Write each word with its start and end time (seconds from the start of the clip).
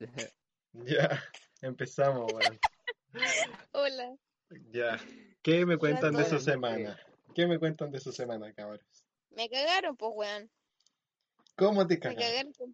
Ya, 0.72 1.22
empezamos, 1.62 2.30
weón. 2.32 2.58
Hola. 3.72 4.14
Ya. 4.70 5.00
¿Qué 5.42 5.64
me 5.64 5.78
cuentan 5.78 6.14
de 6.14 6.24
su 6.26 6.38
semana? 6.38 6.98
¿Qué 7.34 7.46
me 7.46 7.58
cuentan 7.58 7.90
de 7.90 7.98
su 8.00 8.12
semana, 8.12 8.52
cabros? 8.52 8.82
Me 9.30 9.48
cagaron, 9.48 9.96
pues, 9.96 10.12
weón. 10.14 10.50
¿Cómo 11.56 11.86
te 11.86 11.94
Me 11.94 12.00
cagaron? 12.00 12.20
cagaron. 12.22 12.52
pues. 12.58 12.70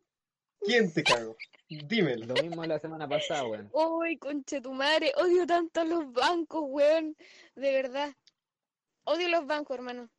¿Quién 0.63 0.93
te 0.93 1.03
cagó? 1.05 1.37
Dímelo. 1.69 2.27
Lo 2.35 2.43
mismo 2.43 2.65
la 2.65 2.79
semana 2.81 3.09
pasada, 3.09 3.45
weón. 3.47 3.71
Uy, 3.73 4.19
conche 4.19 4.61
tu 4.61 4.73
madre. 4.73 5.13
Odio 5.17 5.47
tanto 5.47 5.81
a 5.81 5.85
los 5.85 6.13
bancos, 6.13 6.63
weón. 6.67 7.17
De 7.55 7.73
verdad. 7.73 8.13
Odio 9.05 9.29
los 9.29 9.47
bancos, 9.47 9.77
hermano. 9.77 10.11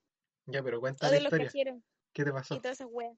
Ya, 0.45 0.63
pero 0.63 0.79
cuenta 0.79 1.07
la 1.07 1.11
Odio 1.11 1.19
los 1.19 1.33
historia. 1.33 1.47
cajeros 1.47 1.81
¿Qué 2.13 2.23
te 2.23 2.29
y 2.29 2.33
pasó? 2.33 2.55
todas 2.61 2.79
esas 2.79 2.87
weas. 2.89 3.17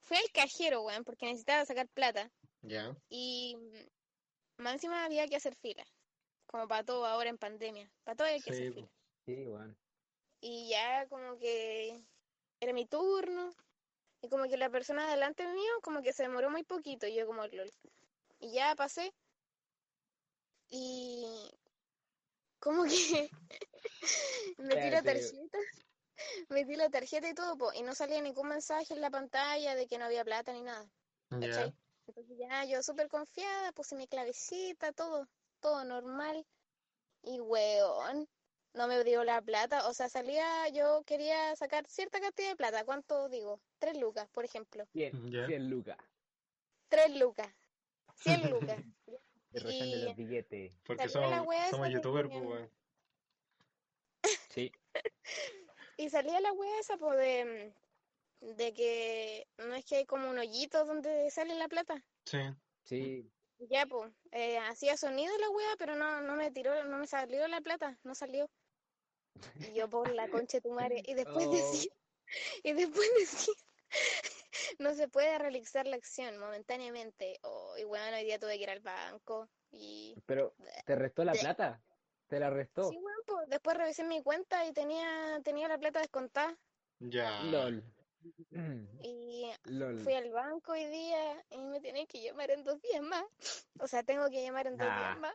Fui 0.00 0.16
al 0.16 0.30
cajero, 0.32 0.82
weón, 0.82 1.04
porque 1.04 1.26
necesitaba 1.26 1.64
sacar 1.66 1.88
plata. 1.88 2.30
Ya. 2.66 2.96
Y 3.08 3.56
mm, 3.56 4.62
más 4.62 4.74
encima 4.74 5.04
había 5.04 5.26
que 5.28 5.36
hacer 5.36 5.54
fila. 5.54 5.84
Como 6.46 6.68
para 6.68 6.84
todo 6.84 7.06
ahora 7.06 7.30
en 7.30 7.38
pandemia. 7.38 7.90
Para 8.04 8.16
todo 8.16 8.28
hay 8.28 8.40
que 8.40 8.52
Sí, 8.52 8.62
hacer 8.62 8.74
fila. 8.74 8.88
Sí, 9.24 9.46
weón. 9.46 9.78
Y 10.40 10.68
ya 10.68 11.06
como 11.08 11.38
que 11.38 12.04
era 12.60 12.72
mi 12.72 12.86
turno. 12.86 13.50
Y 14.22 14.28
como 14.28 14.48
que 14.48 14.56
la 14.56 14.70
persona 14.70 15.10
delante 15.10 15.46
mío 15.46 15.72
como 15.82 16.02
que 16.02 16.12
se 16.12 16.24
demoró 16.24 16.50
muy 16.50 16.64
poquito. 16.64 17.06
Y 17.06 17.14
yo 17.14 17.26
como 17.26 17.46
lol. 17.46 17.70
Y 18.40 18.52
ya 18.52 18.74
pasé. 18.74 19.12
Y 20.68 21.24
como 22.58 22.84
que 22.84 23.30
metí 24.58 24.90
la 24.90 25.02
tarjeta. 25.02 25.58
Metí 26.48 26.76
la 26.76 26.88
tarjeta 26.88 27.28
y 27.28 27.34
todo, 27.34 27.58
po, 27.58 27.74
y 27.74 27.82
no 27.82 27.94
salía 27.94 28.22
ningún 28.22 28.48
mensaje 28.48 28.94
en 28.94 29.02
la 29.02 29.10
pantalla 29.10 29.74
de 29.74 29.86
que 29.86 29.98
no 29.98 30.06
había 30.06 30.24
plata 30.24 30.50
ni 30.52 30.62
nada. 30.62 30.90
Ya. 31.30 31.74
Entonces 32.06 32.38
ya 32.38 32.64
yo 32.64 32.82
súper 32.82 33.08
confiada, 33.08 33.72
puse 33.72 33.96
mi 33.96 34.06
clavecita, 34.06 34.92
todo, 34.92 35.28
todo 35.60 35.84
normal. 35.84 36.46
Y 37.22 37.40
weón, 37.40 38.28
no 38.74 38.86
me 38.86 39.02
dio 39.04 39.24
la 39.24 39.42
plata. 39.42 39.88
O 39.88 39.94
sea, 39.94 40.08
salía, 40.08 40.68
yo 40.68 41.02
quería 41.04 41.56
sacar 41.56 41.86
cierta 41.88 42.20
cantidad 42.20 42.50
de 42.50 42.56
plata. 42.56 42.84
¿Cuánto 42.84 43.28
digo? 43.28 43.60
Tres 43.78 43.98
lucas, 43.98 44.28
por 44.28 44.44
ejemplo. 44.44 44.84
100, 44.92 45.30
Ya. 45.30 45.46
100 45.46 45.70
lucas. 45.70 45.96
Tres 46.88 47.16
lucas. 47.16 47.48
Cien 48.14 48.50
lucas. 48.50 48.80
Y- 49.52 50.04
los 50.04 50.16
billetes. 50.16 50.72
Porque 50.84 51.08
somos, 51.08 51.46
wea 51.46 51.70
somos 51.70 51.88
youtubers, 51.88 52.28
pues, 52.28 52.42
weón. 52.42 52.70
Sí. 54.50 54.72
Y 55.98 56.10
salía 56.10 56.38
la 56.40 56.52
wea 56.52 56.78
esa, 56.78 56.98
pues, 56.98 57.16
de, 57.16 57.72
de 58.40 58.72
que 58.74 59.48
no 59.58 59.74
es 59.74 59.84
que 59.84 59.96
hay 59.96 60.06
como 60.06 60.28
un 60.30 60.38
hoyito 60.38 60.84
donde 60.84 61.30
sale 61.30 61.54
la 61.54 61.68
plata. 61.68 62.04
Sí. 62.24 62.38
Sí. 62.84 63.30
Ya, 63.58 63.86
pues, 63.86 64.12
eh, 64.32 64.58
hacía 64.58 64.96
sonido 64.96 65.36
la 65.38 65.48
wea, 65.50 65.74
pero 65.78 65.94
no, 65.96 66.20
no 66.20 66.34
me 66.36 66.50
tiró, 66.50 66.84
no 66.84 66.98
me 66.98 67.06
salió 67.06 67.48
la 67.48 67.60
plata, 67.62 67.98
no 68.04 68.14
salió. 68.14 68.50
Y 69.60 69.72
yo 69.74 69.88
por 69.88 70.10
la 70.12 70.28
concha 70.28 70.58
de 70.58 70.62
tu 70.62 70.70
madre. 70.70 71.02
Y 71.06 71.14
después 71.14 71.46
Oh. 71.48 71.52
decía, 71.52 71.90
y 72.62 72.72
después 72.74 73.08
decía, 73.18 73.54
no 74.78 74.94
se 74.94 75.08
puede 75.08 75.38
realizar 75.38 75.86
la 75.86 75.96
acción 75.96 76.38
momentáneamente. 76.38 77.38
Oh, 77.42 77.76
y 77.78 77.84
bueno, 77.84 78.16
hoy 78.16 78.24
día 78.24 78.38
tuve 78.38 78.56
que 78.56 78.62
ir 78.64 78.70
al 78.70 78.80
banco. 78.80 79.48
Y 79.70 80.14
Pero, 80.26 80.54
¿te 80.84 80.94
restó 80.94 81.24
la 81.24 81.32
De- 81.32 81.38
plata? 81.40 81.82
¿Te 82.28 82.40
la 82.40 82.50
restó? 82.50 82.90
sí, 82.90 82.98
bueno, 82.98 83.18
pues 83.26 83.48
después 83.48 83.76
revisé 83.76 84.04
mi 84.04 84.22
cuenta 84.22 84.66
y 84.66 84.72
tenía, 84.72 85.40
tenía 85.44 85.68
la 85.68 85.78
plata 85.78 86.00
descontada. 86.00 86.56
Ya. 86.98 87.42
LOL. 87.44 87.82
Y 89.02 89.50
LOL. 89.64 89.98
fui 90.00 90.14
al 90.14 90.30
banco 90.30 90.72
hoy 90.72 90.86
día 90.86 91.44
y 91.50 91.58
me 91.58 91.80
tienen 91.80 92.06
que 92.06 92.22
llamar 92.22 92.50
en 92.50 92.64
dos 92.64 92.80
días 92.82 93.02
más. 93.02 93.24
O 93.78 93.86
sea, 93.86 94.02
tengo 94.02 94.28
que 94.30 94.42
llamar 94.42 94.66
en 94.66 94.76
dos 94.76 94.86
días 94.86 95.18
más. 95.18 95.34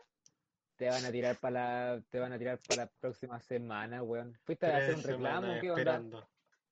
Te 0.76 0.88
van 0.88 1.04
a 1.04 1.12
tirar 1.12 1.36
para 1.38 1.94
la, 1.96 2.02
te 2.10 2.18
van 2.18 2.32
a 2.32 2.38
tirar 2.38 2.58
para 2.66 2.84
la 2.84 2.90
próxima 3.00 3.40
semana, 3.40 4.02
weón. 4.02 4.38
¿Fuiste 4.44 4.66
a 4.66 4.76
hacer 4.78 4.94
un 4.96 5.02
reclamo? 5.02 5.46
¿Qué 5.60 5.70
onda? 5.70 5.80
esperando. 5.82 6.28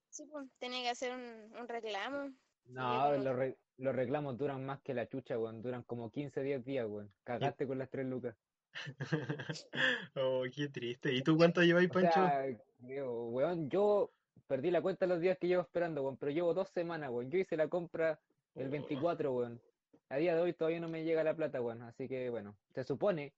Sí, 0.09 0.25
pues, 0.26 0.48
tenía 0.59 0.82
que 0.82 0.88
hacer 0.91 1.12
un, 1.14 1.54
un 1.56 1.69
reclamo. 1.69 2.32
No, 2.64 3.03
como 3.12 3.22
los, 3.25 3.36
re- 3.36 3.59
los 3.76 3.94
reclamos 3.94 4.36
duran 4.36 4.64
más 4.66 4.80
que 4.82 4.94
la 4.94 5.06
chucha, 5.09 5.38
weón. 5.38 5.62
Duran 5.62 5.82
como 5.84 6.10
15, 6.10 6.42
10 6.42 6.64
días, 6.64 6.86
weón. 6.88 7.14
Cagaste 7.25 7.66
con 7.66 7.78
las 7.78 7.91
tres 7.91 8.06
lucas. 8.06 8.36
Oh, 10.14 10.42
qué 10.54 10.69
triste. 10.69 11.12
¿Y 11.12 11.22
tú 11.22 11.36
cuánto 11.36 11.62
lleváis, 11.62 11.91
O 11.91 11.92
Pancho? 11.92 12.12
sea, 12.12 12.44
weón, 12.80 13.69
yo 13.70 14.12
perdí 14.50 14.72
la 14.72 14.82
cuenta 14.82 15.06
los 15.06 15.20
días 15.20 15.38
que 15.38 15.46
llevo 15.46 15.62
esperando, 15.62 16.02
weón, 16.02 16.16
pero 16.16 16.32
llevo 16.32 16.52
dos 16.52 16.68
semanas, 16.70 17.08
weón. 17.10 17.30
Yo 17.30 17.38
hice 17.38 17.56
la 17.56 17.68
compra 17.68 18.18
el 18.56 18.68
24, 18.68 19.32
weón. 19.32 19.60
A 20.08 20.16
día 20.16 20.34
de 20.34 20.40
hoy 20.40 20.52
todavía 20.52 20.80
no 20.80 20.88
me 20.88 21.04
llega 21.04 21.22
la 21.22 21.34
plata, 21.34 21.60
weón. 21.60 21.82
Así 21.82 22.08
que, 22.08 22.30
bueno, 22.30 22.56
se 22.74 22.82
supone, 22.82 23.32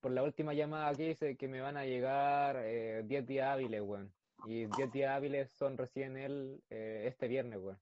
por 0.00 0.12
la 0.12 0.22
última 0.22 0.54
llamada 0.54 0.94
que 0.94 1.10
hice, 1.10 1.36
que 1.36 1.48
me 1.48 1.60
van 1.60 1.76
a 1.76 1.84
llegar 1.84 2.60
eh, 2.60 3.02
10 3.04 3.26
días 3.26 3.48
hábiles, 3.48 3.82
weón. 3.82 4.12
Y 4.46 4.66
10 4.66 4.92
días 4.92 5.10
hábiles 5.10 5.50
son 5.50 5.76
recién 5.76 6.16
el, 6.16 6.62
eh, 6.70 7.06
este 7.08 7.26
viernes, 7.26 7.58
weón. 7.58 7.78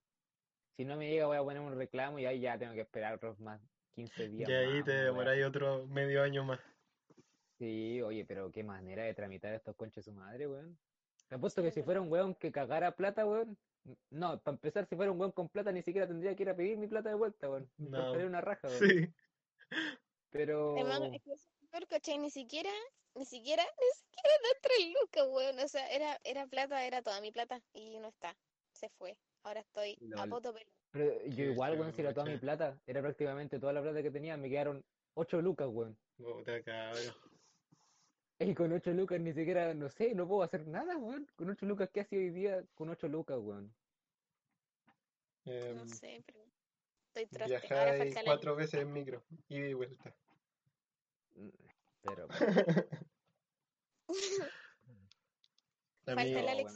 Si 0.78 0.86
no 0.86 0.96
me 0.96 1.10
llega, 1.10 1.26
voy 1.26 1.36
a 1.36 1.42
poner 1.42 1.60
un 1.60 1.76
reclamo 1.76 2.18
y 2.18 2.24
ahí 2.24 2.40
ya 2.40 2.58
tengo 2.58 2.72
que 2.72 2.80
esperar 2.80 3.12
otros 3.12 3.38
más 3.40 3.60
15 3.94 4.28
días 4.30 4.48
Y 4.48 4.52
ahí 4.54 4.76
más, 4.76 4.84
te 4.86 4.92
demoráis 4.92 5.44
otro 5.44 5.86
medio 5.86 6.22
año 6.22 6.44
más. 6.44 6.58
Sí, 7.58 8.00
oye, 8.00 8.24
pero 8.24 8.50
qué 8.50 8.64
manera 8.64 9.04
de 9.04 9.12
tramitar 9.12 9.52
estos 9.52 9.76
conches 9.76 10.06
su 10.06 10.12
madre, 10.14 10.46
weón. 10.46 10.78
Te 11.30 11.36
apuesto 11.36 11.62
que 11.62 11.70
si 11.70 11.84
fuera 11.84 12.00
un 12.00 12.10
weón 12.10 12.34
que 12.34 12.50
cagara 12.50 12.96
plata, 12.96 13.24
weón. 13.24 13.56
No, 14.10 14.40
para 14.40 14.56
empezar, 14.56 14.84
si 14.86 14.96
fuera 14.96 15.12
un 15.12 15.20
weón 15.20 15.30
con 15.30 15.48
plata, 15.48 15.70
ni 15.70 15.80
siquiera 15.80 16.08
tendría 16.08 16.34
que 16.34 16.42
ir 16.42 16.50
a 16.50 16.56
pedir 16.56 16.76
mi 16.76 16.88
plata 16.88 17.08
de 17.08 17.14
vuelta, 17.14 17.48
weón. 17.48 17.70
No. 17.78 18.12
una 18.14 18.40
raja, 18.40 18.66
weón. 18.66 18.80
Sí. 18.80 19.14
Pero. 20.30 20.74
¿cachai? 21.88 22.18
Ni 22.18 22.30
siquiera, 22.30 22.70
ni 23.14 23.24
siquiera, 23.24 23.62
ni 23.62 24.00
siquiera 24.00 24.34
da 24.42 24.58
tres 24.60 24.92
lucas, 25.00 25.28
weón. 25.30 25.58
O 25.60 25.68
sea, 25.68 25.88
era, 25.92 26.18
era 26.24 26.48
plata, 26.48 26.84
era 26.84 27.00
toda 27.00 27.20
mi 27.20 27.30
plata 27.30 27.62
y 27.74 28.00
no 28.00 28.08
está. 28.08 28.36
Se 28.72 28.88
fue. 28.88 29.16
Ahora 29.44 29.60
estoy 29.60 29.96
a 30.16 30.26
Lol. 30.26 30.30
poto 30.30 30.52
pelo. 30.52 30.72
Pero 30.90 31.26
yo 31.26 31.44
igual, 31.44 31.78
weón, 31.78 31.94
si 31.94 32.00
era 32.00 32.12
toda 32.12 32.26
mi 32.26 32.38
plata, 32.38 32.76
era 32.88 33.02
prácticamente 33.02 33.60
toda 33.60 33.72
la 33.72 33.82
plata 33.82 34.02
que 34.02 34.10
tenía, 34.10 34.36
me 34.36 34.50
quedaron 34.50 34.84
8 35.14 35.40
lucas, 35.42 35.68
weón. 35.70 35.96
Puta 36.16 36.60
cabrón. 36.64 37.14
Y 38.40 38.54
con 38.54 38.72
8 38.72 38.92
lucas 38.92 39.20
ni 39.20 39.34
siquiera, 39.34 39.74
no 39.74 39.90
sé, 39.90 40.14
no 40.14 40.26
puedo 40.26 40.42
hacer 40.42 40.66
nada, 40.66 40.96
weón. 40.96 41.26
Con 41.36 41.50
8 41.50 41.66
lucas, 41.66 41.90
¿qué 41.92 42.00
hacía 42.00 42.18
hoy 42.18 42.30
día 42.30 42.64
con 42.74 42.88
8 42.88 43.06
lucas, 43.06 43.38
weón? 43.38 43.70
Em, 45.44 45.76
No 45.76 45.86
sé, 45.86 46.24
pero 46.26 46.40
estoy 47.08 47.26
traste. 47.26 47.74
Ahora 47.74 47.92
viajáis 47.92 48.14
falta 48.14 48.22
la 48.22 48.26
cuatro 48.30 48.56
veces 48.56 48.80
en 48.80 48.92
micro, 48.92 49.22
ida 49.48 49.68
y 49.68 49.74
vuelta. 49.74 50.14
Mm, 51.36 51.48
Pero, 52.02 52.24
A 52.24 52.28
Falta 56.06 56.52
el 56.52 56.66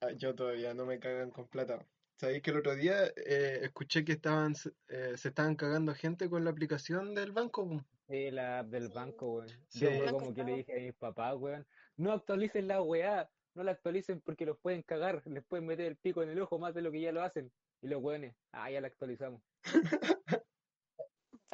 ah, 0.00 0.12
yo 0.12 0.34
todavía 0.34 0.74
no 0.74 0.84
me 0.84 1.00
cagan 1.00 1.30
con 1.30 1.48
plata. 1.48 1.86
¿Sabéis 2.16 2.42
que 2.42 2.50
el 2.50 2.58
otro 2.58 2.76
día 2.76 3.06
eh, 3.16 3.60
escuché 3.62 4.04
que 4.04 4.12
estaban, 4.12 4.54
eh, 4.88 5.14
se 5.16 5.28
estaban 5.28 5.56
cagando 5.56 5.94
gente 5.94 6.28
con 6.28 6.44
la 6.44 6.50
aplicación 6.50 7.14
del 7.14 7.32
banco? 7.32 7.84
Sí, 8.08 8.30
la 8.30 8.60
app 8.60 8.68
del 8.68 8.88
Sí. 8.88 8.94
banco, 8.94 9.32
weón. 9.36 9.66
Sí. 9.68 9.80
Yo 9.80 10.10
como 10.10 10.34
que 10.34 10.44
le 10.44 10.52
dije 10.56 10.72
a 10.74 10.80
mis 10.82 10.94
papás, 10.96 11.36
weón, 11.38 11.66
no 11.96 12.12
actualicen 12.12 12.68
la 12.68 12.82
weá, 12.82 13.30
no 13.54 13.62
la 13.64 13.72
actualicen 13.72 14.20
porque 14.20 14.44
los 14.46 14.58
pueden 14.60 14.82
cagar, 14.82 15.22
les 15.26 15.44
pueden 15.46 15.66
meter 15.66 15.86
el 15.86 15.96
pico 15.98 16.22
en 16.22 16.30
el 16.30 16.40
ojo 16.40 16.58
más 16.58 16.74
de 16.74 16.82
lo 16.82 16.92
que 16.92 17.00
ya 17.00 17.12
lo 17.12 17.22
hacen. 17.22 17.52
Y 17.80 17.88
los 17.88 18.02
weones, 18.02 18.36
ah, 18.52 18.70
ya 18.70 18.80
la 18.80 18.88
actualizamos. 18.88 19.42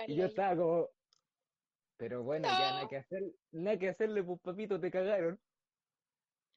Y 0.07 0.17
yo 0.17 0.25
estaba 0.27 0.57
como, 0.57 0.91
pero 1.97 2.23
bueno, 2.23 2.49
ya 2.49 2.73
nada 2.73 2.83
No. 2.83 2.89
que 2.89 2.97
hacer, 2.97 3.23
nada 3.53 3.79
que 3.79 3.89
hacerle, 3.91 4.25
pues 4.25 4.41
papito, 4.41 4.81
te 4.81 4.91
cagaron. 4.91 5.41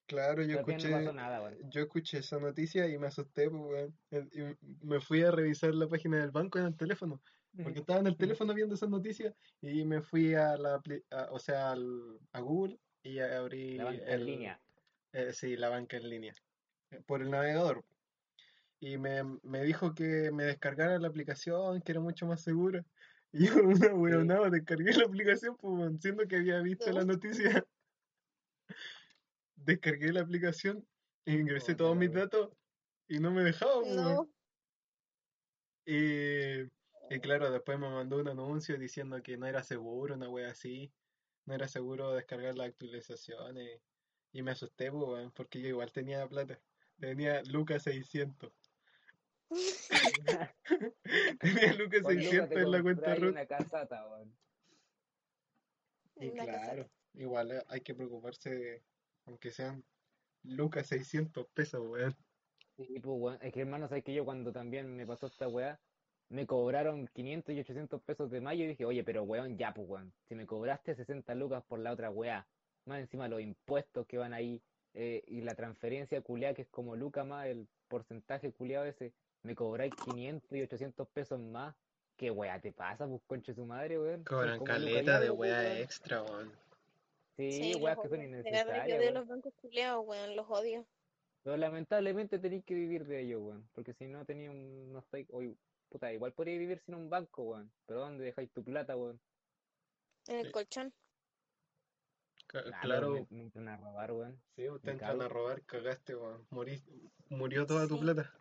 Claro, 0.06 0.44
yo 0.44 0.56
no 0.56 0.60
escuché, 0.60 0.90
nada, 1.14 1.54
yo 1.70 1.82
escuché 1.82 2.18
esa 2.20 2.38
noticia 2.38 2.88
y 2.88 2.98
me 2.98 3.08
asusté, 3.08 3.50
pues, 3.50 3.62
weón. 3.64 4.00
Eh, 4.12 4.28
Y 4.62 4.86
me 4.86 5.00
fui 5.00 5.24
a 5.24 5.32
revisar 5.32 5.74
la 5.74 5.88
página 5.88 6.20
del 6.20 6.32
banco 6.32 6.60
en 6.60 6.66
el 6.66 6.76
teléfono, 6.78 7.22
porque 7.62 7.80
estaba 7.80 8.00
en 8.00 8.08
el 8.08 8.18
teléfono 8.18 8.54
viendo 8.54 8.76
esa 8.76 8.88
noticia 8.88 9.36
y 9.62 9.86
me 9.86 10.02
fui 10.02 10.34
a 10.34 10.58
la, 10.58 10.82
a- 11.12 11.28
o 11.32 11.40
sea, 11.40 11.72
al- 11.72 12.20
a 12.32 12.40
Google 12.40 12.80
y 13.04 13.20
abrí 13.20 13.78
La 13.78 13.86
banca 13.86 14.14
en 14.14 14.26
línea. 14.26 14.62
eh, 15.12 15.34
sí, 15.34 15.56
la 15.56 15.70
banca 15.70 15.98
en 15.98 16.10
línea, 16.10 16.34
eh, 16.92 17.02
por 17.06 17.22
el 17.22 17.30
navegador. 17.30 17.86
Y 18.80 18.98
me, 18.98 19.24
me 19.44 19.64
dijo 19.64 19.94
que 19.94 20.32
me 20.32 20.44
descargara 20.46 20.98
la 21.00 21.08
aplicación, 21.08 21.82
que 21.82 21.92
era 21.92 22.02
mucho 22.02 22.26
más 22.26 22.42
segura. 22.42 22.84
Y 23.36 23.48
yo, 23.48 23.56
una 23.64 24.44
Sí. 24.44 24.50
descargué 24.52 24.94
la 24.94 25.06
aplicación, 25.06 25.58
pues, 25.58 25.92
siendo 26.02 26.28
que 26.28 26.36
había 26.36 26.60
visto 26.62 26.92
la 26.92 27.04
noticia. 27.04 27.66
Descargué 29.56 30.12
la 30.14 30.22
aplicación 30.22 30.88
e 31.26 31.34
ingresé 31.34 31.74
todos 31.74 31.96
mis 31.98 32.12
datos 32.14 32.52
y 33.08 33.20
no 33.20 33.32
me 33.32 33.44
dejaba, 33.44 33.80
pues. 33.82 33.96
No. 33.96 34.30
Y, 35.86 36.70
y 37.10 37.20
claro, 37.20 37.52
después 37.52 37.80
me 37.80 37.90
mandó 37.90 38.18
un 38.18 38.28
anuncio 38.30 38.78
diciendo 38.78 39.22
que 39.22 39.38
no 39.38 39.46
era 39.48 39.64
seguro, 39.64 40.16
una 40.16 40.30
wea 40.30 40.52
así. 40.52 40.94
No 41.46 41.54
era 41.56 41.68
seguro 41.68 42.14
descargar 42.14 42.56
las 42.58 42.68
actualizaciones. 42.70 43.82
Y 44.32 44.42
me 44.44 44.52
asusté, 44.52 44.92
pues, 44.92 45.04
weón, 45.04 45.32
porque 45.32 45.62
yo 45.62 45.68
igual 45.70 45.92
tenía 45.92 46.28
plata. 46.28 46.60
Tenía 47.00 47.44
Lucas 47.44 47.84
600. 47.84 48.52
Tenía 51.40 51.74
lucas 51.74 52.02
Con 52.02 52.16
Lucas 52.18 52.48
600 52.48 52.50
te 52.50 52.62
en 52.62 52.72
la 52.72 52.82
cuenta 52.82 53.16
Ruth. 53.16 53.32
una 53.32 53.46
casata, 53.48 54.08
weón. 54.10 54.38
Y 56.20 56.30
Una 56.30 56.46
casata. 56.46 56.76
claro, 56.76 56.92
igual 57.14 57.52
eh, 57.52 57.64
hay 57.68 57.82
que 57.82 57.94
preocuparse 57.96 58.50
de, 58.56 58.86
aunque 59.26 59.52
sean 59.52 59.86
lucas 60.44 60.88
600 60.88 61.48
pesos, 61.54 61.82
weón. 61.86 62.16
Sí, 62.78 63.00
pues, 63.00 63.16
weón. 63.20 63.40
Es 63.42 63.52
que 63.54 63.62
hermano, 63.62 63.88
sabes 63.88 64.04
que 64.04 64.14
yo 64.14 64.26
cuando 64.26 64.52
también 64.52 64.96
me 64.96 65.06
pasó 65.08 65.28
esta 65.28 65.48
weá, 65.48 65.80
me 66.34 66.48
cobraron 66.48 67.08
500 67.14 67.54
y 67.54 67.60
800 67.60 68.02
pesos 68.02 68.32
de 68.32 68.42
mayo 68.42 68.64
y 68.64 68.68
dije, 68.70 68.86
oye, 68.86 69.04
pero 69.04 69.22
weón, 69.22 69.56
ya, 69.56 69.72
pues, 69.72 69.88
weón. 69.88 70.12
Si 70.28 70.34
me 70.34 70.48
cobraste 70.48 70.96
60 70.96 71.36
lucas 71.36 71.64
por 71.68 71.78
la 71.78 71.92
otra 71.92 72.10
weá, 72.10 72.48
más 72.86 73.00
encima 73.00 73.28
los 73.28 73.40
impuestos 73.40 74.08
que 74.08 74.18
van 74.18 74.34
ahí 74.34 74.60
eh, 74.96 75.24
y 75.28 75.42
la 75.42 75.54
transferencia 75.54 76.22
culiada 76.22 76.56
que 76.56 76.64
es 76.64 76.68
como 76.70 76.96
lucas 76.96 77.26
más 77.26 77.46
el 77.46 77.68
porcentaje 77.88 78.52
culiado 78.52 78.86
ese, 78.86 79.14
me 79.44 79.54
cobráis 79.54 79.94
500 79.94 80.52
y 80.52 80.62
800 80.64 81.08
pesos 81.10 81.40
más. 81.40 81.76
¿Qué 82.18 82.32
weá 82.32 82.60
te 82.60 82.72
pasa, 82.72 83.08
pues, 83.08 83.22
conche 83.28 83.54
su 83.54 83.66
madre, 83.66 84.00
weón? 84.00 84.24
Son 84.24 84.40
Cobran 84.40 84.64
caleta 84.64 85.20
de 85.20 85.28
pues, 85.28 85.40
weá 85.40 85.80
extra, 85.82 86.24
weón. 86.24 86.52
Sí, 87.38 87.52
Sí, 87.52 87.74
los 87.74 87.98
que 88.00 88.10
son 88.10 88.20
odio. 88.20 88.32
De 88.32 88.42
verdad, 88.42 88.88
yo 88.88 88.96
innecesarias, 88.96 89.00
weón. 89.00 89.14
los 89.14 89.28
bancos 89.28 89.54
culeados, 89.62 90.04
weón, 90.08 90.36
los 90.36 90.50
odio. 90.50 90.88
Pero 91.44 91.58
lamentablemente 91.58 92.40
tenéis 92.40 92.64
que 92.64 92.74
vivir 92.74 93.06
de 93.06 93.22
ello, 93.22 93.40
weón. 93.40 93.70
Porque 93.74 93.94
si 93.94 94.08
no 94.08 94.26
tenía 94.26 94.50
un. 94.50 94.92
No 94.92 95.00
estoy. 95.00 95.28
Hoy, 95.32 95.56
puta, 95.94 96.12
igual 96.12 96.34
podría 96.34 96.58
vivir 96.58 96.80
sin 96.80 96.96
un 96.96 97.08
banco, 97.10 97.44
weón. 97.44 97.72
Pero 97.86 98.00
¿dónde 98.02 98.26
dejáis 98.26 98.52
tu 98.52 98.64
plata, 98.64 98.98
weón? 98.98 99.22
En 100.28 100.38
el 100.38 100.46
Sí. 100.48 100.52
colchón. 100.52 100.94
Ca- 102.48 102.64
pero 102.64 102.78
Claro, 102.82 103.10
me, 103.12 103.28
me 103.30 103.42
entran 103.44 103.68
a 103.70 103.78
robar, 103.78 104.12
weón. 104.12 104.42
sí, 104.56 104.64
te 104.64 104.70
me 104.88 104.92
entran 104.94 105.22
a 105.22 105.28
robar, 105.30 105.64
cagaste, 105.66 106.16
weón. 106.16 106.48
Morí- 106.50 106.84
murió 107.30 107.66
toda 107.68 107.88
tu 107.88 107.96
Sí. 107.96 108.02
plata. 108.02 108.34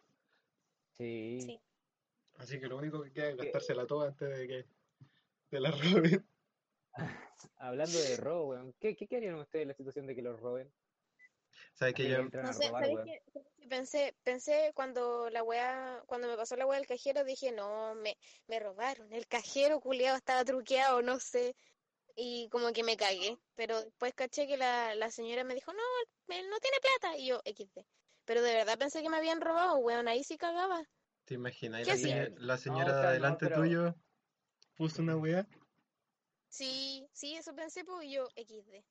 Sí. 0.97 1.41
Sí. 1.43 1.61
Así 2.37 2.59
que 2.59 2.67
lo 2.67 2.79
único 2.79 3.03
que 3.03 3.13
queda 3.13 3.29
es 3.29 3.37
gastársela 3.37 3.87
toda 3.87 4.09
antes 4.09 4.29
de 4.39 4.49
que 4.49 4.67
te 5.51 5.61
la 5.61 5.71
roben. 6.23 6.27
Hablando 7.57 7.99
de 7.99 8.17
robo, 8.17 8.49
weón. 8.51 8.73
¿Qué, 8.81 8.97
qué, 8.97 9.07
qué 9.07 9.17
harían 9.17 9.35
ustedes 9.35 9.63
en 9.65 9.69
la 9.69 9.75
situación 9.75 10.07
de 10.07 10.15
que 10.15 10.23
los 10.23 10.41
roben? 10.41 10.73
¿Sabes 11.75 11.94
que 11.94 12.09
yo, 12.09 12.29
que 12.31 12.38
No 12.38 12.53
sé. 12.53 12.69
¿Sabéis 12.69 12.99
qué? 13.05 13.23
Pensé, 13.69 14.14
pensé 14.23 14.73
cuando 14.75 15.31
la 15.31 15.43
weá, 15.43 16.03
cuando 16.06 16.29
me 16.29 16.37
pasó 16.37 16.56
la 16.56 16.67
weá 16.67 16.79
del 16.79 16.87
cajero, 16.87 17.25
dije, 17.25 17.53
no, 17.53 17.94
me, 17.94 18.17
me 18.47 18.59
robaron. 18.61 19.12
El 19.12 19.26
cajero 19.26 19.81
culiado 19.81 20.17
estaba 20.17 20.44
truqueado, 20.44 21.00
no 21.03 21.19
sé. 21.20 21.56
Y 22.14 22.49
como 22.50 22.73
que 22.73 22.82
me 22.85 22.97
cagué. 22.99 23.38
Pero 23.55 23.82
después 23.82 24.12
caché 24.14 24.47
que 24.47 24.56
la, 24.59 24.94
la 24.94 25.11
señora 25.11 25.44
me 25.44 25.55
dijo, 25.55 25.73
no, 25.73 25.82
él 26.29 26.50
no 26.50 26.59
tiene 26.59 26.76
plata. 26.81 27.17
Y 27.17 27.29
yo, 27.29 27.41
XD. 27.47 27.81
Pero 28.25 28.43
de 28.43 28.55
verdad 28.55 28.79
pensé 28.79 29.00
que 29.03 29.08
me 29.08 29.17
habían 29.17 29.41
robado, 29.41 29.76
weón, 29.79 30.06
ahí 30.06 30.23
sí 30.23 30.37
cagaba. 30.37 30.82
te 31.25 31.35
imaginas? 31.35 31.82
¿Qué 31.85 31.91
La, 31.93 31.97
señora- 31.97 32.29
la 32.38 32.55
No, 32.56 32.61
señora 32.61 32.97
de 32.97 33.03
no, 33.03 33.08
adelante 33.08 33.47
pero- 33.47 33.56
tuyo 33.62 33.94
puso 34.75 35.00
una 35.03 35.17
weá. 35.17 35.47
Sí, 36.49 37.08
sí, 37.12 37.35
eso 37.37 37.55
pensé, 37.55 37.85
pues 37.85 38.06
y 38.06 38.12
yo, 38.12 38.29
XD. 38.37 38.85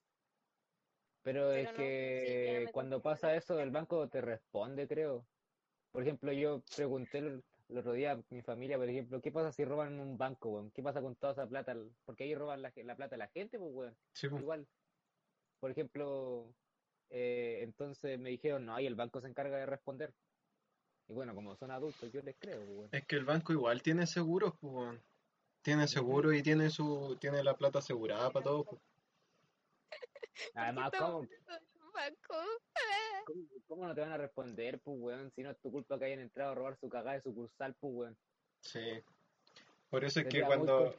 Pero 1.23 1.51
es 1.51 1.69
no, 1.71 1.77
que 1.77 2.69
cuando 2.71 3.01
pasa 3.01 3.35
eso, 3.35 3.59
el 3.59 3.69
banco 3.69 4.07
te 4.09 4.21
responde, 4.21 4.87
creo. 4.87 5.25
Por 5.91 6.03
ejemplo, 6.03 6.31
yo 6.31 6.63
pregunté 6.75 7.19
el, 7.19 7.43
el 7.69 7.77
otro 7.77 7.93
día 7.93 8.13
a 8.13 8.23
mi 8.29 8.41
familia, 8.41 8.77
por 8.77 8.89
ejemplo, 8.89 9.21
¿qué 9.21 9.31
pasa 9.31 9.51
si 9.51 9.63
roban 9.63 9.99
un 9.99 10.17
banco, 10.17 10.49
weón? 10.49 10.71
¿Qué 10.71 10.81
pasa 10.81 11.01
con 11.01 11.15
toda 11.15 11.33
esa 11.33 11.47
plata? 11.47 11.75
Porque 12.05 12.23
ahí 12.23 12.35
roban 12.35 12.61
la, 12.61 12.71
la 12.75 12.95
plata 12.95 13.15
a 13.15 13.19
la 13.19 13.27
gente, 13.27 13.59
pues, 13.59 13.71
weón. 13.73 13.95
Sí, 14.13 14.29
po. 14.29 14.39
Igual, 14.39 14.67
por 15.59 15.71
ejemplo, 15.71 16.53
eh, 17.09 17.59
entonces 17.61 18.19
me 18.19 18.29
dijeron, 18.29 18.65
no, 18.65 18.79
y 18.79 18.87
el 18.87 18.95
banco 18.95 19.21
se 19.21 19.27
encarga 19.27 19.57
de 19.57 19.65
responder. 19.65 20.13
Y 21.07 21.13
bueno, 21.13 21.35
como 21.35 21.55
son 21.55 21.71
adultos, 21.71 22.11
yo 22.11 22.21
les 22.23 22.35
creo, 22.39 22.57
pues, 22.57 22.77
weón. 22.77 22.89
Es 22.91 23.05
que 23.05 23.15
el 23.15 23.25
banco 23.25 23.53
igual 23.53 23.81
tiene 23.81 24.07
seguros, 24.07 24.53
pues, 24.59 24.73
weón. 24.73 25.01
Tiene 25.61 25.87
seguro 25.87 26.33
y 26.33 26.41
tiene 26.41 26.71
su, 26.71 27.15
tiene 27.19 27.43
la 27.43 27.55
plata 27.55 27.79
asegurada 27.79 28.31
para 28.31 28.43
todo, 28.43 28.63
pues. 28.63 28.81
Además, 30.55 30.91
¿cómo, 30.97 31.27
cómo, 32.27 32.49
cómo 33.67 33.87
no 33.87 33.95
te 33.95 34.01
van 34.01 34.11
a 34.11 34.17
responder, 34.17 34.79
pues, 34.79 34.97
weón? 34.99 35.31
Si 35.35 35.43
no 35.43 35.51
es 35.51 35.59
tu 35.59 35.71
culpa 35.71 35.97
que 35.99 36.05
hayan 36.05 36.19
entrado 36.19 36.51
a 36.51 36.55
robar 36.55 36.77
su 36.79 36.89
cagada 36.89 37.13
de 37.13 37.21
sucursal, 37.21 37.75
pues, 37.75 37.93
weón. 37.93 38.17
Sí. 38.61 39.03
Por 39.89 40.05
eso 40.05 40.21
es 40.21 40.27
que 40.27 40.41
cuando, 40.41 40.95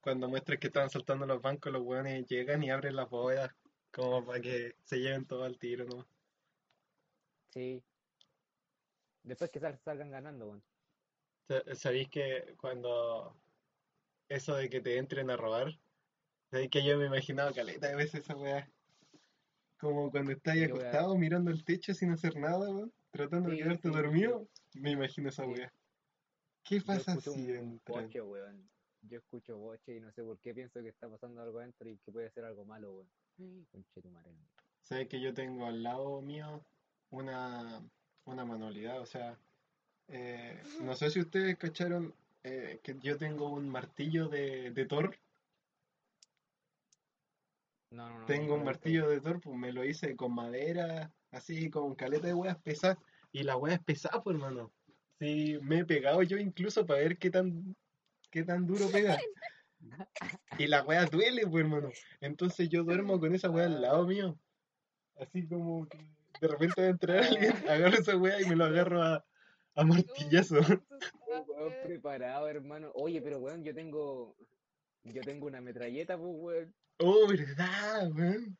cuando 0.00 0.28
muestras 0.28 0.58
que 0.60 0.68
están 0.68 0.88
saltando 0.88 1.26
los 1.26 1.42
bancos, 1.42 1.72
los 1.72 1.82
weones 1.82 2.26
llegan 2.26 2.62
y 2.62 2.70
abren 2.70 2.94
las 2.94 3.10
bóvedas 3.10 3.50
como 3.92 4.24
para 4.24 4.40
que 4.40 4.76
se 4.84 5.00
lleven 5.00 5.26
todo 5.26 5.42
al 5.44 5.58
tiro, 5.58 5.84
¿no? 5.86 6.06
Sí. 7.50 7.82
Después 9.24 9.50
que 9.50 9.58
sal- 9.58 9.80
salgan 9.84 10.10
ganando, 10.12 10.46
weón. 10.46 10.62
Sa- 11.48 11.74
¿Sabéis 11.74 12.08
que 12.08 12.54
cuando 12.56 13.36
eso 14.28 14.54
de 14.54 14.70
que 14.70 14.80
te 14.80 14.96
entren 14.96 15.28
a 15.30 15.36
robar, 15.36 15.76
sabéis 16.50 16.70
que 16.70 16.84
yo 16.84 16.96
me 16.98 17.04
he 17.04 17.06
imaginado 17.06 17.54
caleta 17.54 17.88
de 17.88 17.96
veces 17.96 18.20
esa 18.22 18.36
weá? 18.36 18.68
Como 19.78 20.10
cuando 20.10 20.32
estás 20.32 20.56
Yo 20.56 20.66
acostado 20.66 21.16
mirando 21.16 21.50
el 21.50 21.64
techo 21.64 21.94
sin 21.94 22.10
hacer 22.10 22.36
nada, 22.36 22.70
weón, 22.70 22.92
tratando 23.10 23.50
de 23.50 23.58
quedarte 23.58 23.88
sí, 23.88 23.94
dormido, 23.94 24.48
me 24.74 24.90
imagino 24.90 25.30
esa 25.30 25.46
weá. 25.46 25.72
¿Qué 26.62 26.78
Yo 26.78 26.84
pasa 26.84 27.12
escucho 27.12 27.32
si 27.32 28.20
weón. 28.20 28.70
Yo 29.02 29.18
escucho 29.18 29.56
boche 29.56 29.96
y 29.96 30.00
no 30.00 30.12
sé 30.12 30.22
por 30.22 30.38
qué 30.40 30.52
pienso 30.52 30.82
que 30.82 30.88
está 30.88 31.08
pasando 31.08 31.40
algo 31.40 31.58
adentro 31.58 31.88
y 31.88 31.96
que 31.98 32.12
puede 32.12 32.30
ser 32.30 32.44
algo 32.44 32.64
malo, 32.64 32.92
weón. 32.92 33.08
Conche 33.72 34.02
tu 34.02 34.10
madre. 34.10 34.34
Sabes 34.82 35.08
que 35.08 35.20
yo 35.20 35.32
tengo 35.32 35.66
al 35.66 35.82
lado 35.82 36.20
mío 36.20 36.64
una, 37.10 37.82
una 38.24 38.44
manualidad, 38.44 39.00
o 39.00 39.06
sea, 39.06 39.38
eh, 40.08 40.60
no 40.82 40.94
sé 40.96 41.10
si 41.10 41.20
ustedes 41.20 41.56
cacharon 41.56 42.14
eh, 42.42 42.80
que 42.82 42.96
yo 43.00 43.16
tengo 43.16 43.50
un 43.50 43.68
martillo 43.68 44.28
de, 44.28 44.70
de 44.70 44.84
Thor, 44.86 45.16
No, 47.90 48.08
no, 48.08 48.20
no. 48.20 48.26
tengo 48.26 48.54
un 48.54 48.64
martillo 48.64 49.08
de 49.08 49.20
Thor, 49.20 49.40
pues 49.40 49.56
me 49.56 49.72
lo 49.72 49.84
hice 49.84 50.14
con 50.14 50.34
madera, 50.34 51.12
así 51.30 51.70
con 51.70 51.94
caleta 51.94 52.28
de 52.28 52.34
weas 52.34 52.58
pesadas, 52.58 52.98
y 53.32 53.42
la 53.42 53.56
wea 53.56 53.74
es 53.74 53.80
pesada, 53.82 54.22
pues 54.22 54.34
hermano. 54.34 54.72
Sí, 55.18 55.58
me 55.62 55.80
he 55.80 55.84
pegado 55.84 56.22
yo 56.22 56.38
incluso 56.38 56.86
para 56.86 57.00
ver 57.00 57.18
qué 57.18 57.30
tan, 57.30 57.76
qué 58.30 58.44
tan 58.44 58.66
duro 58.66 58.88
pega. 58.90 59.18
Y 60.58 60.66
la 60.66 60.82
wea 60.82 61.04
duele, 61.06 61.46
pues 61.46 61.64
hermano. 61.64 61.90
Entonces 62.20 62.68
yo 62.68 62.84
duermo 62.84 63.18
con 63.18 63.34
esa 63.34 63.50
wea 63.50 63.66
al 63.66 63.82
lado 63.82 64.06
mío. 64.06 64.38
Así 65.16 65.46
como 65.46 65.86
que 65.88 65.98
de 66.40 66.48
repente 66.48 66.80
va 66.80 66.86
a 66.86 66.90
entrar 66.90 67.24
alguien, 67.24 67.52
agarro 67.68 67.98
esa 67.98 68.16
wea 68.16 68.40
y 68.40 68.46
me 68.46 68.56
lo 68.56 68.64
agarro 68.64 69.02
a, 69.02 69.24
a 69.74 69.84
martillazo. 69.84 70.56
preparado, 71.84 72.48
hermano. 72.48 72.90
Oye, 72.94 73.20
pero 73.20 73.38
weón, 73.38 73.62
yo 73.64 73.74
tengo. 73.74 74.36
Yo 75.04 75.22
tengo 75.22 75.46
una 75.46 75.60
metralleta, 75.60 76.16
pues, 76.16 76.30
weón. 76.32 76.74
Oh, 77.00 77.26
verdad, 77.26 78.10
weón. 78.12 78.56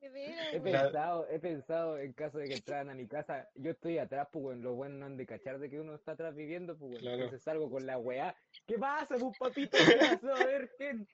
De 0.00 0.08
veras, 0.10 0.54
He 0.54 0.60
pensado, 0.60 1.28
he 1.28 1.38
pensado 1.40 1.98
en 1.98 2.12
caso 2.12 2.38
de 2.38 2.48
que 2.48 2.54
entraran 2.54 2.90
a 2.90 2.94
mi 2.94 3.06
casa, 3.06 3.48
yo 3.54 3.70
estoy 3.72 3.98
atrás, 3.98 4.28
pues, 4.32 4.44
weón, 4.44 4.62
los 4.62 4.74
buenos 4.74 4.98
no 4.98 5.06
han 5.06 5.16
de 5.16 5.26
cachar 5.26 5.58
de 5.58 5.68
que 5.70 5.80
uno 5.80 5.94
está 5.94 6.12
atrás 6.12 6.34
viviendo, 6.34 6.76
pues, 6.78 6.90
weón. 6.92 7.00
Claro. 7.02 7.16
Entonces 7.16 7.42
salgo 7.42 7.70
con 7.70 7.86
la 7.86 7.98
weá. 7.98 8.34
¿Qué 8.66 8.78
pasa, 8.78 9.16
pues, 9.18 9.36
papito? 9.38 9.70
¿Qué 9.78 9.96
pasó? 9.96 10.34
A 10.34 10.44
ver, 10.44 10.70
¿quién? 10.76 11.08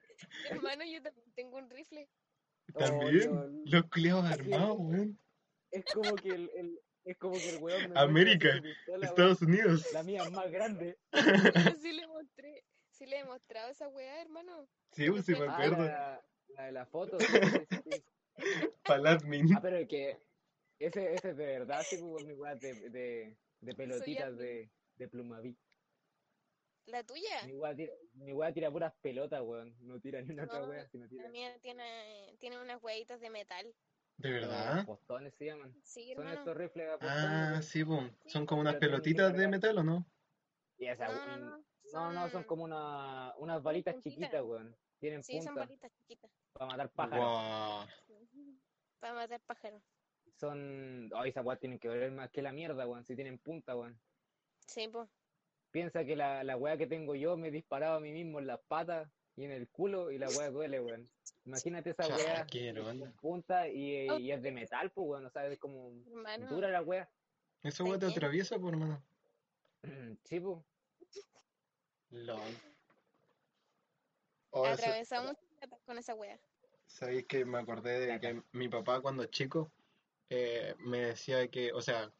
Hermano, 0.50 0.84
yo 0.84 1.02
también 1.02 1.32
tengo 1.34 1.56
un 1.58 1.70
rifle. 1.70 2.08
Oh, 2.74 2.78
También, 2.78 3.34
no. 3.34 3.46
los 3.66 3.84
culiados 3.90 4.24
armados, 4.24 4.76
weón. 4.78 5.18
Es 5.70 5.84
como 5.92 6.14
que 6.16 6.28
el, 6.28 6.50
el- 6.54 6.80
es 7.04 7.18
como 7.18 7.34
que 7.34 7.50
el 7.50 7.62
weón 7.62 7.90
me 7.90 8.00
América, 8.00 8.48
pistola, 8.62 8.98
weón. 8.98 9.04
Estados 9.04 9.42
Unidos. 9.42 9.92
La 9.92 10.02
mía 10.02 10.22
es 10.24 10.30
más 10.30 10.50
grande. 10.50 10.96
Yo 11.12 11.72
sí 11.82 11.92
le 11.92 12.06
mostré, 12.06 12.64
sí 12.90 13.04
le 13.06 13.18
he 13.18 13.24
mostrado 13.24 13.70
esa 13.70 13.88
weá, 13.88 14.22
hermano. 14.22 14.66
Sí, 14.92 15.10
pues 15.10 15.26
sí 15.26 15.32
me 15.32 15.46
acuerdo. 15.46 15.90
La 16.54 16.64
de 16.64 16.72
la 16.72 16.86
foto. 16.86 17.18
Paladmin. 18.86 19.54
Ah, 19.54 19.60
pero 19.62 19.76
es 19.78 19.88
que 19.88 20.18
ese, 20.78 21.14
ese 21.14 21.30
es 21.30 21.36
de 21.36 21.46
verdad, 21.46 21.82
sí, 21.88 21.96
pues, 22.00 22.24
mi 22.26 22.32
weá 22.34 22.54
de, 22.56 22.74
de, 22.90 23.36
de 23.60 23.74
pelotitas 23.74 24.36
de, 24.36 24.68
de 24.96 25.08
plumaví. 25.08 25.56
¿La 26.86 27.02
tuya? 27.02 27.46
Mi 27.46 27.54
weá 27.54 27.74
tira, 27.74 27.92
mi 28.14 28.52
tira 28.52 28.70
puras 28.70 28.92
pelotas, 29.00 29.40
weón. 29.42 29.74
No 29.80 29.98
tira 30.00 30.20
ni 30.20 30.34
una 30.34 30.44
otra 30.44 30.60
No, 30.60 30.68
weá, 30.68 30.86
sino 30.88 31.08
tira 31.08 31.24
La 31.24 31.30
mía 31.30 31.56
tiene, 31.62 32.36
tiene 32.38 32.60
unas 32.60 32.82
hueaditas 32.82 33.20
de 33.20 33.30
metal. 33.30 33.72
¿De 34.18 34.30
verdad? 34.30 34.86
postones 34.86 35.34
se 35.34 35.46
llaman. 35.46 35.74
Sí, 35.82 36.12
Son 36.12 36.26
hermano. 36.26 36.38
estos 36.38 36.56
rifles 36.56 36.88
a 36.88 36.98
postones, 36.98 37.20
Ah, 37.20 37.62
sí. 37.62 37.84
Son 37.84 38.10
Sí, 38.26 38.46
como 38.46 38.60
unas 38.60 38.74
pero 38.74 38.92
pelotitas 38.92 39.36
de 39.36 39.48
metal, 39.48 39.78
¿o 39.78 39.82
no? 39.82 40.06
Y 40.78 40.86
esa, 40.86 41.08
No, 41.08 41.26
no, 41.26 41.38
no. 41.38 41.64
no, 41.92 42.12
no, 42.12 42.20
son 42.22 42.30
son- 42.30 42.44
como 42.44 42.64
una, 42.64 43.34
unas 43.38 43.62
balitas 43.62 44.00
chiquitas, 44.02 44.42
weón. 44.42 44.76
Tienen 45.00 45.22
Sí, 45.22 45.34
son 45.36 45.46
punta 45.46 45.60
balitas 45.60 45.92
chiquitas. 46.00 46.30
Para 46.54 46.66
matar 46.66 46.90
pájaros. 46.90 47.24
Guau. 47.24 47.86
Para 49.00 49.14
matar 49.14 49.40
pájaros. 49.40 49.82
Son, 50.40 51.10
ay, 51.14 51.30
esas 51.30 51.44
weas 51.44 51.60
tienen 51.60 51.78
que 51.78 51.88
doler 51.88 52.10
más 52.10 52.30
que 52.30 52.42
la 52.42 52.52
mierda, 52.52 52.86
weón, 52.86 53.04
si 53.04 53.14
tienen 53.14 53.38
punta, 53.38 53.76
weón. 53.76 54.00
Sí, 54.66 54.88
pues. 54.88 55.08
Piensa 55.70 56.04
que 56.04 56.16
la, 56.16 56.42
la 56.44 56.56
weá 56.56 56.76
que 56.76 56.86
tengo 56.86 57.14
yo 57.14 57.36
me 57.36 57.48
he 57.48 57.50
disparado 57.50 57.96
a 57.96 58.00
mí 58.00 58.12
mismo 58.12 58.38
en 58.38 58.46
las 58.46 58.60
patas 58.60 59.08
y 59.36 59.44
en 59.44 59.50
el 59.50 59.68
culo 59.68 60.10
y 60.10 60.18
la 60.18 60.28
weá 60.30 60.50
duele, 60.50 60.80
weón. 60.80 61.10
Imagínate 61.44 61.90
esa 61.90 62.06
weá 62.06 62.36
Chaquero, 62.36 62.84
con 62.84 63.12
punta 63.14 63.68
y, 63.68 64.08
y 64.20 64.32
es 64.32 64.42
de 64.42 64.52
metal, 64.52 64.90
pues, 64.90 65.06
weón, 65.06 65.26
o 65.26 65.30
sea, 65.30 65.46
es 65.46 65.58
como 65.58 65.92
Hermano. 66.06 66.48
dura 66.48 66.70
la 66.70 66.82
weá. 66.82 67.08
Esa 67.62 67.84
weá 67.84 67.98
te 67.98 68.06
atraviesa, 68.06 68.58
pues, 68.58 68.72
hermano. 68.72 69.02
Sí, 70.24 70.40
pues. 70.40 70.58
LOL. 72.10 72.38
Oh, 74.50 74.64
Atravesamos 74.66 75.36
con 75.86 75.98
esa 75.98 76.14
wea. 76.14 76.38
Sabéis 76.86 77.26
que 77.26 77.44
me 77.44 77.58
acordé 77.58 78.00
de 78.00 78.20
que 78.20 78.42
mi 78.52 78.68
papá 78.68 79.00
cuando 79.00 79.24
chico 79.26 79.72
eh, 80.30 80.74
me 80.78 80.98
decía 81.00 81.48
que, 81.48 81.72
o 81.72 81.80
sea, 81.80 82.12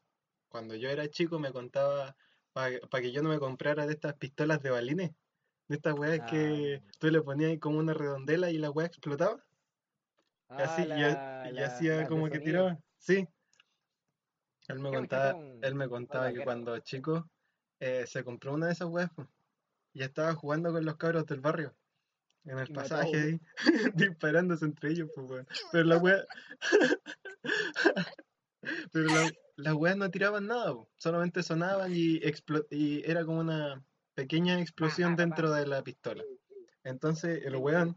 cuando 0.48 0.74
yo 0.74 0.88
era 0.90 1.08
chico 1.08 1.38
me 1.38 1.52
contaba 1.52 2.16
para 2.52 2.78
que 3.02 3.12
yo 3.12 3.22
no 3.22 3.30
me 3.30 3.38
comprara 3.40 3.86
de 3.86 3.94
estas 3.94 4.14
pistolas 4.14 4.62
de 4.62 4.70
balines, 4.70 5.10
de 5.68 5.76
estas 5.76 5.94
weas 5.98 6.20
que 6.30 6.82
Ah. 6.86 6.92
tú 7.00 7.08
le 7.10 7.20
ponías 7.22 7.50
ahí 7.50 7.58
como 7.58 7.78
una 7.78 7.94
redondela 7.94 8.50
y 8.50 8.58
la 8.58 8.70
wea 8.70 8.86
explotaba, 8.86 9.44
y 10.56 10.62
así, 10.62 10.82
Ah, 10.82 10.96
y, 10.98 11.02
ha- 11.02 11.48
y 11.50 11.52
la- 11.52 11.66
hacía 11.66 12.06
como 12.06 12.24
que 12.26 12.38
sonido. 12.38 12.44
tiraba, 12.44 12.78
sí. 12.98 13.28
Él 14.68 14.78
me 14.78 14.90
contaba, 14.90 15.38
él 15.62 15.74
me 15.74 15.88
contaba 15.88 16.32
que 16.32 16.44
cuando 16.44 16.78
chico 16.80 17.30
eh, 17.80 18.06
se 18.06 18.24
compró 18.24 18.52
una 18.54 18.66
de 18.66 18.72
esas 18.72 18.88
weas 18.88 19.10
y 19.92 20.02
estaba 20.02 20.34
jugando 20.34 20.72
con 20.72 20.84
los 20.84 20.96
cabros 20.96 21.26
del 21.26 21.40
barrio. 21.40 21.74
En 22.44 22.58
el 22.58 22.72
pasaje 22.72 23.16
ahí, 23.16 23.40
disparándose 23.94 24.64
entre 24.66 24.90
ellos, 24.90 25.10
pues, 25.14 25.30
weón. 25.30 25.46
Pero 25.72 25.84
la 25.84 25.98
wea. 25.98 26.24
Pero 28.92 29.08
la- 29.08 29.32
las 29.56 29.74
weas 29.74 29.96
no 29.96 30.10
tiraban 30.10 30.46
nada, 30.46 30.72
po, 30.72 30.90
solamente 30.96 31.42
sonaban 31.42 31.92
y, 31.94 32.20
y 32.70 33.10
era 33.10 33.24
como 33.24 33.40
una 33.40 33.84
pequeña 34.14 34.60
explosión 34.60 35.16
dentro 35.16 35.52
de 35.52 35.66
la 35.66 35.82
pistola. 35.82 36.24
Entonces 36.82 37.44
el 37.44 37.56
weón, 37.56 37.96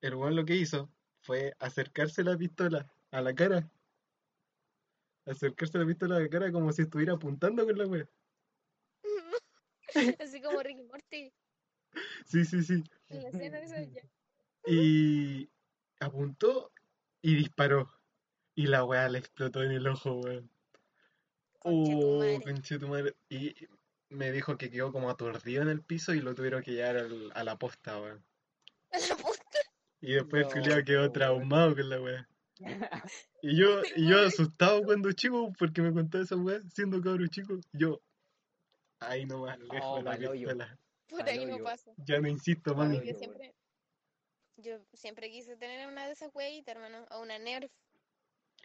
el 0.00 0.14
weón 0.14 0.36
lo 0.36 0.44
que 0.44 0.56
hizo 0.56 0.90
fue 1.22 1.54
acercarse 1.58 2.22
la 2.22 2.36
pistola 2.36 2.90
a 3.10 3.20
la 3.20 3.34
cara. 3.34 3.68
Acercarse 5.26 5.78
la 5.78 5.86
pistola 5.86 6.16
a 6.16 6.20
la 6.20 6.28
cara 6.28 6.52
como 6.52 6.72
si 6.72 6.82
estuviera 6.82 7.14
apuntando 7.14 7.66
con 7.66 7.76
la 7.76 7.86
wea. 7.86 8.08
Así 10.20 10.40
como 10.40 10.62
Ricky 10.62 10.82
Morty 10.82 11.32
Sí, 12.26 12.44
sí, 12.44 12.62
sí. 12.62 12.84
En 13.10 13.22
la 13.22 13.28
escena 13.28 13.58
esa 13.58 13.82
ya. 13.82 14.02
Y 14.66 15.50
apuntó 16.00 16.72
y 17.22 17.34
disparó. 17.34 17.92
Y 18.54 18.66
la 18.66 18.84
weá 18.84 19.08
le 19.08 19.18
explotó 19.18 19.62
en 19.62 19.70
el 19.72 19.86
ojo, 19.86 20.14
weón. 20.20 20.50
Oh, 21.60 22.18
Conchetumare. 22.20 22.42
conchetumare. 22.42 23.16
Y 23.28 23.54
me 24.10 24.32
dijo 24.32 24.56
que 24.58 24.70
quedó 24.70 24.92
como 24.92 25.10
aturdido 25.10 25.62
en 25.62 25.68
el 25.68 25.82
piso 25.82 26.14
y 26.14 26.20
lo 26.20 26.34
tuvieron 26.34 26.62
que 26.62 26.72
llevar 26.72 26.96
al- 26.96 27.32
a 27.34 27.44
la 27.44 27.56
posta, 27.58 28.00
weón. 28.00 28.24
La 29.10 29.16
puta. 29.16 29.58
Y 30.00 30.14
después 30.14 30.42
el 30.42 30.48
No, 30.48 30.54
culiao 30.54 30.84
quedó 30.84 31.12
traumado 31.12 31.74
con 31.74 31.88
la 31.88 32.00
weá. 32.00 32.28
Y 33.40 33.56
yo, 33.56 33.82
y 33.96 34.08
yo 34.08 34.26
asustado 34.26 34.82
cuando 34.82 35.12
chico, 35.12 35.52
porque 35.56 35.80
me 35.80 35.92
contaba 35.92 36.24
esa 36.24 36.34
weá, 36.36 36.60
siendo 36.74 37.00
cabro 37.00 37.24
chico, 37.28 37.60
yo, 37.72 38.02
ahí 38.98 39.24
nomás, 39.26 39.56
lejos 39.60 39.80
Oh, 39.84 39.96
de 39.98 40.02
la 40.02 40.16
pistola. 40.32 40.78
Por 41.08 41.28
ahí 41.28 41.46
no 41.46 41.58
pasa. 41.62 41.92
Ya 42.06 42.20
no 42.20 42.28
insisto, 42.28 42.74
mami. 42.74 43.00
Yo 43.06 43.14
siempre, 43.14 43.54
yo 44.56 44.78
siempre 44.92 45.30
quise 45.30 45.56
tener 45.56 45.86
una 45.88 46.06
de 46.06 46.12
esas 46.12 46.34
weitas, 46.34 46.74
hermano, 46.74 47.06
o 47.10 47.20
una 47.22 47.38
Nerf. 47.38 47.72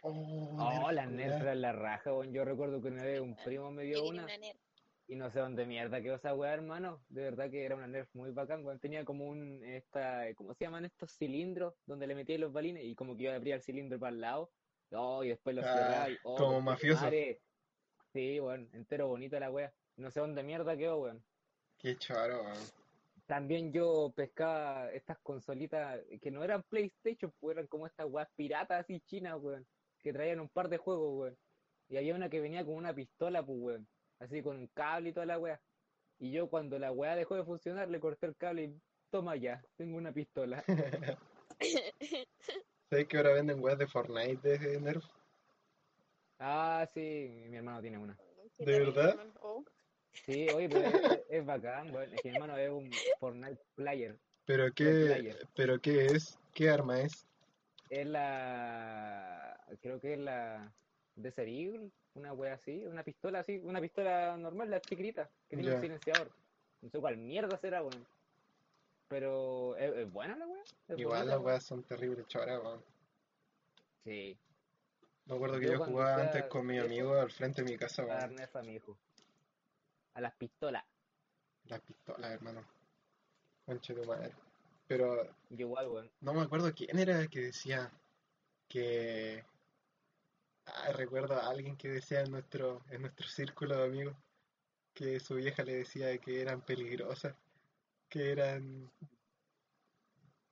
Oh, 0.02 0.10
Oh, 0.10 0.56
Nerf, 0.56 0.84
culiao. 0.84 1.06
Nerf 1.10 1.40
eran 1.42 1.60
la 1.62 1.72
raja, 1.72 2.12
weón. 2.12 2.32
Yo 2.32 2.44
recuerdo 2.44 2.80
que 2.82 2.88
una 2.88 3.04
vez 3.04 3.20
un 3.20 3.36
primo 3.36 3.70
me 3.70 3.84
dio 3.84 4.04
una 4.04 4.24
una 4.24 4.36
Nerf. 4.36 4.58
y 5.06 5.16
no 5.16 5.30
sé 5.30 5.38
dónde 5.40 5.64
mierda 5.66 6.02
quedó 6.02 6.16
esa 6.16 6.34
weá, 6.34 6.52
hermano. 6.52 7.02
De 7.08 7.22
verdad 7.22 7.50
que 7.50 7.64
era 7.64 7.76
una 7.76 7.86
Nerf 7.86 8.14
muy 8.14 8.30
bacán, 8.30 8.64
weón. 8.64 8.78
Tenía 8.80 9.04
como 9.04 9.26
un, 9.26 9.64
esta, 9.64 10.34
¿cómo 10.34 10.52
se 10.54 10.64
llaman 10.64 10.84
estos 10.84 11.12
cilindros? 11.16 11.74
Donde 11.86 12.06
le 12.06 12.14
metía 12.14 12.38
los 12.38 12.52
balines 12.52 12.84
y 12.84 12.94
como 12.94 13.16
que 13.16 13.24
yo 13.24 13.32
abría 13.32 13.54
el 13.54 13.62
cilindro 13.62 13.98
para 13.98 14.12
el 14.12 14.20
lado. 14.20 14.52
Oh, 14.90 15.24
y 15.24 15.28
después 15.28 15.56
lo 15.56 15.62
Ah, 15.62 15.72
cerraba 15.72 16.10
y, 16.10 16.18
oh, 16.24 16.36
como 16.36 16.60
mafioso. 16.60 17.02
madre. 17.02 17.40
Sí, 18.12 18.38
weón, 18.40 18.68
entero 18.74 19.08
bonita 19.08 19.40
la 19.40 19.50
weá. 19.50 19.72
No 19.96 20.10
sé 20.10 20.20
dónde 20.20 20.42
mierda 20.42 20.76
quedó, 20.76 20.98
weón. 20.98 21.24
Qué 21.84 21.98
choro, 21.98 22.44
weón. 22.44 22.56
También 23.26 23.70
yo 23.70 24.10
pescaba 24.16 24.90
estas 24.92 25.18
consolitas 25.18 26.00
que 26.22 26.30
no 26.30 26.42
eran 26.42 26.62
PlayStation, 26.62 27.30
pues 27.38 27.58
eran 27.58 27.66
como 27.66 27.86
estas 27.86 28.06
weas 28.06 28.26
piratas 28.36 28.80
así 28.80 29.00
chinas, 29.00 29.36
weón, 29.38 29.66
que 30.02 30.10
traían 30.10 30.40
un 30.40 30.48
par 30.48 30.70
de 30.70 30.78
juegos, 30.78 31.14
weón. 31.14 31.36
Y 31.90 31.98
había 31.98 32.14
una 32.14 32.30
que 32.30 32.40
venía 32.40 32.64
con 32.64 32.76
una 32.76 32.94
pistola, 32.94 33.44
pues, 33.44 33.58
weón, 33.60 33.86
así 34.18 34.42
con 34.42 34.56
un 34.56 34.66
cable 34.68 35.10
y 35.10 35.12
toda 35.12 35.26
la 35.26 35.38
wea. 35.38 35.60
Y 36.18 36.30
yo 36.32 36.48
cuando 36.48 36.78
la 36.78 36.90
wea 36.90 37.16
dejó 37.16 37.34
de 37.34 37.44
funcionar, 37.44 37.90
le 37.90 38.00
corté 38.00 38.24
el 38.28 38.36
cable 38.36 38.64
y 38.64 38.80
toma 39.10 39.36
ya, 39.36 39.62
tengo 39.76 39.98
una 39.98 40.12
pistola. 40.12 40.64
¿Sabes 42.88 43.08
que 43.08 43.16
ahora 43.18 43.34
venden 43.34 43.62
weas 43.62 43.76
de 43.76 43.86
Fortnite 43.86 44.58
de 44.58 44.80
Nerf? 44.80 45.04
Ah, 46.38 46.88
sí, 46.94 47.44
mi 47.50 47.58
hermano 47.58 47.82
tiene 47.82 47.98
una. 47.98 48.16
¿De 48.56 48.78
verdad? 48.78 49.18
Oh. 49.42 49.62
Sí, 50.26 50.48
oye, 50.50 50.68
pero 50.68 50.88
es, 51.28 51.44
bacán, 51.46 51.94
weón. 51.94 52.12
Es 52.14 52.20
que 52.22 52.28
mi 52.30 52.34
hermano 52.36 52.56
es 52.56 52.70
un 52.70 52.90
Fortnite 53.20 53.60
player. 53.74 54.16
¿Pero 54.46 54.72
qué, 54.72 54.84
player. 55.06 55.48
pero 55.54 55.80
qué 55.80 56.06
es? 56.06 56.38
¿Qué 56.54 56.70
arma 56.70 57.00
es? 57.00 57.26
Es 57.90 58.06
la. 58.06 59.58
Creo 59.82 60.00
que 60.00 60.14
es 60.14 60.18
la. 60.18 60.72
Desert 61.16 61.48
Eagle, 61.48 61.90
una 62.14 62.32
wea 62.32 62.54
así, 62.54 62.84
una 62.86 63.04
pistola 63.04 63.40
así, 63.40 63.58
una 63.62 63.80
pistola 63.80 64.36
normal, 64.36 64.68
la 64.68 64.80
chiquitita, 64.80 65.30
que 65.48 65.56
tiene 65.56 65.70
Ya. 65.70 65.76
un 65.76 65.80
silenciador. 65.80 66.30
No 66.82 66.90
sé 66.90 66.98
cuál 66.98 67.16
mierda 67.18 67.56
será, 67.58 67.82
weón. 67.82 68.04
Pero 69.08 69.76
es, 69.76 69.94
es 69.96 70.12
buena 70.12 70.36
la 70.36 70.46
wea. 70.46 70.62
Igual 70.96 71.28
las 71.28 71.38
weas 71.38 71.62
son 71.64 71.82
terribles 71.84 72.26
choras, 72.26 72.60
weón. 72.62 72.82
Sí, 74.04 74.36
Me 75.26 75.34
acuerdo 75.36 75.58
que 75.60 75.66
Yo 75.66 75.78
jugaba 75.78 76.20
antes 76.22 76.44
con 76.46 76.66
mi 76.66 76.78
amigo 76.78 77.14
al 77.14 77.30
frente 77.30 77.62
de 77.62 77.70
mi 77.70 77.78
casa, 77.78 78.04
weón. 78.04 78.34
nerf 78.34 78.56
a 78.56 78.62
mi 78.62 78.74
hijo. 78.74 78.96
A 80.14 80.20
las 80.20 80.34
pistolas. 80.34 80.84
Las 81.66 81.80
pistolas, 81.80 82.30
hermano. 82.30 82.64
Conche 83.64 83.94
tu 83.94 84.04
madre. 84.04 84.32
Pero 84.86 85.24
Yo 85.50 85.66
igual, 85.66 85.88
weón. 85.88 86.10
no 86.20 86.34
me 86.34 86.42
acuerdo 86.42 86.72
quién 86.74 86.98
era 86.98 87.26
que 87.28 87.40
decía 87.40 87.90
que... 88.68 89.44
Ah, 90.66 90.92
recuerdo 90.92 91.34
a 91.34 91.48
alguien 91.50 91.76
que 91.76 91.88
decía 91.88 92.20
en 92.22 92.30
nuestro, 92.30 92.82
en 92.90 93.02
nuestro 93.02 93.26
círculo 93.26 93.76
de 93.76 93.84
amigos 93.84 94.16
que 94.94 95.20
su 95.20 95.34
vieja 95.34 95.62
le 95.62 95.74
decía 95.74 96.16
que 96.18 96.40
eran 96.40 96.60
peligrosas, 96.62 97.34
que 98.08 98.32
eran... 98.32 98.90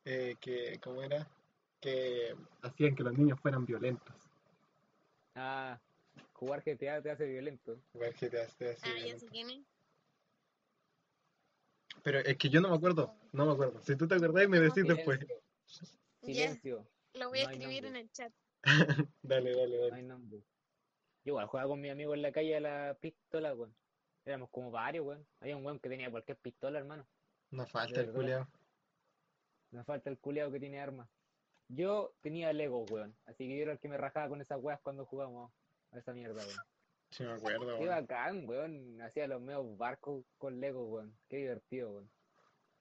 Eh, 0.05 0.37
que, 0.41 0.81
¿cómo 0.83 1.03
era? 1.03 1.27
Que 1.81 2.35
hacían 2.63 2.95
que 2.97 3.05
los 3.05 3.17
niños 3.17 3.39
fueran 3.41 3.65
violentos. 3.65 4.15
Ah, 5.35 5.79
jugar 6.43 6.61
GTA 6.65 7.01
te 7.01 7.09
hace 7.11 7.25
violento. 7.25 7.79
Igual 7.95 8.15
que 8.15 8.29
te 8.29 8.41
hace 8.41 8.71
Ah, 8.83 8.89
ya 8.89 8.95
violento. 8.95 9.19
sé 9.21 9.27
quién 9.29 9.51
es. 9.51 9.65
Pero 12.03 12.19
es 12.19 12.37
que 12.37 12.49
yo 12.51 12.61
no 12.61 12.71
me 12.71 12.77
acuerdo, 12.77 13.15
no 13.33 13.47
me 13.47 13.53
acuerdo. 13.53 13.81
Si 13.83 13.95
tú 13.95 14.09
te 14.09 14.17
acordás, 14.17 14.49
me 14.49 14.59
decís 14.59 14.85
después. 14.85 15.21
Silencio, 16.21 16.85
Ya, 17.15 17.21
lo 17.21 17.29
voy 17.29 17.41
a 17.41 17.45
No 17.45 17.51
escribir 17.51 17.85
en 17.85 17.97
el 17.97 18.11
chat. 18.11 18.33
Dale, 19.23 19.55
dale, 19.55 19.77
No 19.77 19.83
dale. 19.85 19.95
hay 19.95 20.03
nombre. 20.03 20.39
Yo 21.25 21.31
igual 21.31 21.47
jugaba 21.47 21.69
con 21.69 21.81
mi 21.81 21.91
amigo 21.91 22.13
en 22.15 22.23
la 22.23 22.33
calle 22.33 22.57
a 22.57 22.61
la 22.61 22.97
pistola, 23.01 23.55
weón. 23.55 23.73
Éramos 24.25 24.51
como 24.51 24.73
varios, 24.73 25.07
weón. 25.07 25.25
Había 25.41 25.57
un 25.57 25.65
weón 25.65 25.79
que 25.79 25.89
tenía 25.89 26.11
cualquier 26.11 26.39
pistola, 26.39 26.79
hermano. 26.81 27.07
No 27.51 27.65
falta 27.67 28.01
el 28.01 28.11
culiao. 28.11 28.49
Me 29.71 29.85
falta 29.85 30.11
el 30.11 30.19
culiao 30.19 30.51
que 30.51 30.59
tiene 30.59 30.81
armas. 30.81 31.09
Yo 31.69 32.15
tenía 32.21 32.53
Lego, 32.53 32.85
weón. 32.91 33.15
Así 33.27 33.47
que 33.47 33.57
yo 33.57 33.63
era 33.63 33.73
el 33.73 33.79
que 33.79 33.89
me 33.89 33.97
rajaba 33.97 34.29
con 34.29 34.41
esas 34.41 34.61
weas 34.61 34.81
cuando 34.81 35.07
jugábamos 35.07 35.53
a 35.93 35.99
esa 35.99 36.13
mierda, 36.13 36.45
weón. 36.45 36.59
Sí 37.11 37.23
me 37.25 37.33
acuerdo, 37.33 37.61
Qué 37.79 37.85
weón. 37.85 37.89
bacán, 37.89 38.49
weón. 38.49 39.01
Hacía 39.03 39.27
los 39.27 39.41
medios 39.41 39.77
barcos 39.77 40.25
con 40.39 40.61
Lego, 40.61 40.85
weón. 40.87 41.17
Qué 41.29 41.37
divertido, 41.39 41.91
weón. 41.93 42.11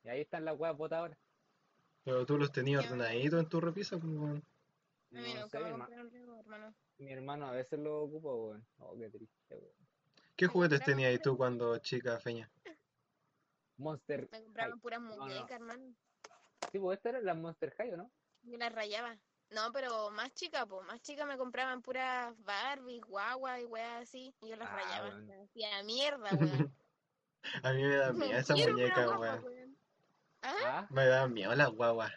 Y 0.03 0.10
ahí 0.10 0.22
están 0.22 0.46
las 0.46 0.58
weas 0.58 0.75
botadas 0.77 1.01
ahora. 1.03 1.18
Pero 2.03 2.25
tú 2.25 2.38
los 2.38 2.51
tenías 2.51 2.86
ordenaditos 2.86 3.39
en 3.39 3.50
tu 3.50 3.62
repisa, 3.62 3.98
pues, 3.98 4.13
weón. 4.13 4.44
A 5.13 5.20
mí 5.22 5.34
No 5.34 5.41
nunca 5.41 5.58
sé, 5.60 5.60
me 5.60 5.63
mi, 5.65 5.70
herma- 5.72 5.86
compraron 5.86 6.12
Lego, 6.13 6.39
hermano. 6.39 6.75
mi 6.98 7.12
hermano 7.12 7.48
a 7.48 7.51
veces 7.51 7.80
lo 7.80 8.03
ocupa, 8.03 8.30
weón. 8.34 8.65
Oh, 8.77 8.98
qué 8.98 9.10
triste, 9.10 9.56
weón. 9.58 9.75
¿Qué 10.38 10.48
juguetes 10.48 10.82
tenías 10.84 11.22
tú 11.22 11.38
cuando 11.38 11.77
chica, 11.80 12.18
Feña? 12.20 12.50
Monster 13.77 14.27
Me 14.32 14.44
compraban 14.44 14.72
High. 14.74 14.82
puras 14.82 15.01
no. 15.01 15.18
muñecas, 15.18 15.51
hermano. 15.51 15.94
Sí, 16.72 16.80
pues 16.80 16.98
esta 16.98 17.10
era 17.10 17.22
la 17.22 17.34
Monster 17.34 17.72
High, 17.77 17.94
¿o 17.94 17.98
no? 17.98 18.12
Yo 18.44 18.58
las 18.58 18.74
rayaba. 18.74 19.18
No, 19.51 19.72
pero 19.74 20.10
más 20.12 20.34
chica, 20.34 20.65
pues, 20.65 20.86
más 20.88 21.01
chica 21.01 21.25
me 21.25 21.38
compraban 21.38 21.81
puras 21.81 22.34
Barbie, 22.39 23.01
guagua 23.01 23.60
y 23.60 23.65
weas 23.65 24.03
así. 24.03 24.34
Y 24.41 24.50
yo 24.50 24.55
las 24.55 24.70
Ah, 24.70 24.75
rayaba. 24.75 25.10
Las 25.20 25.50
hacía 25.50 25.84
mierda, 25.84 26.29
weón. 26.39 26.75
A 27.63 27.74
mí 27.74 27.84
me 27.84 27.96
da 27.96 28.13
miedo 28.13 28.38
esa 28.38 28.55
muñeca, 28.55 29.05
guagua, 29.05 29.41
weón. 29.41 29.77
¿Ah? 30.41 30.55
Ah, 30.65 30.88
Me 30.89 31.05
da 31.05 31.27
miedo 31.27 31.53
las 31.55 31.70
guaguas. 31.72 32.12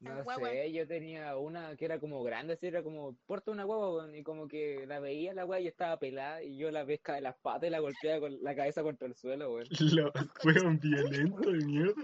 no 0.00 0.14
Las 0.14 0.24
guaguas. 0.24 0.50
sé, 0.52 0.72
yo 0.72 0.86
tenía 0.88 1.36
una 1.36 1.76
que 1.76 1.84
era 1.84 2.00
como 2.00 2.22
grande, 2.24 2.54
así 2.54 2.66
era 2.68 2.82
como, 2.82 3.16
porta 3.26 3.50
una 3.50 3.64
guagua, 3.64 3.94
weón, 3.94 4.14
y 4.14 4.22
como 4.22 4.48
que 4.48 4.86
la 4.86 5.00
veía 5.00 5.34
la 5.34 5.44
weá 5.44 5.60
y 5.60 5.66
estaba 5.68 5.98
pelada, 5.98 6.42
y 6.42 6.56
yo 6.56 6.70
la 6.70 6.86
pescaba 6.86 7.16
de 7.16 7.22
las 7.22 7.36
patas 7.36 7.68
y 7.68 7.70
la 7.70 7.80
golpeaba 7.80 8.20
con 8.20 8.42
la 8.42 8.54
cabeza 8.56 8.82
contra 8.82 9.06
el 9.08 9.14
suelo, 9.14 9.52
weón. 9.52 9.68
Lo 9.94 10.10
fueron 10.40 10.78
violentos 10.80 11.46
de 11.46 11.64
mierda. 11.66 12.02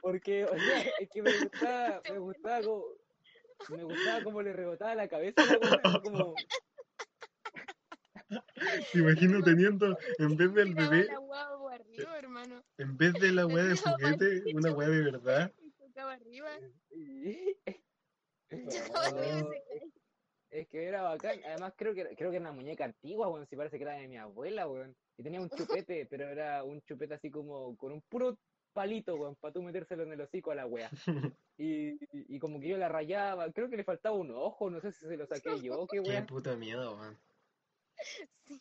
Porque, 0.00 0.44
o 0.44 0.58
sea, 0.58 0.80
es 1.00 1.08
que 1.10 1.22
me 1.22 1.32
gustaba, 1.38 2.02
me 2.10 2.18
gustaba 2.18 2.62
como, 2.62 2.84
me 3.70 3.84
gustaba 3.84 4.22
como 4.22 4.42
le 4.42 4.52
rebotaba 4.52 4.94
la 4.94 5.08
cabeza 5.08 5.42
a 5.42 5.46
la 5.46 6.00
como, 6.00 6.34
Te 8.92 8.98
imagino 8.98 9.42
teniendo, 9.42 9.96
en 10.18 10.36
vez 10.36 10.52
del 10.54 10.74
bebé, 10.74 11.04
la 11.04 11.18
guagua 11.18 11.74
arriba, 11.74 12.18
hermano. 12.18 12.62
en 12.78 12.96
vez 12.96 13.12
de 13.14 13.32
la 13.32 13.46
weá 13.46 13.64
de 13.64 13.76
juguete, 13.76 14.42
una 14.54 14.72
weá 14.72 14.88
de 14.88 15.02
verdad. 15.12 15.52
Arriba. 15.96 16.50
Oh, 18.52 19.50
es 20.50 20.68
que 20.68 20.84
era 20.84 21.02
bacán. 21.02 21.40
Además, 21.44 21.72
creo 21.76 21.92
que, 21.92 22.04
creo 22.14 22.30
que 22.30 22.36
era 22.36 22.40
una 22.40 22.52
muñeca 22.52 22.84
antigua, 22.84 23.26
weón. 23.28 23.46
Si 23.48 23.56
parece 23.56 23.78
que 23.78 23.82
era 23.82 23.94
de 23.94 24.06
mi 24.06 24.16
abuela, 24.16 24.68
weón. 24.68 24.94
Y 25.16 25.24
tenía 25.24 25.40
un 25.40 25.50
chupete, 25.50 26.06
pero 26.06 26.28
era 26.28 26.62
un 26.62 26.80
chupete 26.82 27.14
así 27.14 27.30
como 27.30 27.76
con 27.76 27.90
un 27.90 28.00
puro 28.02 28.38
palito, 28.72 29.16
weón, 29.16 29.34
para 29.40 29.52
tú 29.52 29.62
metérselo 29.62 30.04
en 30.04 30.12
el 30.12 30.20
hocico 30.20 30.52
a 30.52 30.54
la 30.54 30.66
wea. 30.66 30.88
Y, 31.56 31.96
y, 32.12 32.38
como 32.40 32.58
que 32.60 32.68
yo 32.68 32.76
la 32.76 32.88
rayaba, 32.88 33.50
creo 33.52 33.70
que 33.70 33.76
le 33.76 33.84
faltaba 33.84 34.16
un 34.16 34.32
ojo, 34.32 34.70
no 34.70 34.80
sé 34.80 34.90
si 34.90 35.06
se 35.06 35.16
lo 35.16 35.24
saqué 35.26 35.50
yo, 35.62 35.86
qué 35.86 36.00
Qué 36.02 36.08
wea. 36.10 36.26
puta 36.26 36.56
miedo, 36.56 36.96
weón. 36.96 37.20
Sí. 38.44 38.58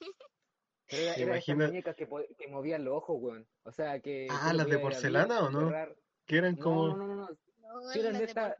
Pero 0.87 1.01
era, 1.03 1.15
¿Te 1.15 1.21
era 1.23 1.37
esas 1.37 1.55
muñecas 1.57 1.95
que, 1.95 2.07
que 2.37 2.47
movían 2.49 2.83
los 2.85 2.95
ojos, 2.95 3.17
weón. 3.19 3.47
O 3.63 3.71
sea, 3.71 3.99
que. 3.99 4.27
Ah, 4.29 4.53
¿las 4.53 4.67
de 4.67 4.73
abrir, 4.73 4.81
porcelana 4.81 5.43
o 5.45 5.49
no? 5.49 5.61
cerrar. 5.61 5.95
Que 6.25 6.37
eran 6.37 6.55
No, 6.55 6.63
como. 6.63 6.87
no, 6.89 6.97
no, 6.97 7.07
no, 7.07 7.15
no. 7.15 7.29
No, 7.59 7.91
eran 7.93 8.13
de 8.17 8.23
esta- 8.25 8.55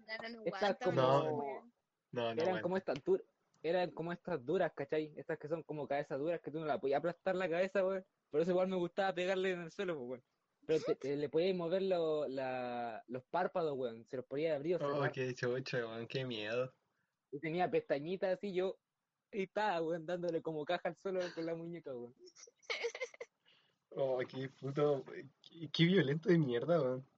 estas 0.46 0.72
aguantan, 0.82 0.96
como- 0.96 1.02
No. 1.02 1.74
No, 2.12 2.22
no, 2.36 2.42
Eran 2.42 2.48
weón. 2.54 2.62
como 2.62 2.78
estas 2.78 3.04
duras, 3.04 3.26
eran 3.62 3.92
como 3.92 4.12
estas 4.14 4.44
duras, 4.46 4.72
¿cachai? 4.76 5.14
Estas 5.16 5.38
que 5.38 5.48
son 5.48 5.62
como 5.64 5.88
cabezas 5.88 6.18
duras 6.20 6.42
que 6.42 6.50
tú 6.52 6.60
no 6.60 6.66
la 6.66 6.80
podías 6.80 6.98
aplastar 7.00 7.36
la 7.36 7.50
cabeza, 7.50 7.86
weón. 7.86 8.04
Por 8.32 8.42
eso 8.42 8.50
igual 8.52 8.68
me 8.68 8.78
gustaba 8.78 9.14
pegarle 9.14 9.52
en 9.52 9.62
el 9.62 9.72
suelo, 9.72 9.96
pues, 9.98 10.10
weón. 10.10 10.24
Pero 10.66 10.80
te- 10.84 10.96
te- 10.96 11.16
le 11.18 11.30
podías 11.30 11.56
mover 11.56 11.82
lo- 11.84 12.28
la- 12.28 13.04
los 13.08 13.24
párpados, 13.26 13.78
weón. 13.78 14.06
Se 14.10 14.18
los 14.18 14.26
podía 14.26 14.56
abrir 14.56 14.76
o 14.76 14.80
Oh, 14.82 14.94
cerrar. 14.94 15.12
qué 15.12 15.34
chocha, 15.36 15.78
weón, 15.80 16.08
qué 16.08 16.26
miedo. 16.26 16.74
Y 17.32 17.40
tenía 17.40 17.70
pestañitas 17.70 18.38
así, 18.38 18.54
yo. 18.54 18.80
Y 19.32 19.44
estaba, 19.44 19.82
weón, 19.82 20.06
dándole 20.06 20.42
como 20.42 20.64
caja 20.66 20.90
al 20.90 20.98
suelo 20.98 21.20
con 21.36 21.46
la 21.46 21.56
muñeca, 21.56 21.92
weón. 21.94 22.16
Oh, 23.96 24.20
qué 24.28 24.50
puto. 24.50 25.04
Qué, 25.42 25.70
qué 25.72 25.86
violento 25.86 26.30
de 26.30 26.38
mierda, 26.38 26.82
weón. 26.82 27.10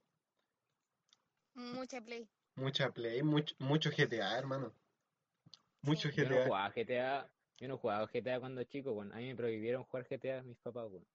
Mucha 1.54 2.00
play. 2.02 2.28
Mucha 2.56 2.92
play, 2.92 3.22
mucho, 3.22 3.54
mucho 3.58 3.90
GTA, 3.90 4.38
hermano. 4.38 4.74
Mucho 5.82 6.10
Sí. 6.10 6.16
Yo 6.16 6.24
no 6.24 6.30
GTA. 6.30 6.44
jugaba 6.46 6.70
GTA, 6.74 7.32
yo 7.58 7.68
no 7.68 7.78
jugaba 7.78 8.06
GTA 8.08 8.40
cuando 8.40 8.64
chico, 8.64 8.92
weón. 8.92 9.12
A 9.12 9.16
mí 9.16 9.26
me 9.28 9.36
prohibieron 9.36 9.84
jugar 9.84 10.06
GTA 10.08 10.42
mis 10.42 10.58
papás, 10.58 10.88
weón. 10.90 11.06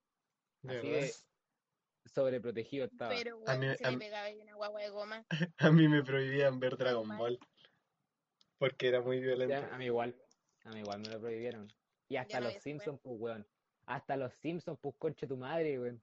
De 0.62 0.78
Así 0.78 0.88
verdad. 0.88 1.08
de 1.08 1.14
sobreprotegido 2.06 2.86
estaba. 2.86 3.14
Pero, 3.14 3.38
A 3.48 3.56
weón, 3.56 3.60
mí- 3.60 3.78
se 3.78 3.86
a 3.86 3.92
le 3.92 3.98
pegaba 3.98 4.24
ahí 4.26 4.38
una 4.40 4.56
guagua 4.56 4.82
de 4.82 4.90
goma. 4.90 5.26
A 5.58 5.72
mí 5.72 5.88
me 5.88 6.04
prohibían 6.04 6.60
ver 6.60 6.78
Dragon. 6.78 7.08
Ball. 7.18 7.40
Porque 8.58 8.88
era 8.88 9.02
muy 9.02 9.20
violento. 9.20 9.54
Ya, 9.56 9.74
a 9.74 9.78
mí 9.78 9.86
igual. 9.86 10.16
A 10.66 10.70
mí 10.72 10.80
igual 10.82 11.00
me 11.00 11.10
lo 11.10 11.20
prohibieron. 11.20 11.68
Y 12.10 12.18
hasta 12.18 12.40
no 12.40 12.48
los 12.48 12.62
Simpsons, 12.62 13.00
pues, 13.02 13.16
weón. 13.20 13.48
Hasta 13.88 14.16
los 14.18 14.34
Simpsons, 14.36 14.78
pues, 14.80 14.96
concha 15.00 15.26
tu 15.26 15.36
madre, 15.38 15.80
weón. 15.80 16.02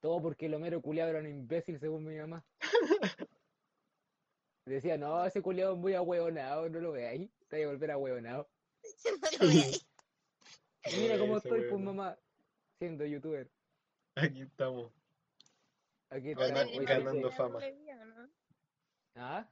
Todo 0.00 0.22
porque 0.22 0.46
el 0.46 0.54
Homero 0.54 0.80
culiado 0.80 1.10
era 1.10 1.18
un 1.18 1.26
imbécil, 1.26 1.80
según 1.80 2.04
mi 2.04 2.16
mamá. 2.16 2.44
Decía, 4.66 4.96
no, 4.98 5.24
ese 5.24 5.42
culiado 5.42 5.74
es 5.74 5.78
muy 5.78 5.94
ahueonado, 5.94 6.68
no 6.68 6.80
lo 6.80 6.92
veáis. 6.92 7.30
Te 7.48 7.56
voy 7.56 7.64
a 7.64 7.68
volver 7.68 7.90
ahueonado. 7.92 8.48
No 9.40 9.46
lo 9.46 9.46
veáis. 9.48 9.86
Mira 10.96 11.18
cómo 11.18 11.38
estoy, 11.38 11.62
pues, 11.68 11.80
mamá, 11.82 12.16
siendo 12.78 13.04
youtuber. 13.04 13.50
Aquí 14.16 14.42
estamos. 14.42 14.92
Aquí 16.10 16.30
estamos, 16.30 16.86
ganando 16.86 17.30
fama. 17.32 17.60
¿Ah? 19.14 19.48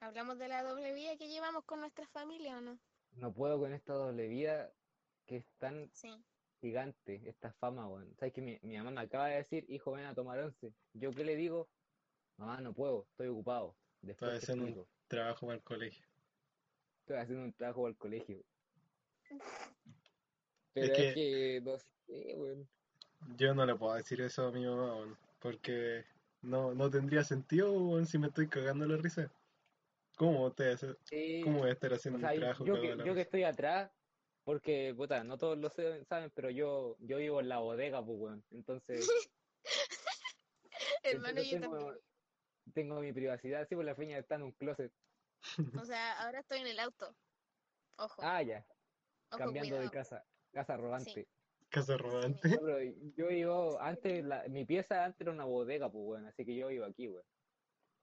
Hablamos 0.00 0.38
de 0.38 0.48
la 0.48 0.62
doble 0.62 0.92
vía 0.94 1.16
que 1.16 1.28
llevamos 1.28 1.64
con 1.64 1.80
nuestra 1.80 2.06
familia, 2.08 2.58
¿o 2.58 2.60
no? 2.60 2.78
No 3.12 3.32
puedo 3.32 3.58
con 3.58 3.72
esta 3.72 3.92
doble 3.92 4.28
vida 4.28 4.72
que 5.26 5.36
es 5.38 5.46
tan 5.58 5.90
Sí. 5.92 6.24
gigante, 6.60 7.20
esta 7.28 7.52
fama, 7.52 7.86
weón. 7.88 8.14
¿Sabes 8.16 8.32
que 8.32 8.40
mi, 8.40 8.58
mi 8.62 8.76
mamá 8.78 8.90
me 8.90 9.00
acaba 9.02 9.28
de 9.28 9.36
decir, 9.36 9.64
hijo, 9.68 9.92
ven 9.92 10.06
a 10.06 10.14
tomar 10.14 10.38
once? 10.40 10.72
¿Yo 10.94 11.12
qué 11.12 11.24
le 11.24 11.36
digo? 11.36 11.68
Mamá, 12.38 12.60
no 12.60 12.72
puedo, 12.72 13.06
estoy 13.10 13.28
ocupado. 13.28 13.76
Después 14.00 14.30
te 14.32 14.36
haciendo 14.38 14.64
un-. 14.82 14.88
Trabajo 15.08 15.46
para 15.46 15.56
el 15.58 15.62
colegio. 15.62 16.06
Estoy 17.00 17.16
haciendo 17.18 17.44
un 17.44 17.52
trabajo 17.52 17.86
al 17.86 17.96
colegio. 17.96 18.42
Pero 20.72 20.94
que- 20.94 21.08
es 21.08 21.14
que, 21.14 21.60
no 21.62 21.78
sé, 21.78 22.34
weón. 22.36 22.68
Yo 23.36 23.54
no 23.54 23.64
le 23.66 23.74
puedo 23.76 23.94
decir 23.94 24.20
eso 24.20 24.46
a 24.46 24.52
mi 24.52 24.64
mamá, 24.64 24.96
weón, 24.96 25.18
porque 25.40 26.04
no, 26.42 26.74
no 26.74 26.90
tendría 26.90 27.24
sentido, 27.24 27.72
weón, 27.72 28.06
si 28.06 28.18
me 28.18 28.28
estoy 28.28 28.48
cagando 28.48 28.86
la 28.86 28.96
risa. 28.96 29.30
¿Cómo 30.16 30.52
te 30.52 30.72
hace- 30.72 30.96
Sí, 31.04 31.40
cómo 31.44 31.60
voy 31.60 31.70
a 31.70 31.72
estar 31.72 31.92
o 31.92 31.96
haciendo 31.96 32.18
sea, 32.20 32.30
un 32.30 32.40
trabajo 32.40 32.64
yo 32.64 32.72
cagado 32.74 32.82
que, 32.82 32.90
de 32.90 32.96
la 32.96 33.04
yo 33.04 33.14
que 33.14 33.20
risa? 33.20 33.22
estoy 33.22 33.44
atrás, 33.44 33.90
porque, 34.44 34.94
puta, 34.96 35.24
no 35.24 35.38
todos 35.38 35.58
lo 35.58 35.70
saben, 35.70 36.04
saben, 36.06 36.30
pero 36.34 36.50
yo, 36.50 36.96
yo 37.00 37.18
vivo 37.18 37.40
en 37.40 37.48
la 37.48 37.58
bodega, 37.58 38.04
pues, 38.04 38.18
weón. 38.18 38.44
Entonces, 38.50 39.08
Hermano, 41.02 41.28
entonces 41.40 41.50
yo 41.50 41.60
tengo, 41.60 41.76
también. 41.76 42.00
tengo 42.74 43.00
mi 43.00 43.12
privacidad, 43.12 43.66
sí, 43.68 43.74
pues 43.74 43.86
la 43.86 43.94
feña 43.94 44.18
está 44.18 44.36
en 44.36 44.42
un 44.42 44.52
closet. 44.52 44.92
O 45.78 45.84
sea, 45.84 46.20
ahora 46.22 46.40
estoy 46.40 46.60
en 46.60 46.66
el 46.68 46.78
auto. 46.80 47.14
Ojo, 47.96 48.22
Ah, 48.22 48.42
ya, 48.42 48.66
ojo, 49.30 49.38
cambiando 49.38 49.74
de 49.76 49.80
cuidado. 49.80 49.90
casa, 49.90 50.24
casa 50.52 50.76
rodante. 50.76 51.28
Casa 51.70 51.96
rodante. 51.96 52.48
No, 52.48 52.60
pero 52.60 52.80
yo 53.16 53.28
vivo, 53.28 53.80
antes, 53.80 54.24
la, 54.24 54.46
mi 54.48 54.64
pieza 54.64 55.04
antes 55.04 55.20
era 55.20 55.30
una 55.32 55.44
bodega, 55.44 55.90
pues, 55.90 56.04
weón, 56.04 56.26
así 56.26 56.44
que 56.44 56.56
yo 56.56 56.68
vivo 56.68 56.84
aquí, 56.84 57.08
weón. 57.08 57.24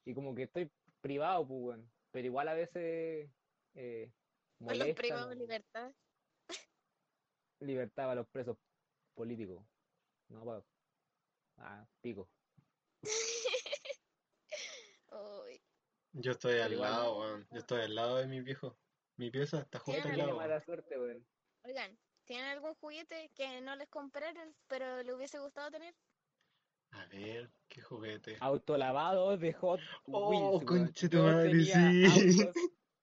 Y 0.06 0.14
como 0.14 0.34
que 0.34 0.44
estoy 0.44 0.72
privado, 1.02 1.46
pues, 1.48 1.60
weón, 1.62 1.92
pero 2.12 2.26
igual 2.28 2.48
a 2.48 2.54
veces 2.54 3.30
eh, 3.76 4.12
A 4.60 4.64
los 4.64 4.78
molesta, 4.78 5.02
privados 5.02 5.36
libertad. 5.36 5.94
libertad 7.60 8.12
a 8.12 8.16
los 8.16 8.28
presos 8.30 8.58
políticos. 9.16 9.66
No, 10.30 10.46
pa. 10.46 10.64
Ah, 11.58 11.88
pico. 12.02 12.30
Yo 16.14 16.32
estoy 16.32 16.60
al 16.60 16.74
igual- 16.74 16.90
lado, 16.92 17.20
weón. 17.20 17.48
Yo 17.52 17.60
estoy 17.60 17.82
al 17.82 17.94
lado 17.96 18.18
de 18.18 18.28
mi 18.28 18.42
viejo. 18.42 18.76
Mi 19.18 19.30
pieza 19.30 19.60
está 19.60 19.78
justo 19.80 20.08
al 20.08 20.18
lado. 20.18 20.36
mala 20.36 20.60
suerte, 20.62 20.98
weón. 20.98 21.28
Oigan, 21.64 21.98
¿tienen 22.28 22.46
algún 22.50 22.76
juguete 22.76 23.32
que 23.36 23.62
no 23.62 23.76
les 23.76 23.90
compraron, 23.90 24.56
pero 24.68 25.02
le 25.04 25.14
hubiese 25.16 25.40
gustado 25.40 25.72
tener? 25.72 25.96
A 26.92 27.06
ver, 27.08 27.52
qué 27.68 27.82
juguete. 27.82 28.38
Autolavado 28.40 29.38
de 29.38 29.54
Hot 29.54 29.82
Oh, 30.12 30.30
Wheels, 30.30 30.64
weón. 30.64 30.66
conche 30.66 31.10
tu 31.10 31.18
madre, 31.24 31.66
sí. 31.66 32.52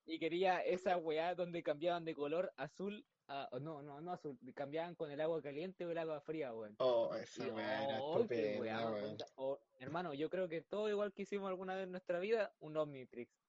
y 0.06 0.18
quería 0.18 0.60
esa 0.60 0.96
weá 0.96 1.34
donde 1.34 1.62
cambiaban 1.62 2.04
de 2.04 2.14
color 2.14 2.52
azul 2.56 3.06
a, 3.28 3.48
o 3.52 3.58
no, 3.60 3.82
no, 3.82 4.00
no 4.00 4.12
azul, 4.12 4.38
cambiaban 4.54 4.94
con 4.94 5.10
el 5.10 5.20
agua 5.20 5.40
caliente 5.42 5.86
o 5.86 5.90
el 5.90 5.98
agua 5.98 6.20
fría, 6.20 6.54
weón. 6.54 6.78
Oh, 6.78 7.10
Y, 7.10 7.20
esa 7.20 7.48
weá 7.48 7.84
era 7.84 8.02
oh, 8.02 8.20
weá 8.26 8.90
weón. 8.90 9.16
Oh, 9.36 9.58
hermano, 9.78 10.14
yo 10.14 10.28
creo 10.30 10.48
que 10.48 10.62
todo 10.62 10.88
igual 10.88 11.12
que 11.12 11.22
hicimos 11.22 11.48
alguna 11.48 11.74
vez 11.74 11.84
en 11.84 11.92
nuestra 11.92 12.18
vida, 12.20 12.54
un 12.60 12.76
Omnitrix. 12.76 13.43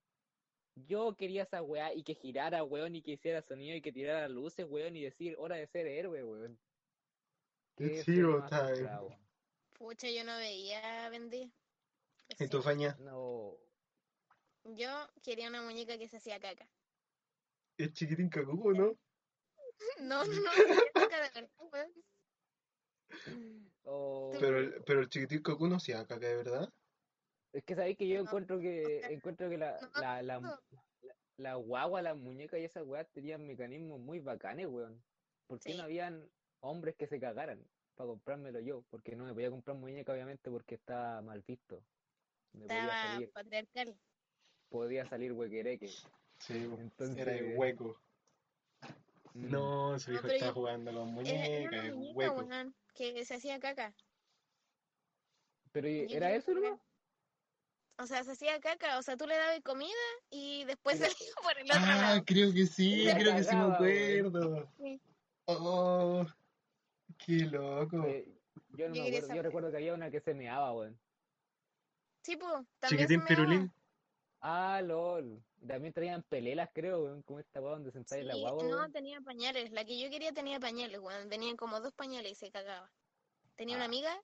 Yo 0.76 1.16
quería 1.16 1.44
esa 1.44 1.62
weá 1.62 1.94
y 1.94 2.04
que 2.04 2.16
girara, 2.16 2.64
weón, 2.64 2.96
y 2.96 3.02
que 3.02 3.12
hiciera 3.12 3.42
sonido 3.42 3.76
y 3.78 3.82
que 3.82 3.92
tirara 3.94 4.28
luces, 4.28 4.66
weón, 4.70 4.96
y 4.96 5.04
decir, 5.04 5.36
hora 5.40 5.56
de 5.56 5.68
ser 5.68 5.88
héroe, 5.88 6.24
weón. 6.24 6.60
Eh. 7.78 8.04
frustrado, 8.04 9.08
weón. 9.08 9.26
Pucha, 9.74 10.10
yo 10.10 10.24
no 10.24 10.38
veía 10.38 11.10
vender. 11.10 11.48
¿Y 12.40 12.48
tu 12.48 12.62
faña? 12.62 12.96
No, 13.00 13.58
Yo 14.64 14.90
quería 15.24 15.50
una 15.50 15.62
muñeca 15.62 15.98
que 15.98 16.08
se 16.08 16.18
hacía 16.18 16.40
caca. 16.40 16.68
Es 17.78 17.92
chiquitín 17.94 18.30
cacuco, 18.30 18.72
¿no? 18.74 18.98
No, 20.00 20.24
no, 20.26 20.34
no, 20.34 20.52
caca 20.94 21.22
de 21.22 21.30
verdad, 21.42 21.52
weón. 21.72 21.94
oh, 23.84 24.32
Pero, 24.40 24.60
el- 24.60 24.84
pero 24.86 25.02
el 25.02 25.10
chiquitín 25.10 25.42
cacuco 25.42 25.68
no 25.68 25.76
hacía 25.76 26.06
caca, 26.06 26.20
¿de 26.28 26.36
verdad? 26.36 26.70
Es 27.56 27.64
que 27.64 27.74
sabéis 27.74 27.98
que 27.98 28.08
yo 28.08 28.16
No, 28.18 28.22
encuentro 28.24 28.60
que 28.60 29.00
encuentro 29.14 29.50
que 29.50 29.58
la, 29.58 29.80
no, 29.82 30.02
la, 30.02 30.22
la, 30.22 30.40
no. 30.42 30.60
la, 31.02 31.16
la 31.38 31.56
guagua, 31.56 32.02
las 32.02 32.18
muñecas 32.18 32.60
y 32.60 32.66
esas 32.66 32.84
weas 32.86 33.08
tenían 33.14 33.48
mecanismos 33.48 33.98
muy 34.00 34.20
bacanes, 34.20 34.68
weón. 34.68 35.02
¿Por 35.48 35.60
qué 35.62 35.72
Sí. 35.72 35.78
no 35.78 35.84
habían 35.84 36.30
hombres 36.60 36.96
que 36.98 37.08
se 37.08 37.18
cagaran 37.18 37.66
para 37.96 38.10
comprármelo 38.10 38.60
yo? 38.60 38.84
Porque 38.90 39.16
no 39.16 39.24
me 39.24 39.34
podía 39.34 39.50
comprar 39.52 39.78
muñeca, 39.78 40.12
obviamente, 40.12 40.50
porque 40.52 40.76
estaba 40.76 41.22
mal 41.22 41.42
visto. 41.48 41.82
Me 42.52 42.66
podía 42.68 42.82
Estaba 42.84 43.12
salir, 43.14 43.32
patriarcal. 43.32 44.00
podía 44.70 45.06
salir 45.06 45.32
huequereque. 45.32 45.88
Sí. 46.40 46.70
Entonces, 46.78 47.18
era 47.18 47.36
el 47.36 47.58
hueco. 47.58 47.98
mm, 49.34 49.50
No, 49.50 49.98
su 49.98 50.10
No, 50.12 50.16
hijo 50.18 50.22
pero 50.24 50.34
estaba 50.34 50.52
yo- 50.52 50.54
jugando 50.56 50.92
con 50.92 51.04
era 51.04 51.12
muñecas, 51.14 51.72
una 51.72 51.86
el 51.88 51.96
muñeca, 51.96 52.18
hueco. 52.34 52.48
que 52.94 53.24
se 53.24 53.36
hacía 53.36 53.60
caca. 53.62 53.94
Pero 55.72 55.88
¿y- 55.88 56.08
Yo 56.08 56.18
¿era 56.18 56.36
eso 56.36 56.54
no? 56.54 56.85
O 57.98 58.06
sea, 58.08 58.24
se 58.24 58.32
hacía 58.34 58.60
caca, 58.60 58.98
o 59.00 59.02
sea, 59.04 59.16
tú 59.16 59.26
le 59.26 59.38
dabas 59.38 59.62
comida 59.62 59.90
y 60.30 60.66
después 60.66 61.00
salía 61.00 61.16
por 61.42 61.58
el 61.58 61.64
otro 61.72 61.80
Ah, 61.82 61.96
lado. 62.02 62.24
creo 62.26 62.54
que 62.54 62.66
sí, 62.66 63.06
creo 63.18 63.36
que 63.36 63.44
sí 63.44 63.56
me 63.56 63.62
weón. 63.68 63.74
acuerdo. 63.74 64.74
Sí. 64.78 65.02
Oh, 65.46 66.26
qué 67.26 67.34
loco. 67.46 68.04
Eh, 68.06 68.28
yo 68.70 68.90
no 68.90 68.96
Yo 68.96 69.04
me 69.04 69.08
acuerdo, 69.18 69.36
yo 69.36 69.42
recuerdo 69.44 69.72
que 69.72 69.78
había 69.78 69.94
una 69.94 70.12
que 70.12 70.20
se 70.20 70.34
meaba, 70.34 70.74
weón. 70.74 71.00
Sí, 72.24 72.36
pues, 72.38 72.52
también 72.80 73.08
se 73.08 73.16
Chiquitín 73.16 73.46
daba. 73.48 73.70
Ah, 74.42 74.82
lol. 74.82 75.44
También 75.66 75.94
traían 75.94 76.22
pelelas, 76.24 76.70
creo, 76.74 77.04
weón, 77.04 77.24
como 77.24 77.40
esta 77.40 77.62
weá 77.62 77.72
donde 77.72 77.92
sentáis 77.92 78.22
en 78.22 78.28
la 78.28 78.34
Sí, 78.34 78.42
guagua, 78.42 78.64
no, 78.64 78.70
weón. 78.78 78.92
tenía 78.92 79.22
pañales. 79.22 79.72
La 79.72 79.86
que 79.86 79.98
yo 80.00 80.10
quería 80.10 80.34
tenía 80.34 80.60
pañales, 80.60 81.00
weón. 81.00 81.30
Venían 81.30 81.56
como 81.56 81.80
dos 81.80 81.94
pañales 81.94 82.34
y 82.34 82.36
se 82.36 82.52
cagaba. 82.52 82.92
Tenía 83.56 83.76
una 83.78 83.86
Ah. 83.86 83.88
amiga 83.88 84.22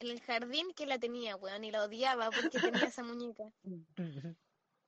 en 0.00 0.10
el 0.10 0.20
jardín 0.20 0.72
que 0.74 0.86
la 0.86 0.98
tenía, 0.98 1.36
weón, 1.36 1.64
y 1.64 1.70
la 1.70 1.84
odiaba 1.84 2.30
porque 2.30 2.58
tenía 2.60 2.84
esa 2.84 3.02
muñeca. 3.02 3.44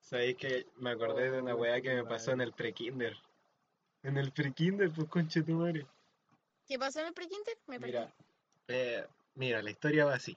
Sabéis 0.00 0.36
que 0.36 0.66
me 0.76 0.90
acordé 0.90 1.30
de 1.30 1.40
una 1.40 1.54
weá 1.54 1.80
que 1.80 1.94
me 1.94 2.04
pasó 2.04 2.30
en 2.32 2.40
el 2.40 2.52
pre-kinder. 2.52 3.16
En 4.02 4.16
el 4.18 4.30
pre-kinder, 4.32 4.92
pues 4.92 5.08
conche 5.08 5.42
tu 5.42 5.52
madre. 5.54 5.86
¿Qué 6.66 6.78
pasó 6.78 7.00
en 7.00 7.06
el 7.06 7.12
pre-kinder? 7.14 7.58
Me 7.66 7.80
perdí. 7.80 7.92
Mira, 7.92 8.14
eh, 8.68 9.06
mira, 9.34 9.62
la 9.62 9.70
historia 9.70 10.04
va 10.04 10.14
así. 10.14 10.36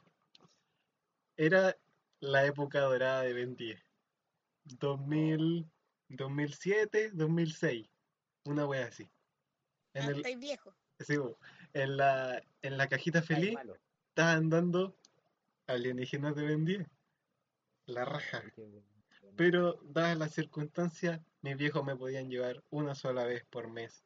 Era 1.38 1.76
la 2.20 2.46
época 2.46 2.80
dorada 2.82 3.22
de 3.22 3.34
Ben 3.34 3.56
10. 3.56 3.80
2000, 4.80 5.66
2007, 6.10 7.12
2006. 7.14 7.88
Una 8.46 8.66
wea 8.66 8.86
así. 8.88 9.08
En 9.94 10.04
Ah, 10.04 10.30
el, 10.30 10.38
viejo. 10.38 10.74
sí, 11.00 11.16
en 11.74 11.98
la, 11.98 12.42
en 12.62 12.78
la 12.78 12.88
cajita 12.88 13.22
feliz. 13.22 13.56
Estaban 14.10 14.50
dando 14.50 14.96
alienígenas 15.68 16.36
de 16.36 16.44
Ben 16.44 16.66
10. 16.66 16.88
La 17.86 18.06
raja. 18.06 18.44
Pero, 19.36 19.80
dadas 19.84 20.18
las 20.18 20.34
circunstancias, 20.34 21.22
mis 21.42 21.56
viejos 21.56 21.86
me 21.86 21.96
podían 21.96 22.30
llevar 22.30 22.62
una 22.70 22.96
sola 22.96 23.24
vez 23.24 23.46
por 23.46 23.70
mes 23.70 24.04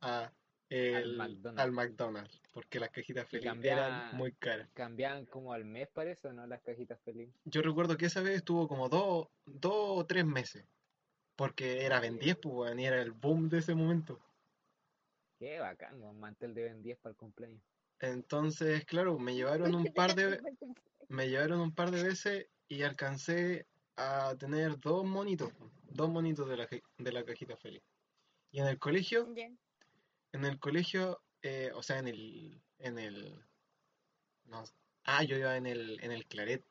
a 0.00 0.32
el, 0.68 1.16
McDonald's. 1.16 1.62
al 1.62 1.72
McDonald's, 1.72 2.42
porque 2.52 2.80
las 2.80 2.90
cajitas 2.90 3.28
feliz 3.28 3.52
eran 3.62 4.16
muy 4.16 4.32
caras. 4.32 4.68
Cambiaban 4.74 5.26
como 5.26 5.52
al 5.52 5.64
mes, 5.64 5.88
parece, 5.88 6.28
¿o 6.28 6.32
no? 6.32 6.46
Las 6.46 6.62
cajitas 6.62 7.00
feliz. 7.02 7.32
Yo 7.44 7.62
recuerdo 7.62 7.96
que 7.96 8.06
esa 8.06 8.22
vez 8.22 8.36
estuvo 8.36 8.66
como 8.66 8.88
dos, 8.88 9.28
dos 9.44 9.98
o 9.98 10.06
tres 10.06 10.26
meses, 10.26 10.66
porque 11.36 11.84
era 11.84 12.00
Ben 12.00 12.18
10, 12.18 12.36
pues, 12.38 12.76
y 12.76 12.84
era 12.84 13.00
el 13.00 13.12
boom 13.12 13.48
de 13.48 13.58
ese 13.58 13.74
momento. 13.74 14.18
Qué 15.38 15.60
bacán, 15.60 16.02
un 16.02 16.18
mantel 16.18 16.54
de 16.54 16.64
Ben 16.64 16.82
10 16.82 16.98
para 16.98 17.10
el 17.10 17.16
cumpleaños. 17.16 17.62
Entonces, 18.00 18.84
claro, 18.84 19.18
me 19.18 19.34
llevaron 19.34 19.74
un 19.74 19.86
par 19.94 20.14
de, 20.14 20.40
me 21.08 21.28
llevaron 21.28 21.60
un 21.60 21.74
par 21.74 21.90
de 21.90 22.02
veces 22.02 22.46
y 22.68 22.82
alcancé 22.82 23.66
a 23.96 24.34
tener 24.38 24.78
dos 24.78 25.04
monitos, 25.04 25.52
dos 25.84 26.10
monitos 26.10 26.48
de 26.48 26.56
la, 26.56 26.68
de 26.98 27.12
la 27.12 27.24
cajita 27.24 27.56
feliz. 27.56 27.82
Y 28.50 28.60
en 28.60 28.66
el 28.66 28.78
colegio, 28.78 29.32
en 30.32 30.44
el 30.44 30.58
colegio, 30.58 31.22
eh, 31.42 31.70
o 31.74 31.82
sea, 31.82 31.98
en 31.98 32.08
el, 32.08 32.62
en 32.78 32.98
el, 32.98 33.34
no, 34.44 34.62
ah, 35.04 35.22
yo 35.22 35.36
iba 35.36 35.56
en 35.56 35.66
el, 35.66 35.98
en 36.02 36.12
el 36.12 36.26
Claret, 36.26 36.64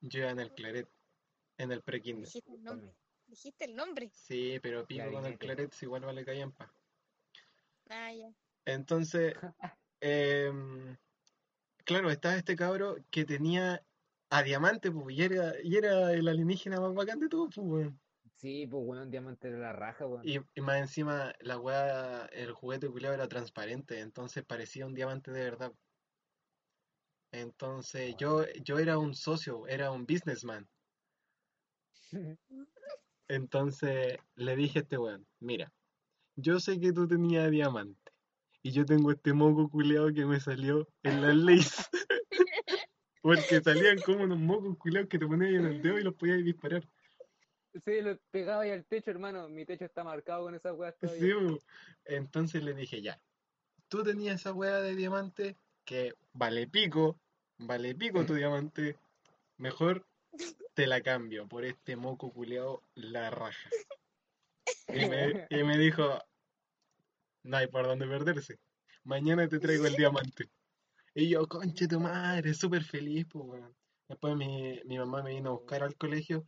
yo 0.00 0.20
iba 0.20 0.30
en 0.30 0.40
el 0.40 0.52
Claret, 0.52 0.88
en 1.58 1.72
el 1.72 1.82
pre-kinder. 1.82 2.26
Dijiste 2.26 2.52
el 2.52 2.62
nombre. 2.62 2.94
Dijiste 3.26 3.64
el 3.64 3.76
nombre. 3.76 4.10
Sí, 4.12 4.58
pero 4.62 4.86
pico 4.86 5.10
con 5.10 5.24
el. 5.24 5.38
Claret 5.38 5.72
si 5.72 5.86
igual 5.86 6.04
vale 6.04 6.24
callampa. 6.24 6.70
Ah, 7.88 8.12
ya. 8.12 8.30
Entonces, 8.64 9.34
em, 10.02 10.96
claro, 11.84 12.10
estaba 12.10 12.36
este 12.36 12.56
cabro 12.56 12.96
que 13.10 13.24
tenía 13.24 13.82
a 14.30 14.42
Diamante, 14.42 14.90
pues, 14.90 15.16
y 15.16 15.22
era, 15.22 15.54
y 15.62 15.76
era 15.76 16.12
el 16.12 16.26
alienígena 16.28 16.80
más 16.80 16.94
bacán 16.94 17.20
de 17.20 17.28
todos, 17.28 17.54
pues, 17.54 17.66
weón. 17.66 18.00
Sí, 18.36 18.66
pues 18.66 18.82
un 18.84 19.10
diamante 19.10 19.52
de 19.52 19.58
la 19.58 19.72
raja, 19.72 20.06
weón. 20.06 20.26
Y, 20.26 20.38
y 20.54 20.60
más 20.60 20.80
encima, 20.80 21.32
la 21.40 21.58
weá, 21.58 22.26
el 22.26 22.52
juguete 22.52 22.88
culiao 22.88 23.14
era 23.14 23.28
transparente, 23.28 24.00
entonces 24.00 24.44
parecía 24.44 24.86
un 24.86 24.94
diamante 24.94 25.30
de 25.30 25.44
verdad. 25.44 25.72
Entonces, 27.30 28.16
yo, 28.18 28.44
yo 28.64 28.78
era 28.78 28.98
un 28.98 29.14
socio, 29.14 29.66
era 29.68 29.92
un 29.92 30.06
businessman. 30.06 30.68
Entonces, 33.28 34.18
le 34.34 34.56
dije 34.56 34.80
a 34.80 34.82
este 34.82 34.98
weón, 34.98 35.26
mira, 35.38 35.72
yo 36.36 36.58
sé 36.58 36.80
que 36.80 36.92
tú 36.92 37.06
tenías 37.06 37.50
diamante, 37.50 38.01
y 38.62 38.70
yo 38.70 38.84
tengo 38.84 39.10
este 39.10 39.32
moco 39.32 39.68
culeado 39.68 40.12
que 40.12 40.24
me 40.24 40.40
salió 40.40 40.88
en 41.02 41.22
las 41.22 41.34
leyes. 41.34 41.90
Porque 43.22 43.60
salían 43.60 43.98
como 44.00 44.24
unos 44.24 44.38
mocos 44.38 44.76
culeados 44.78 45.08
que 45.08 45.18
te 45.18 45.26
ponías 45.26 45.52
en 45.52 45.66
el 45.66 45.82
dedo 45.82 45.98
y 45.98 46.02
los 46.02 46.14
podías 46.14 46.44
disparar. 46.44 46.82
Sí, 47.84 48.00
lo 48.02 48.18
pegaba 48.30 48.62
ahí 48.62 48.70
al 48.70 48.84
techo, 48.84 49.10
hermano. 49.10 49.48
Mi 49.48 49.64
techo 49.64 49.84
está 49.84 50.04
marcado 50.04 50.44
con 50.44 50.54
esas 50.54 50.76
weas 50.76 50.94
Sí. 51.00 51.30
Entonces 52.04 52.62
le 52.62 52.74
dije, 52.74 53.00
ya, 53.00 53.20
tú 53.88 54.02
tenías 54.02 54.40
esa 54.40 54.52
weá 54.52 54.80
de 54.80 54.96
diamante 54.96 55.56
que 55.84 56.14
vale 56.32 56.66
pico, 56.66 57.18
vale 57.58 57.94
pico 57.94 58.24
tu 58.24 58.34
diamante, 58.34 58.96
mejor 59.56 60.06
te 60.74 60.86
la 60.86 61.00
cambio 61.00 61.46
por 61.46 61.64
este 61.64 61.96
moco 61.96 62.32
culeado 62.32 62.82
la 62.94 63.30
raja. 63.30 63.70
Y 64.88 65.06
me, 65.06 65.46
y 65.50 65.62
me 65.62 65.78
dijo, 65.78 66.18
no 67.42 67.56
hay 67.56 67.66
por 67.66 67.86
dónde 67.86 68.06
perderse, 68.06 68.58
mañana 69.04 69.48
te 69.48 69.58
traigo 69.58 69.86
el 69.86 69.94
diamante. 69.96 70.50
Y 71.14 71.28
yo, 71.28 71.46
conche 71.46 71.86
tu 71.88 72.00
madre, 72.00 72.54
súper 72.54 72.82
feliz, 72.84 73.26
pues, 73.30 73.44
weón. 73.44 73.76
Después 74.08 74.36
mi, 74.36 74.80
mi 74.84 74.98
mamá 74.98 75.22
me 75.22 75.30
vino 75.30 75.50
a 75.50 75.52
buscar 75.54 75.82
al 75.82 75.96
colegio 75.96 76.44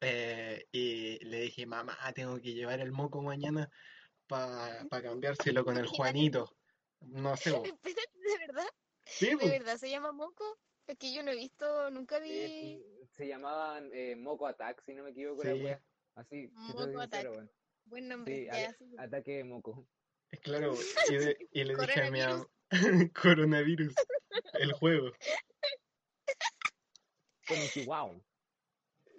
eh, 0.00 0.66
y 0.72 1.18
le 1.24 1.40
dije, 1.42 1.66
mamá, 1.66 1.96
tengo 2.14 2.38
que 2.40 2.52
llevar 2.54 2.80
el 2.80 2.92
moco 2.92 3.22
mañana 3.22 3.70
para 4.26 4.86
cambiárselo 4.88 5.64
con 5.64 5.76
el 5.76 5.86
Juanito. 5.86 6.56
No 7.00 7.36
sé, 7.36 7.50
¿de 7.82 8.38
verdad? 8.46 8.66
sí, 9.04 9.30
¿De 9.30 9.36
po. 9.36 9.46
verdad 9.46 9.76
se 9.76 9.90
llama 9.90 10.12
Moco? 10.12 10.58
Es 10.86 10.96
que 10.98 11.12
yo 11.12 11.22
no 11.22 11.30
he 11.32 11.36
visto, 11.36 11.90
nunca 11.90 12.18
vi 12.18 12.30
Eh, 12.30 12.82
se 13.16 13.26
llamaban 13.28 13.90
eh, 13.92 14.16
Moco 14.16 14.46
Attack, 14.46 14.82
si 14.84 14.94
no 14.94 15.02
me 15.04 15.10
equivoco, 15.10 15.44
la 15.44 15.52
Sí. 15.54 15.62
wea. 15.62 15.82
Así, 16.14 16.48
Moco 16.52 16.84
sincero, 16.84 17.00
Attack. 17.02 17.30
weón. 17.30 17.50
buen 17.84 18.08
nombre. 18.08 18.34
Sí, 18.34 18.44
ya, 18.46 18.68
a- 18.70 18.72
sí. 18.72 18.94
ataque 18.98 19.32
de 19.38 19.44
moco. 19.44 19.86
Es 20.30 20.40
claro, 20.40 20.74
y, 21.10 21.14
de- 21.14 21.36
y 21.52 21.64
le 21.64 21.74
dije 21.76 22.02
a 22.02 22.10
mi 22.10 22.20
mamá, 22.20 22.46
coronavirus, 23.22 23.94
el 24.54 24.72
juego. 24.72 25.12
Con 27.46 27.58
un 27.60 27.68
chihuahua. 27.68 28.20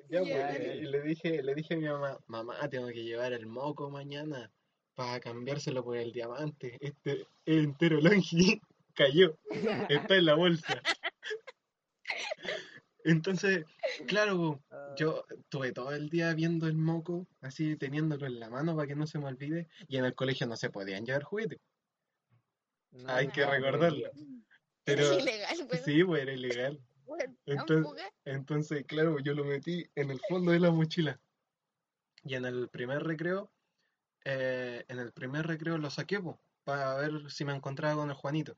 Ya, 0.09 0.21
pues, 0.21 0.75
y 0.75 0.81
le 0.83 1.01
dije, 1.01 1.43
le 1.43 1.53
dije 1.55 1.73
a 1.73 1.77
mi 1.77 1.87
mamá, 1.87 2.17
mamá, 2.27 2.69
tengo 2.69 2.87
que 2.87 3.03
llevar 3.03 3.33
el 3.33 3.45
moco 3.45 3.89
mañana 3.89 4.51
para 4.95 5.19
cambiárselo 5.19 5.83
por 5.83 5.97
el 5.97 6.11
diamante. 6.13 6.77
Este 6.79 7.11
es 7.21 7.27
entero 7.45 7.99
longi, 8.01 8.61
cayó, 8.93 9.37
está 9.89 10.15
en 10.15 10.25
la 10.25 10.35
bolsa. 10.35 10.81
Entonces, 13.03 13.65
claro, 14.07 14.61
Ah, 14.71 14.93
yo 14.97 15.25
tuve 15.49 15.71
todo 15.71 15.91
el 15.91 16.09
día 16.09 16.33
viendo 16.33 16.67
el 16.67 16.75
moco, 16.75 17.27
así 17.41 17.75
teniéndolo 17.77 18.25
en 18.25 18.39
la 18.39 18.49
mano 18.49 18.75
para 18.75 18.87
que 18.87 18.95
no 18.95 19.07
se 19.07 19.19
me 19.19 19.25
olvide, 19.27 19.67
y 19.87 19.97
en 19.97 20.05
el 20.05 20.15
colegio 20.15 20.47
no 20.47 20.57
se 20.57 20.69
podían 20.69 21.05
llevar 21.05 21.23
juguetes. 21.23 21.59
no, 22.91 23.09
hay 23.09 23.27
que 23.27 23.45
recordarlo. 23.45 24.09
Pero 24.83 25.03
Es 25.03 25.21
ilegal, 25.21 25.67
weón. 25.69 25.83
sí, 25.83 26.03
pues 26.03 26.21
era 26.21 26.33
ilegal. 26.33 26.81
Entonces-. 27.45 28.03
Entonces, 28.25 28.85
claro, 28.85 29.19
yo 29.19 29.33
lo 29.33 29.45
metí 29.45 29.85
en 29.95 30.11
el 30.11 30.19
fondo 30.27 30.51
de 30.51 30.59
la 30.59 30.71
mochila. 30.71 31.19
Y 32.23 32.35
en 32.35 32.45
el 32.45 32.67
primer 32.69 33.03
recreo, 33.03 33.51
eh, 34.25 34.83
en 34.87 34.99
el 34.99 35.13
primer 35.13 35.47
recreo 35.47 35.77
lo 35.77 35.89
saqué, 35.89 36.19
po, 36.19 36.39
para 36.63 36.95
ver 36.95 37.31
si 37.31 37.45
me 37.45 37.53
encontraba 37.53 37.95
con 37.95 38.09
el 38.09 38.15
Juanito. 38.15 38.57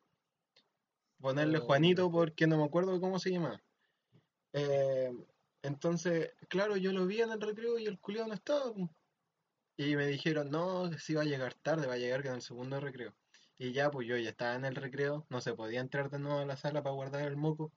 Ponerle 1.21 1.57
Oh, 1.59 1.61
Juanito 1.61 2.09
porque 2.11 2.47
no 2.47 2.57
me 2.57 2.63
acuerdo 2.63 2.99
cómo 2.99 3.19
se 3.19 3.29
llamaba. 3.29 3.61
Eh, 4.53 5.11
entonces, 5.61 6.31
claro, 6.49 6.77
yo 6.77 6.91
lo 6.93 7.05
vi 7.05 7.21
en 7.21 7.31
el 7.31 7.41
recreo 7.41 7.77
y 7.79 7.85
el 7.85 7.99
culiao 7.99 8.27
no 8.27 8.33
estaba. 8.33 8.73
Y 9.77 9.95
me 9.95 10.07
dijeron, 10.07 10.51
no, 10.51 10.91
si 10.99 11.13
va 11.15 11.21
a 11.23 11.25
llegar 11.25 11.53
tarde, 11.55 11.87
va 11.87 11.93
a 11.93 11.97
llegar 11.97 12.25
en 12.25 12.35
el 12.35 12.41
segundo 12.41 12.79
recreo. 12.79 13.15
Y 13.57 13.71
ya, 13.73 13.89
pues 13.91 14.07
yo 14.07 14.17
ya 14.17 14.29
estaba 14.29 14.55
en 14.55 14.65
el 14.65 14.75
recreo, 14.75 15.25
no 15.29 15.41
se 15.41 15.53
podía 15.53 15.81
entrar 15.81 16.09
de 16.09 16.19
nuevo 16.19 16.39
a 16.39 16.45
la 16.45 16.57
sala 16.57 16.83
para 16.83 16.95
guardar 16.95 17.27
el 17.27 17.37
moco. 17.37 17.71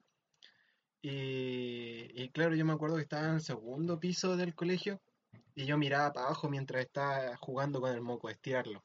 Y, 1.00 2.08
y 2.14 2.28
claro, 2.30 2.54
yo 2.54 2.64
me 2.64 2.72
acuerdo 2.72 2.96
que 2.96 3.02
estaba 3.02 3.28
en 3.28 3.34
el 3.34 3.40
segundo 3.40 3.98
piso 3.98 4.36
del 4.36 4.54
colegio 4.54 5.00
y 5.54 5.66
yo 5.66 5.76
miraba 5.76 6.12
para 6.12 6.26
abajo 6.26 6.48
mientras 6.48 6.84
estaba 6.84 7.36
jugando 7.36 7.80
con 7.80 7.92
el 7.92 8.00
moco, 8.00 8.28
estirarlo. 8.28 8.84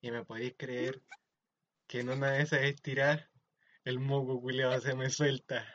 Y 0.00 0.10
me 0.10 0.24
podéis 0.24 0.54
creer 0.56 1.02
que 1.86 2.00
en 2.00 2.10
una 2.10 2.32
de 2.32 2.42
esas 2.42 2.62
estirar, 2.62 3.30
el 3.84 3.98
moco 3.98 4.40
culiado 4.40 4.80
se 4.80 4.94
me 4.94 5.10
suelta. 5.10 5.66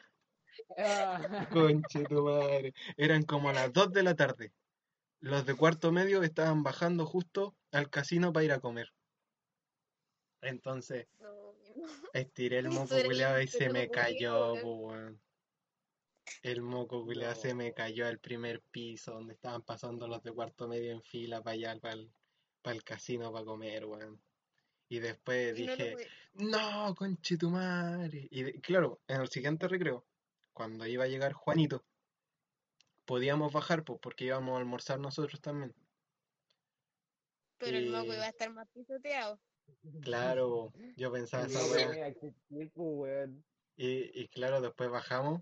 Ah, 0.77 1.47
Conche 1.51 2.03
tu 2.03 2.23
madre. 2.23 2.73
Eran 2.97 3.23
como 3.23 3.51
las 3.51 3.71
2 3.73 3.91
de 3.91 4.03
la 4.03 4.15
tarde. 4.15 4.53
Los 5.19 5.45
de 5.45 5.55
cuarto 5.55 5.91
medio 5.91 6.23
estaban 6.23 6.63
bajando 6.63 7.05
justo 7.05 7.55
al 7.71 7.89
casino 7.89 8.33
para 8.33 8.45
ir 8.45 8.51
a 8.51 8.59
comer. 8.59 8.93
Entonces, 10.41 11.07
estiré 12.13 12.59
el 12.59 12.69
moco 12.69 12.95
era 12.95 13.05
culiado 13.05 13.41
y 13.41 13.47
se 13.47 13.69
me 13.69 13.89
cayó, 13.89 14.53
weón. 14.55 15.21
El 16.41 16.62
moco 16.62 17.03
culiado 17.05 17.36
se 17.36 17.53
me 17.53 17.73
cayó 17.73 18.05
al 18.07 18.19
primer 18.19 18.62
piso 18.62 19.13
donde 19.13 19.33
estaban 19.33 19.62
pasando 19.62 20.07
los 20.07 20.21
de 20.23 20.33
cuarto 20.33 20.67
medio 20.67 20.91
en 20.91 21.01
fila 21.03 21.41
para 21.41 21.53
allá, 21.53 21.79
para 21.79 21.93
el, 21.93 22.12
para 22.62 22.75
el 22.75 22.83
casino 22.83 23.31
para 23.31 23.45
comer, 23.45 23.86
weón. 23.86 24.21
Y 24.89 24.99
después 24.99 25.55
dije, 25.55 25.95
no, 26.33 26.93
conche 26.95 27.38
tu 27.38 27.49
madre. 27.49 28.27
Y 28.29 28.43
de- 28.43 28.59
claro, 28.62 29.01
en 29.07 29.21
el 29.21 29.29
siguiente 29.29 29.67
recreo, 29.67 30.05
cuando 30.53 30.85
iba 30.85 31.03
a 31.03 31.07
llegar 31.07 31.33
Juanito, 31.33 31.83
podíamos 33.05 33.51
bajar, 33.51 33.83
pues, 33.83 33.99
porque 34.01 34.25
íbamos 34.25 34.55
a 34.55 34.59
almorzar 34.59 34.99
nosotros 34.99 35.41
también. 35.41 35.73
Pero 37.57 37.77
el 37.77 37.89
moco 37.89 38.13
iba 38.13 38.25
a 38.25 38.29
estar 38.29 38.51
más 38.53 38.67
pisoteado. 38.69 39.39
Claro, 40.01 40.71
yo 40.97 41.11
pensaba 41.11 41.45
esa 41.45 41.59
No 41.59 41.73
weá. 41.73 41.87
voy 41.87 41.97
a 41.99 42.07
existir, 42.07 42.71
weón. 42.75 43.45
Y, 43.75 44.21
y 44.21 44.27
claro, 44.27 44.61
después 44.61 44.89
bajamos, 44.89 45.41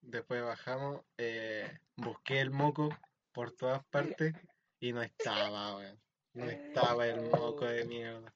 después 0.00 0.42
bajamos, 0.42 1.02
eh, 1.18 1.78
busqué 1.96 2.40
el 2.40 2.50
moco 2.50 2.90
por 3.32 3.52
todas 3.52 3.84
partes 3.86 4.34
y 4.78 4.92
no 4.92 5.02
estaba, 5.02 5.76
weón. 5.76 6.00
No 6.32 6.44
estaba 6.48 7.08
el 7.08 7.22
moco 7.22 7.64
de 7.64 7.84
mierda. 7.86 8.34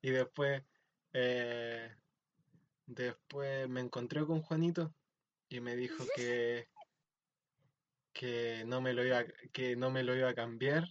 Y 0.00 0.10
después, 0.10 0.62
eh, 1.12 1.94
después 2.86 3.68
me 3.68 3.80
encontré 3.80 4.24
con 4.24 4.42
Juanito 4.42 4.94
y 5.54 5.60
me 5.60 5.76
dijo 5.76 6.04
que, 6.16 6.66
que 8.12 8.64
no 8.66 8.80
me 8.80 8.92
lo 8.92 9.04
iba, 9.04 9.24
que 9.52 9.76
no 9.76 9.90
me 9.90 10.02
lo 10.02 10.16
iba 10.16 10.30
a 10.30 10.34
cambiar. 10.34 10.84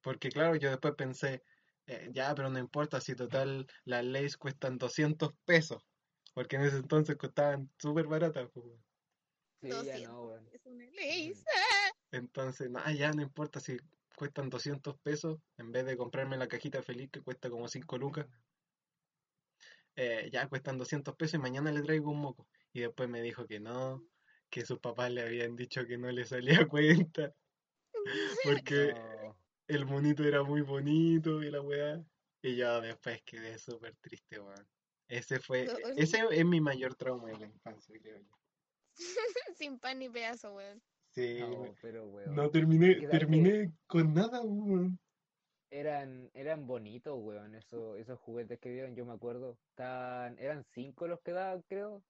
Porque 0.00 0.30
claro, 0.30 0.54
yo 0.54 0.70
después 0.70 0.94
pensé, 0.94 1.42
eh, 1.86 2.08
ya, 2.12 2.32
pero 2.36 2.50
no 2.50 2.60
importa 2.60 3.00
si 3.00 3.16
total 3.16 3.66
las 3.84 4.04
leyes 4.04 4.36
cuestan 4.36 4.78
200 4.78 5.32
pesos. 5.44 5.82
Porque 6.32 6.54
en 6.54 6.62
ese 6.62 6.76
entonces 6.76 7.16
costaban 7.16 7.68
súper 7.78 8.06
baratas, 8.06 8.48
pues. 8.54 8.66
Sí, 9.60 9.68
ya 9.68 9.76
200. 9.76 10.08
no, 10.08 10.22
weón. 10.22 10.48
Es 10.52 10.64
una 10.66 10.84
ley. 10.86 11.34
Entonces, 12.12 12.70
nada, 12.70 12.92
ya 12.92 13.10
no 13.10 13.22
importa 13.22 13.58
si 13.58 13.76
cuestan 14.14 14.50
200 14.50 14.96
pesos, 15.00 15.40
en 15.58 15.72
vez 15.72 15.84
de 15.84 15.96
comprarme 15.96 16.36
la 16.36 16.46
cajita 16.46 16.80
feliz 16.82 17.10
que 17.10 17.22
cuesta 17.22 17.50
como 17.50 17.66
5 17.66 17.98
lucas, 17.98 18.26
eh, 19.96 20.30
ya 20.32 20.48
cuestan 20.48 20.78
200 20.78 21.16
pesos 21.16 21.34
y 21.34 21.38
mañana 21.38 21.72
le 21.72 21.82
traigo 21.82 22.10
un 22.12 22.20
moco. 22.20 22.46
Y 22.72 22.80
después 22.80 23.08
me 23.08 23.22
dijo 23.22 23.46
que 23.46 23.60
no, 23.60 24.04
que 24.48 24.64
sus 24.64 24.78
papás 24.78 25.10
le 25.10 25.22
habían 25.22 25.56
dicho 25.56 25.86
que 25.86 25.98
no 25.98 26.10
le 26.10 26.24
salía 26.24 26.66
cuenta, 26.70 27.34
porque 28.44 28.94
No. 28.94 29.36
el 29.68 29.86
monito 29.86 30.24
era 30.24 30.42
muy 30.42 30.60
bonito 30.62 31.42
y 31.42 31.50
la 31.50 31.60
weá. 31.60 32.02
Y 32.42 32.56
yo 32.56 32.80
después 32.80 33.20
quedé 33.22 33.58
súper 33.58 33.94
triste, 33.96 34.40
weón. 34.40 34.66
Ese 35.08 35.40
fue, 35.40 35.66
No, 35.66 35.72
ese 35.96 36.18
es 36.30 36.44
mi 36.46 36.60
mayor 36.60 36.94
trauma 36.94 37.28
de 37.28 37.38
la 37.38 37.46
infancia, 37.46 37.98
creo 38.00 38.18
yo. 38.20 38.36
Sin 39.56 39.78
pan 39.78 39.98
ni 39.98 40.08
pedazo, 40.08 40.54
weón. 40.54 40.80
Sí, 41.10 41.38
No, 41.40 41.48
weón. 41.62 41.74
pero 41.82 42.06
weón. 42.08 42.34
no 42.34 42.50
terminé, 42.50 42.94
¿Qué 42.94 43.00
tal 43.02 43.10
que- 43.10 43.18
terminé 43.18 43.72
con 43.86 44.14
nada, 44.14 44.40
weón. 44.42 44.98
Eran, 45.72 46.30
eran 46.34 46.66
bonitos, 46.66 47.14
weón, 47.18 47.54
esos, 47.54 47.96
esos 47.98 48.18
juguetes 48.18 48.58
que 48.58 48.70
dieron, 48.70 48.96
yo 48.96 49.04
me 49.04 49.12
acuerdo. 49.12 49.56
Estaban, 49.70 50.36
eran 50.38 50.64
cinco 50.72 51.06
los 51.06 51.20
que 51.20 51.32
daban, 51.32 51.62
creo. 51.68 52.02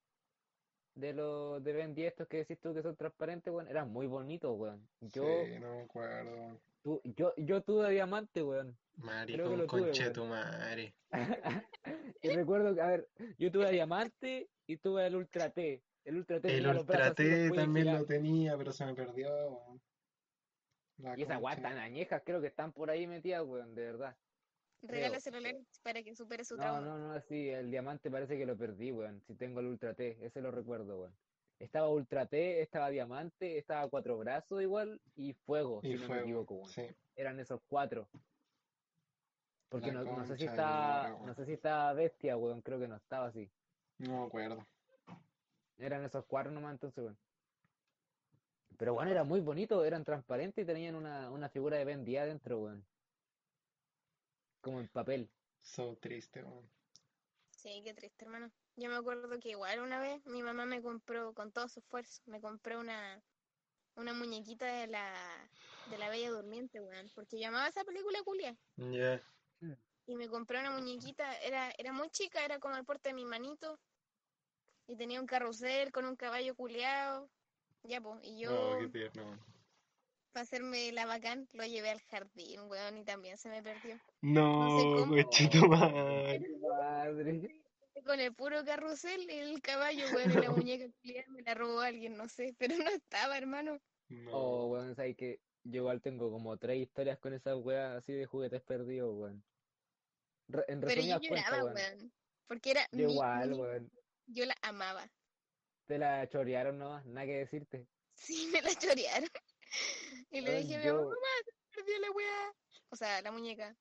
De 0.94 1.12
los 1.14 1.62
de 1.62 1.72
Ben 1.72 1.94
10 1.94 2.08
estos 2.12 2.26
que 2.28 2.38
decís 2.38 2.58
tú 2.60 2.74
que 2.74 2.82
son 2.82 2.96
transparentes, 2.96 3.52
weón. 3.52 3.68
Eran 3.68 3.90
muy 3.92 4.06
bonitos, 4.06 4.56
weón. 4.58 4.88
Yo, 5.00 5.24
Sí, 5.24 5.58
no 5.60 5.76
me 5.76 5.82
acuerdo. 5.82 6.60
tu- 6.82 7.00
yo, 7.04 7.32
yo 7.36 7.62
tuve 7.62 7.90
diamante, 7.90 8.42
weón. 8.42 8.76
Maricón, 8.96 9.66
conche 9.66 10.10
tu 10.10 10.24
madre. 10.24 10.94
Y 12.22 12.28
recuerdo 12.28 12.74
que, 12.74 12.80
a 12.82 12.86
ver, 12.86 13.08
yo 13.38 13.50
tuve 13.50 13.66
a 13.66 13.70
diamante 13.70 14.50
y 14.66 14.76
tuve 14.76 15.06
el 15.06 15.16
Ultra 15.16 15.50
T. 15.50 15.82
El 16.04 16.16
Ultra 16.18 16.40
T 16.40 16.54
El 16.56 16.66
Ultra 16.66 17.14
T 17.14 17.50
también 17.50 17.86
girar. 17.86 18.00
lo 18.00 18.06
tenía, 18.06 18.56
pero 18.58 18.72
se 18.72 18.84
me 18.84 18.94
perdió, 18.94 19.28
weón. 19.28 19.80
La 20.98 21.18
Y 21.18 21.22
esas 21.22 21.40
tan 21.62 21.78
añejas, 21.78 22.22
creo 22.26 22.42
que 22.42 22.48
están 22.48 22.72
por 22.72 22.90
ahí 22.90 23.06
metidas, 23.06 23.42
weón, 23.42 23.74
de 23.74 23.82
verdad. 23.86 24.16
Regálaselo 24.82 25.38
para 25.82 26.02
que 26.02 26.14
supere 26.14 26.44
su 26.44 26.56
No, 26.56 26.62
trauma. 26.62 26.80
no, 26.80 26.98
no, 26.98 27.20
sí, 27.20 27.48
el 27.50 27.70
diamante 27.70 28.10
parece 28.10 28.38
que 28.38 28.46
lo 28.46 28.56
perdí, 28.56 28.92
weón. 28.92 29.20
Si 29.26 29.34
tengo 29.34 29.60
el 29.60 29.66
Ultra 29.66 29.94
T, 29.94 30.16
ese 30.24 30.40
lo 30.40 30.50
recuerdo, 30.50 31.00
weón. 31.00 31.14
Estaba 31.58 31.88
Ultra 31.90 32.26
T, 32.26 32.62
estaba 32.62 32.88
diamante, 32.88 33.58
estaba 33.58 33.88
cuatro 33.90 34.16
brazos 34.18 34.62
igual 34.62 35.00
y 35.16 35.34
fuego, 35.34 35.80
Y 35.82 35.88
si 35.88 35.94
no 35.94 36.00
me 36.00 36.06
fuego, 36.06 36.22
equivoco, 36.22 36.54
weón. 36.54 36.68
sí. 36.70 36.86
Eran 37.16 37.38
esos 37.40 37.60
cuatro. 37.68 38.08
Porque 39.68 39.92
no, 39.92 40.02
no 40.02 40.24
sé 40.24 40.36
si 40.36 40.46
está, 40.46 41.10
no 41.10 41.16
weón. 41.24 41.34
sé 41.36 41.44
si 41.44 41.52
estaba 41.52 41.92
bestia, 41.92 42.36
weón, 42.36 42.62
creo 42.62 42.80
que 42.80 42.88
no 42.88 42.96
estaba 42.96 43.26
así. 43.26 43.48
No 43.98 44.20
me 44.22 44.26
acuerdo. 44.26 44.66
Eran 45.78 46.04
esos 46.04 46.24
cuatro 46.26 46.50
nomás 46.50 46.72
entonces, 46.72 47.04
weón. 47.04 47.18
Pero 48.78 48.94
bueno, 48.94 49.10
era 49.10 49.24
muy 49.24 49.40
bonito, 49.40 49.84
eran 49.84 50.04
transparentes 50.04 50.62
y 50.62 50.66
tenían 50.66 50.94
una, 50.94 51.30
una 51.30 51.50
figura 51.50 51.76
de 51.76 51.84
Ben 51.84 52.02
10 52.04 52.22
adentro, 52.22 52.60
weón. 52.60 52.82
Como 54.60 54.80
en 54.80 54.88
papel. 54.88 55.30
So 55.62 55.96
triste, 55.96 56.42
weón. 56.42 56.70
Sí, 57.50 57.82
qué 57.84 57.92
triste, 57.94 58.24
hermano. 58.24 58.50
Yo 58.76 58.88
me 58.88 58.96
acuerdo 58.96 59.38
que 59.38 59.50
igual 59.50 59.80
una 59.80 60.00
vez 60.00 60.24
mi 60.26 60.42
mamá 60.42 60.64
me 60.64 60.82
compró, 60.82 61.34
con 61.34 61.52
todo 61.52 61.68
su 61.68 61.80
esfuerzo, 61.80 62.22
me 62.26 62.40
compró 62.40 62.80
una, 62.80 63.22
una 63.96 64.14
muñequita 64.14 64.66
de 64.66 64.86
la, 64.86 65.50
de 65.90 65.98
la 65.98 66.08
Bella 66.08 66.30
Durmiente, 66.30 66.80
weón. 66.80 67.10
Porque 67.14 67.38
yo 67.38 67.48
amaba 67.48 67.68
esa 67.68 67.84
película 67.84 68.22
culia. 68.24 68.56
Ya. 68.76 69.22
Y 70.06 70.16
me 70.16 70.28
compré 70.28 70.58
una 70.60 70.70
muñequita, 70.72 71.36
era, 71.40 71.70
era 71.78 71.92
muy 71.92 72.08
chica, 72.10 72.44
era 72.44 72.58
como 72.58 72.76
el 72.76 72.84
porte 72.84 73.10
de 73.10 73.14
mi 73.14 73.24
manito. 73.24 73.78
Y 74.88 74.96
tenía 74.96 75.20
un 75.20 75.26
carrusel 75.26 75.92
con 75.92 76.04
un 76.06 76.16
caballo 76.16 76.54
culeado. 76.56 77.28
Ya, 77.84 78.00
pues, 78.00 78.20
y 78.24 78.40
yo, 78.40 78.50
Oh, 78.52 78.78
qué 78.78 78.88
tierno, 78.88 79.24
weón. 79.24 79.59
Para 80.32 80.42
hacerme 80.44 80.92
la 80.92 81.06
bacán, 81.06 81.48
lo 81.52 81.64
llevé 81.64 81.90
al 81.90 82.00
jardín, 82.02 82.60
weón, 82.68 82.98
y 82.98 83.04
también 83.04 83.36
se 83.38 83.48
me 83.48 83.62
perdió. 83.62 83.98
No, 84.22 84.78
sé 84.80 84.84
cómo. 84.84 85.06
conche 85.14 85.48
tu 85.48 85.58
madre. 85.68 86.40
Con 88.04 88.20
el 88.20 88.34
puro 88.34 88.64
carrusel 88.64 89.28
y 89.30 89.34
el 89.38 89.60
caballo, 89.60 90.04
weón, 90.14 90.30
y 90.32 90.34
la 90.36 90.50
muñeca 90.50 90.86
me 91.28 91.42
la 91.42 91.54
robó 91.54 91.80
alguien, 91.80 92.16
no 92.16 92.28
sé, 92.28 92.54
pero 92.58 92.76
no 92.76 92.88
estaba, 92.90 93.36
hermano. 93.36 93.78
No. 94.08 94.30
Oh, 94.32 94.66
weón, 94.68 94.94
sabes 94.94 95.16
que 95.16 95.40
yo 95.64 95.80
igual 95.82 96.00
tengo 96.00 96.30
como 96.30 96.56
tres 96.56 96.78
historias 96.78 97.18
con 97.18 97.34
esas 97.34 97.56
weas 97.56 97.96
así 97.98 98.12
de 98.12 98.26
juguetes 98.26 98.62
perdidos, 98.62 99.14
weón. 99.14 99.44
Re- 100.48 100.64
en 100.68 100.80
Pero 100.80 101.02
yo 101.02 101.18
lloraba, 101.20 101.64
weón. 101.64 101.74
weón, 101.74 102.12
porque 102.46 102.70
era 102.72 102.88
Yo 102.92 103.06
mi 103.06 103.12
igual, 103.12 103.52
weón. 103.54 103.90
yo 104.26 104.46
la 104.46 104.54
amaba. 104.62 105.10
Te 105.86 105.98
la 105.98 106.26
chorearon 106.28 106.78
nomás, 106.78 107.04
nada 107.04 107.26
que 107.26 107.36
decirte. 107.38 107.86
Sí, 108.14 108.48
me 108.52 108.62
la 108.62 108.74
chorearon. 108.74 109.28
Y 110.30 110.40
le 110.40 110.50
Weón, 110.50 110.62
dije 110.62 110.74
a 110.76 110.78
mi 110.78 110.86
mamá, 110.86 110.98
yo- 111.00 111.04
mamá, 111.08 111.16
perdió 111.74 111.98
la 112.00 112.10
weá. 112.12 112.54
O 112.90 112.96
sea, 112.96 113.22
la 113.22 113.32
muñeca. 113.32 113.76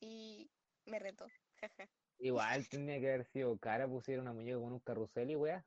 Y 0.00 0.50
me 0.86 0.98
retó, 0.98 1.26
jaja. 1.60 1.88
Igual 2.18 2.68
tenía 2.68 3.00
que 3.00 3.08
haber 3.12 3.24
sido 3.26 3.56
cara, 3.58 3.88
pusieron 3.88 4.22
una 4.24 4.32
muñeca 4.32 4.58
con 4.58 4.72
un 4.72 4.80
carrusel 4.80 5.30
y 5.30 5.36
wea. 5.36 5.64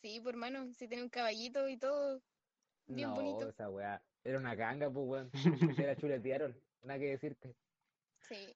Sí, 0.00 0.20
pues 0.20 0.34
hermano, 0.34 0.72
si 0.74 0.86
tiene 0.86 1.02
un 1.02 1.08
caballito 1.08 1.68
y 1.68 1.76
todo, 1.76 2.22
bien 2.86 3.08
No, 3.10 3.14
bonito. 3.16 3.48
esa 3.48 3.68
wea. 3.70 4.02
Era 4.24 4.38
una 4.38 4.54
ganga, 4.54 4.90
pues 4.90 5.06
weón. 5.06 5.30
Se 5.82 5.86
la 5.86 5.96
chuletearon, 5.96 6.54
nada 6.82 6.98
que 6.98 7.06
decirte. 7.10 7.54
Sí. 8.28 8.54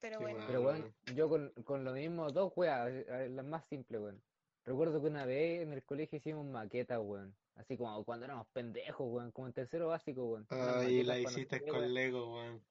Pero 0.00 0.20
bueno, 0.20 0.44
Pero 0.46 0.62
bueno, 0.62 0.94
yo 1.14 1.28
con, 1.28 1.50
con 1.64 1.84
lo 1.84 1.92
mismo, 1.92 2.30
dos 2.30 2.52
weas, 2.54 2.88
eh, 2.90 3.28
las 3.30 3.44
más 3.44 3.64
simples, 3.68 4.00
weón. 4.00 4.22
Recuerdo 4.64 5.00
que 5.00 5.08
una 5.08 5.24
vez 5.26 5.62
en 5.62 5.72
el 5.72 5.82
colegio 5.84 6.18
hicimos 6.18 6.46
maquetas, 6.46 7.00
weón. 7.00 7.34
Así 7.58 7.76
como 7.76 8.04
cuando 8.04 8.24
éramos 8.24 8.46
pendejos, 8.52 9.06
weón, 9.10 9.32
como 9.32 9.48
en 9.48 9.52
tercero 9.52 9.88
básico, 9.88 10.24
weón. 10.24 10.46
Unas 10.50 10.76
Ahí 10.76 11.02
la 11.02 11.18
hiciste 11.18 11.60
con 11.60 11.80
weón. 11.80 11.94
Lego, 11.94 12.34
weón. 12.34 12.64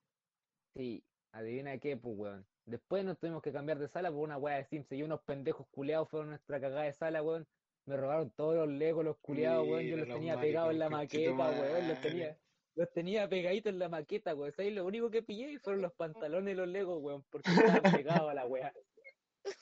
Sí, 0.73 1.03
adivina 1.33 1.77
qué, 1.77 1.97
pues, 1.97 2.17
weón. 2.17 2.47
Después 2.65 3.03
nos 3.03 3.19
tuvimos 3.19 3.41
que 3.41 3.51
cambiar 3.51 3.79
de 3.79 3.89
sala 3.89 4.09
por 4.09 4.19
una 4.19 4.37
wea 4.37 4.57
de 4.57 4.65
Sims 4.65 4.89
y 4.93 5.03
unos 5.03 5.21
pendejos 5.21 5.67
culeados 5.71 6.09
fueron 6.09 6.29
nuestra 6.29 6.61
cagada 6.61 6.83
de 6.83 6.93
sala, 6.93 7.21
weón. 7.21 7.45
Me 7.85 7.97
robaron 7.97 8.31
todos 8.31 8.55
los 8.55 8.69
legos, 8.69 9.03
los 9.03 9.17
culeados, 9.17 9.67
weón. 9.67 9.83
Yo 9.83 9.97
los 9.97 10.07
los 10.07 10.17
tenía 10.17 10.39
pegados 10.39 10.71
en 10.71 10.79
la 10.79 10.89
maqueta, 10.89 11.49
weón. 11.49 11.87
Los 11.89 12.01
tenía, 12.01 12.37
los 12.75 12.91
tenía 12.93 13.29
pegaditos 13.29 13.73
en 13.73 13.79
la 13.79 13.89
maqueta, 13.89 14.35
weón. 14.35 14.53
¿Sabes? 14.53 14.73
Lo 14.73 14.85
único 14.85 15.11
que 15.11 15.21
pillé 15.21 15.59
fueron 15.59 15.81
los 15.81 15.93
pantalones 15.93 16.53
y 16.53 16.55
los 16.55 16.67
legos, 16.67 17.01
weón, 17.01 17.25
porque 17.29 17.51
estaban 17.51 17.81
pegados 17.91 18.29
a 18.29 18.33
la 18.33 18.45
wea. 18.45 18.73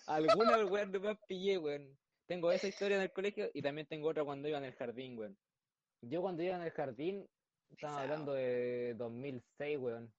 Algunas, 0.06 0.70
weón, 0.70 0.92
nomás 0.92 1.18
pillé, 1.28 1.58
weón. 1.58 1.98
Tengo 2.28 2.52
esa 2.52 2.68
historia 2.68 2.98
en 2.98 3.04
el 3.04 3.12
colegio 3.12 3.50
y 3.54 3.62
también 3.62 3.88
tengo 3.88 4.08
otra 4.10 4.24
cuando 4.24 4.48
iba 4.48 4.58
en 4.58 4.66
el 4.66 4.74
jardín, 4.74 5.18
weón. 5.18 5.38
Yo 6.02 6.22
cuando 6.22 6.42
iba 6.44 6.56
en 6.56 6.62
el 6.64 6.72
jardín, 6.72 7.28
estamos 7.70 7.98
Pesado. 7.98 8.00
hablando 8.00 8.34
de 8.34 8.94
2006, 8.98 9.78
weón. 9.80 10.14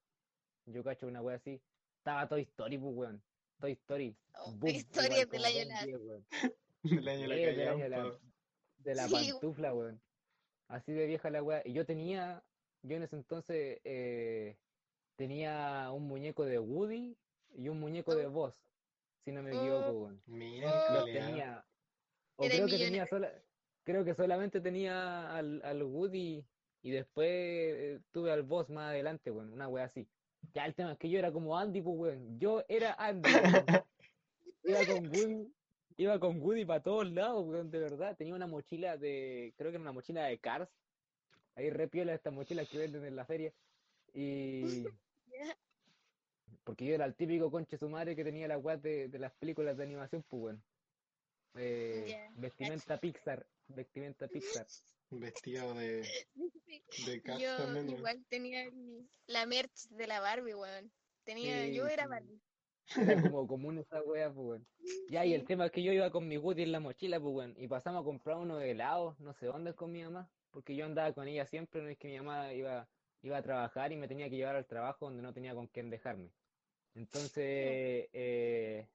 Yo 0.67 0.83
cacho 0.85 1.07
una 1.07 1.23
wea 1.23 1.37
así. 1.37 1.61
Estaba 1.99 2.29
Toy 2.29 2.43
Story, 2.43 2.79
pues, 2.79 2.95
weón. 2.95 3.23
Toy 3.61 3.73
Story. 3.73 4.17
Oh, 4.39 4.53
Boom, 4.53 4.71
historia 4.71 5.23
igual, 5.23 5.29
del 5.31 5.45
año 5.45 5.59
Ben 5.59 5.69
la- 5.69 5.85
10, 5.85 5.99
weón. 6.01 6.27
Del 6.83 7.09
año 7.09 7.27
la 7.27 7.35
Sí, 7.35 7.41
del 7.43 7.69
año 7.69 7.89
la- 7.89 7.97
callampa. 7.97 8.21
de 8.79 8.95
la 8.95 9.09
Sí, 9.09 9.13
pantufla, 9.31 9.75
weón. 9.75 10.01
Así 10.69 10.93
de 10.93 11.07
vieja 11.07 11.31
la 11.31 11.43
weá. 11.43 11.63
Y 11.65 11.73
yo 11.73 11.85
tenía, 11.87 12.45
yo 12.83 12.97
en 12.97 13.03
ese 13.03 13.17
entonces 13.17 13.81
eh, 13.85 14.57
tenía 15.17 15.91
un 15.93 16.05
muñeco 16.07 16.45
de 16.45 16.59
Woody 16.61 17.17
y 17.57 17.69
un 17.69 17.81
muñeco 17.81 18.15
de 18.15 18.27
Buzz, 18.29 18.57
si 19.25 19.33
no 19.33 19.43
me 19.43 19.51
equivoco, 19.51 19.89
Oh. 19.89 20.03
weón. 20.05 20.23
Mira, 20.27 20.71
Oh. 20.91 20.95
Los 20.95 21.05
tenía, 21.07 21.65
o 22.37 22.47
creo 22.47 22.67
que 22.67 22.79
tenía 22.79 23.07
sola, 23.07 23.33
creo 23.85 24.05
que 24.05 24.15
solamente 24.15 24.61
tenía 24.61 25.35
al, 25.37 25.63
al 25.65 25.83
Woody 25.83 26.45
y 26.83 26.91
después 26.91 27.29
eh, 27.29 28.01
tuve 28.13 28.31
al 28.31 28.43
Buzz 28.43 28.69
más 28.69 28.91
adelante, 28.91 29.31
weón, 29.31 29.53
una 29.53 29.69
weá 29.69 29.85
así. 29.85 30.07
Ya 30.55 30.67
el 30.67 30.75
tema 30.75 30.93
es 30.93 30.99
que 30.99 31.11
yo 31.11 31.19
era 31.19 31.33
como 31.33 31.59
Andy, 31.59 31.81
pues, 31.83 31.97
weón. 31.97 32.39
Yo 32.39 32.65
era 32.69 32.95
Andy. 32.95 33.29
Iba 34.65 34.87
con 34.87 35.07
Woody, 35.09 35.53
Iba 35.97 36.21
con 36.21 36.41
Woody 36.41 36.65
para 36.65 36.83
todos 36.83 37.11
lados, 37.11 37.45
weón, 37.47 37.71
de 37.71 37.79
verdad. 37.79 38.17
Tenía 38.17 38.35
una 38.35 38.47
mochila 38.47 38.97
de, 38.97 39.53
creo 39.57 39.71
que 39.71 39.77
era 39.77 39.83
una 39.83 39.93
mochila 39.93 40.25
de 40.25 40.39
Cars. 40.39 40.69
Ahí 41.55 41.71
repiola 41.71 42.15
estas 42.15 42.33
mochilas 42.33 42.69
que 42.69 42.79
venden 42.79 43.05
en 43.05 43.17
la 43.17 43.25
feria. 43.25 43.53
Y 44.13 44.85
porque 46.65 46.85
yo 46.85 46.95
era 46.95 47.05
el 47.05 47.15
típico 47.15 47.51
conche 47.51 47.79
su 47.79 47.89
madre 47.89 48.15
que 48.15 48.25
tenía 48.25 48.49
la 48.49 48.59
weá 48.59 48.77
de, 48.77 49.09
de 49.09 49.19
las 49.19 49.33
películas 49.35 49.77
de 49.77 49.85
animación, 49.85 50.25
pues 50.29 50.43
weón. 50.43 50.63
Eh, 51.59 52.29
vestimenta 52.37 52.99
Pixar, 52.99 53.47
vestimenta 53.69 54.29
Pixar. 54.29 54.67
Vestido 55.11 55.75
de, 55.75 56.03
de 57.07 57.23
Yo 57.41 57.81
igual 57.83 58.25
tenía 58.29 58.71
la 59.27 59.47
merch 59.47 59.89
de 59.91 60.07
la 60.07 60.21
Barbie, 60.21 60.55
weón. 60.55 60.91
Tenía, 61.25 61.65
Sí, 61.67 61.75
yo 61.75 61.87
era 61.87 62.05
sí. 62.05 62.09
Barbie. 62.09 62.41
Era 62.97 63.23
como 63.23 63.47
común 63.47 63.79
esa 63.79 64.03
wea, 64.03 64.33
pues 64.33 64.47
weón. 64.47 64.67
Ya, 65.11 65.25
y 65.25 65.35
el 65.35 65.45
tema 65.45 65.67
es 65.67 65.73
que 65.73 65.83
yo 65.83 65.93
iba 65.93 66.11
con 66.11 66.29
mi 66.29 66.39
Woody 66.39 66.63
en 66.63 66.73
la 66.73 66.81
mochila, 66.81 67.21
pues 67.21 67.35
weón, 67.35 67.55
y 67.59 67.69
pasamos 67.69 68.03
a 68.03 68.05
comprar 68.05 68.37
uno 68.39 68.59
de 68.59 68.71
helado, 68.73 69.17
no 69.19 69.33
sé 69.35 69.47
dónde 69.47 69.75
con 69.75 69.93
mi 69.93 70.03
mamá, 70.03 70.31
porque 70.51 70.77
yo 70.77 70.85
andaba 70.85 71.13
con 71.13 71.29
ella 71.29 71.47
siempre, 71.47 71.83
no 71.83 71.89
es 71.89 71.99
que 71.99 72.09
mi 72.09 72.19
mamá 72.19 72.53
iba, 72.53 72.89
iba 73.23 73.37
a 73.39 73.43
trabajar 73.43 73.93
y 73.93 73.97
me 73.97 74.09
tenía 74.09 74.29
que 74.29 74.37
llevar 74.37 74.57
al 74.57 74.67
trabajo 74.67 75.07
donde 75.07 75.23
no 75.23 75.33
tenía 75.33 75.55
con 75.55 75.67
quién 75.69 75.91
dejarme. 75.91 76.31
Entonces, 76.95 78.09
eh, 78.13 78.89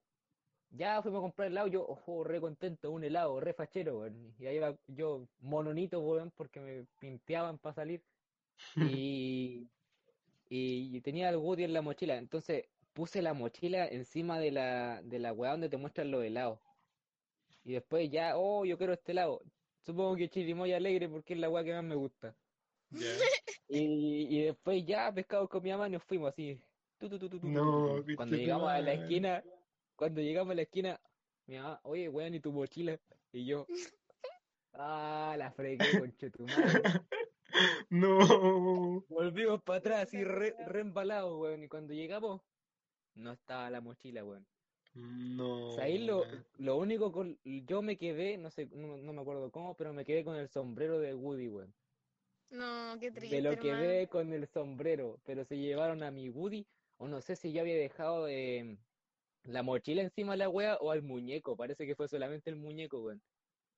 ya 0.72 1.02
fuimos 1.02 1.20
a 1.20 1.22
comprar 1.22 1.48
helado, 1.50 1.68
yo, 1.68 1.86
ojo, 1.88 2.24
re 2.24 2.40
contento, 2.40 2.92
un 2.92 3.04
helado, 3.04 3.40
re 3.40 3.54
fachero, 3.54 4.00
weón. 4.00 4.34
Y 4.40 4.46
ahí 4.46 4.56
iba 4.56 4.76
yo, 4.88 5.28
mononito, 5.40 6.00
weón, 6.00 6.32
porque 6.32 6.60
me 6.60 6.86
pinteaban 7.00 7.58
para 7.58 7.76
salir. 7.76 8.02
Y, 8.76 9.68
y 10.50 11.02
tenía 11.02 11.30
el 11.30 11.38
Woody 11.38 11.64
en 11.64 11.74
la 11.74 11.82
mochila. 11.82 12.18
Entonces 12.18 12.66
puse 12.94 13.22
la 13.22 13.34
mochila 13.34 13.88
encima 13.88 14.40
de 14.40 14.52
la, 14.52 15.02
de 15.04 15.20
la 15.20 15.34
weá 15.34 15.52
donde 15.52 15.70
te 15.70 15.78
muestran 15.78 16.12
los 16.12 16.24
helados. 16.24 16.60
Y 17.64 17.74
después 17.74 18.10
ya, 18.10 18.38
oh, 18.38 18.66
yo 18.66 18.78
quiero 18.78 18.94
este 18.94 19.12
helado. 19.12 19.42
Supongo 19.82 20.16
que 20.16 20.30
chirimoya 20.30 20.78
alegre 20.78 21.10
porque 21.10 21.34
es 21.34 21.40
la 21.40 21.50
weá 21.50 21.64
que 21.64 21.74
más 21.74 21.84
me 21.84 21.96
gusta. 21.96 22.36
Ya. 22.90 23.08
Y, 23.68 24.38
y 24.38 24.44
después 24.46 24.86
ya, 24.86 25.14
pescado 25.14 25.48
con 25.48 25.64
mi 25.64 25.70
mamá, 25.72 25.88
nos 25.88 26.04
fuimos 26.04 26.30
así. 26.30 26.60
tu, 26.98 27.08
tu, 27.10 27.30
tu, 27.30 27.40
No. 27.48 28.04
Cuando 28.16 28.36
llegamos 28.36 28.70
a 28.70 28.82
la 28.82 28.94
esquina, 28.94 29.44
cuando 30.02 30.20
llegamos 30.20 30.54
a 30.54 30.56
la 30.56 30.64
esquina, 30.64 31.00
mi 31.46 31.58
mamá, 31.58 31.80
oye, 31.84 32.10
weón, 32.10 32.34
¿y 32.34 32.40
tu 32.40 32.52
mochila? 32.52 33.00
Y 33.32 33.46
yo, 33.46 33.68
ah, 34.74 35.36
la 35.38 35.52
fregué, 35.52 36.00
conchetumadre. 36.00 36.82
No. 37.92 39.04
Volvimos 39.10 39.62
para 39.62 39.78
atrás, 39.78 40.08
así 40.08 40.24
re, 40.24 40.56
re 40.68 40.80
embalados, 40.80 41.40
weón. 41.40 41.62
Y 41.62 41.68
cuando 41.68 41.94
llegamos, 41.94 42.42
no 43.14 43.34
estaba 43.34 43.70
la 43.70 43.80
mochila, 43.80 44.26
weón. 44.26 44.48
No. 44.96 45.68
O 45.68 45.72
sea, 45.74 45.84
ahí 45.84 46.00
lo, 46.00 46.24
lo 46.58 46.78
único 46.78 47.12
con. 47.12 47.38
Yo 47.44 47.84
me 47.84 47.96
quedé, 47.98 48.40
no 48.40 48.50
sé, 48.50 48.70
no, 48.72 48.98
no 48.98 49.14
me 49.14 49.22
acuerdo 49.22 49.52
cómo, 49.52 49.76
pero 49.76 49.94
me 49.94 50.04
quedé 50.04 50.24
con 50.24 50.36
el 50.36 50.48
sombrero 50.48 50.98
de 50.98 51.14
Woody, 51.14 51.48
weón. 51.48 51.76
No, 52.50 52.98
qué 53.00 53.12
triste, 53.12 53.36
Me 53.36 53.44
lo 53.44 53.52
hermano. 53.52 53.70
quedé 53.70 54.08
con 54.08 54.34
el 54.34 54.48
sombrero, 54.48 55.20
pero 55.26 55.46
se 55.46 55.58
llevaron 55.58 56.02
a 56.02 56.10
mi 56.10 56.30
Woody, 56.30 56.66
o 56.98 57.08
no 57.08 57.22
sé 57.22 57.36
si 57.36 57.52
yo 57.52 57.62
había 57.62 57.76
dejado 57.76 58.28
eh, 58.28 58.80
la 59.44 59.64
mochila 59.64 60.02
encima 60.02 60.34
de 60.34 60.40
la 60.40 60.50
wea 60.50 60.78
o 60.78 60.92
al 60.92 61.04
muñeco. 61.04 61.56
Parece 61.56 61.86
que 61.86 61.96
fue 61.96 62.08
solamente 62.08 62.50
el 62.50 62.56
muñeco, 62.56 63.02
weón. 63.02 63.22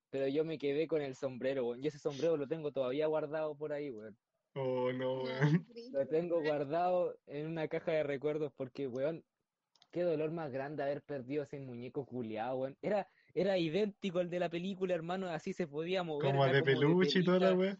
Pero 0.10 0.28
yo 0.28 0.45
me 0.45 0.58
quedé 0.58 0.88
con 0.88 1.02
el 1.02 1.15
sombrero, 1.15 1.65
weón. 1.65 1.84
Y 1.84 1.88
ese 1.88 1.99
sombrero 1.99 2.38
lo 2.38 2.47
tengo 2.47 2.71
todavía 2.71 3.08
guardado 3.08 3.56
por 3.56 3.73
ahí, 3.73 3.89
weón. 3.89 4.17
Oh, 4.56 4.91
no, 4.91 5.23
weón. 5.23 5.65
Lo 5.93 6.08
tengo 6.08 6.41
guardado 6.41 7.17
en 7.26 7.47
una 7.47 7.67
caja 7.67 7.91
de 7.91 8.04
recuerdos 8.04 8.52
porque, 8.56 8.88
weón, 8.88 9.23
qué 9.91 10.04
dolor 10.04 10.32
más 10.32 10.52
grande 10.52 10.84
haber 10.84 11.02
perdido 11.02 11.43
ese 11.43 11.60
muñeco 11.60 12.06
culiado, 12.06 12.58
weón. 12.58 12.78
Era, 12.82 13.10
era 13.34 13.58
idéntico 13.58 14.19
al 14.19 14.30
de 14.30 14.39
la 14.39 14.49
película, 14.49 14.93
hermano, 14.93 15.28
así 15.28 15.54
se 15.54 15.67
podía 15.67 16.04
mover. 16.04 16.32
Como 16.32 16.45
de 16.45 16.62
peluche 16.62 17.19
y 17.19 17.23
toda 17.23 17.39
la 17.39 17.54
weá. 17.54 17.78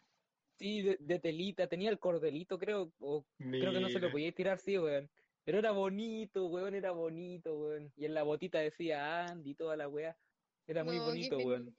Sí, 0.58 0.82
de, 0.82 0.98
de 1.00 1.20
telita, 1.20 1.68
tenía 1.68 1.90
el 1.90 2.00
cordelito, 2.00 2.58
creo, 2.58 2.92
o 3.00 3.26
creo 3.38 3.72
que 3.72 3.80
no 3.80 3.90
se 3.90 4.00
lo 4.00 4.12
podía 4.12 4.32
tirar, 4.32 4.60
sí, 4.60 4.78
weón. 4.78 5.10
Pero 5.46 5.60
era 5.60 5.72
bonito, 5.72 6.48
weón, 6.48 6.76
era 6.76 6.92
bonito, 6.92 7.54
weón. 7.56 7.92
Y 7.96 8.06
en 8.06 8.14
la 8.14 8.24
botita 8.24 8.60
decía 8.60 9.26
Andy 9.26 9.52
y 9.52 9.56
toda 9.56 9.76
la 9.76 9.88
weá. 9.88 10.18
Era 10.66 10.84
muy 10.84 10.98
No, 10.98 11.06
bonito, 11.06 11.38
weón. 11.38 11.76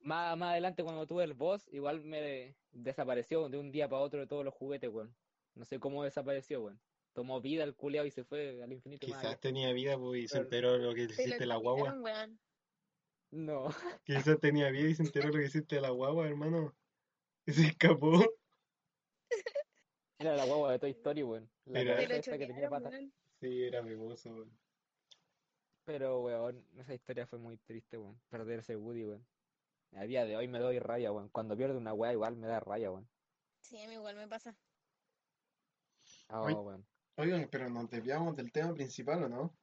Más, 0.00 0.36
más 0.38 0.52
adelante 0.52 0.82
cuando 0.82 1.06
tuve 1.06 1.24
el 1.24 1.34
boss, 1.34 1.68
igual 1.72 2.00
me 2.02 2.56
desapareció 2.70 3.48
de 3.48 3.58
un 3.58 3.70
día 3.70 3.88
para 3.88 4.02
otro 4.02 4.20
de 4.20 4.26
todos 4.26 4.44
los 4.44 4.54
juguetes, 4.54 4.90
weón. 4.90 5.14
No 5.54 5.64
sé 5.64 5.78
cómo 5.78 6.02
desapareció, 6.02 6.62
weón. 6.62 6.80
Tomó 7.12 7.40
vida 7.40 7.62
el 7.62 7.76
culeado 7.76 8.06
y 8.06 8.10
se 8.10 8.24
fue 8.24 8.62
al 8.62 8.72
infinito 8.72 9.06
más 9.06 9.20
Quizás 9.22 9.40
tenía 9.40 9.72
vida 9.72 9.96
pues, 9.96 10.24
y 10.24 10.28
se 10.28 10.38
enteró 10.38 10.72
de 10.72 10.78
lo 10.80 10.94
que 10.94 11.02
hiciste 11.02 11.46
la 11.46 11.56
guagua. 11.56 11.96
No, 13.30 13.68
Quizás 14.04 14.38
tenía 14.40 14.70
vida 14.70 14.88
y 14.88 14.94
se 14.94 15.02
enteró 15.02 15.26
de 15.28 15.34
lo 15.34 15.40
que 15.40 15.46
hiciste 15.46 15.80
la 15.80 15.90
guagua, 15.90 16.26
hermano. 16.26 16.76
Y 17.46 17.52
se 17.52 17.66
escapó. 17.66 18.24
Era 20.24 20.36
la 20.36 20.44
guagua 20.46 20.72
de 20.72 20.78
Toy 20.78 20.90
Story, 20.90 21.22
weón. 21.22 21.50
La 21.66 21.80
Era- 21.80 22.20
que 22.20 22.46
tenía 22.46 22.68
patas. 22.70 22.92
weón. 22.92 23.12
Sí, 23.40 23.64
era 23.64 23.82
mimoso, 23.82 24.30
weón. 24.30 24.58
Pero, 25.84 26.22
weón, 26.22 26.66
esa 26.78 26.94
historia 26.94 27.26
fue 27.26 27.38
muy 27.38 27.56
triste, 27.58 27.98
weón. 27.98 28.20
Perderse 28.30 28.76
Woody, 28.76 29.04
weón. 29.04 29.26
A 29.96 30.04
día 30.04 30.24
de 30.24 30.36
hoy 30.36 30.48
me 30.48 30.58
doy 30.58 30.78
raya, 30.78 31.12
weón. 31.12 31.28
Cuando 31.28 31.56
pierdo 31.56 31.78
una 31.78 31.92
weá 31.92 32.12
igual 32.12 32.36
me 32.36 32.46
da 32.46 32.60
raya, 32.60 32.90
weón. 32.90 33.08
Sí, 33.60 33.80
a 33.82 33.86
mí 33.88 33.94
igual 33.94 34.16
me 34.16 34.26
pasa. 34.28 34.56
Oh, 36.28 36.46
Ay. 36.46 36.54
weón. 36.54 36.86
Oigan, 37.16 37.48
pero 37.50 37.68
nos 37.70 37.88
desviamos 37.90 38.34
del 38.34 38.50
tema 38.50 38.74
principal, 38.74 39.22
¿o 39.24 39.28
no? 39.28 39.56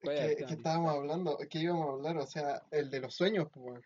¿Cuál 0.00 0.16
era 0.16 0.26
que, 0.26 0.32
es 0.42 0.46
que 0.46 0.54
estábamos 0.54 0.94
hablando, 0.94 1.38
¿qué 1.50 1.58
íbamos 1.60 1.88
a 1.88 1.92
hablar? 1.94 2.16
O 2.18 2.26
sea, 2.26 2.62
el 2.70 2.90
de 2.90 3.00
los 3.00 3.14
sueños, 3.14 3.48
pues, 3.52 3.64
weón. 3.66 3.82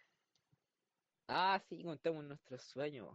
Ah, 1.29 1.62
sí, 1.68 1.83
contemos 1.85 2.24
nuestros 2.24 2.62
sueños. 2.64 3.09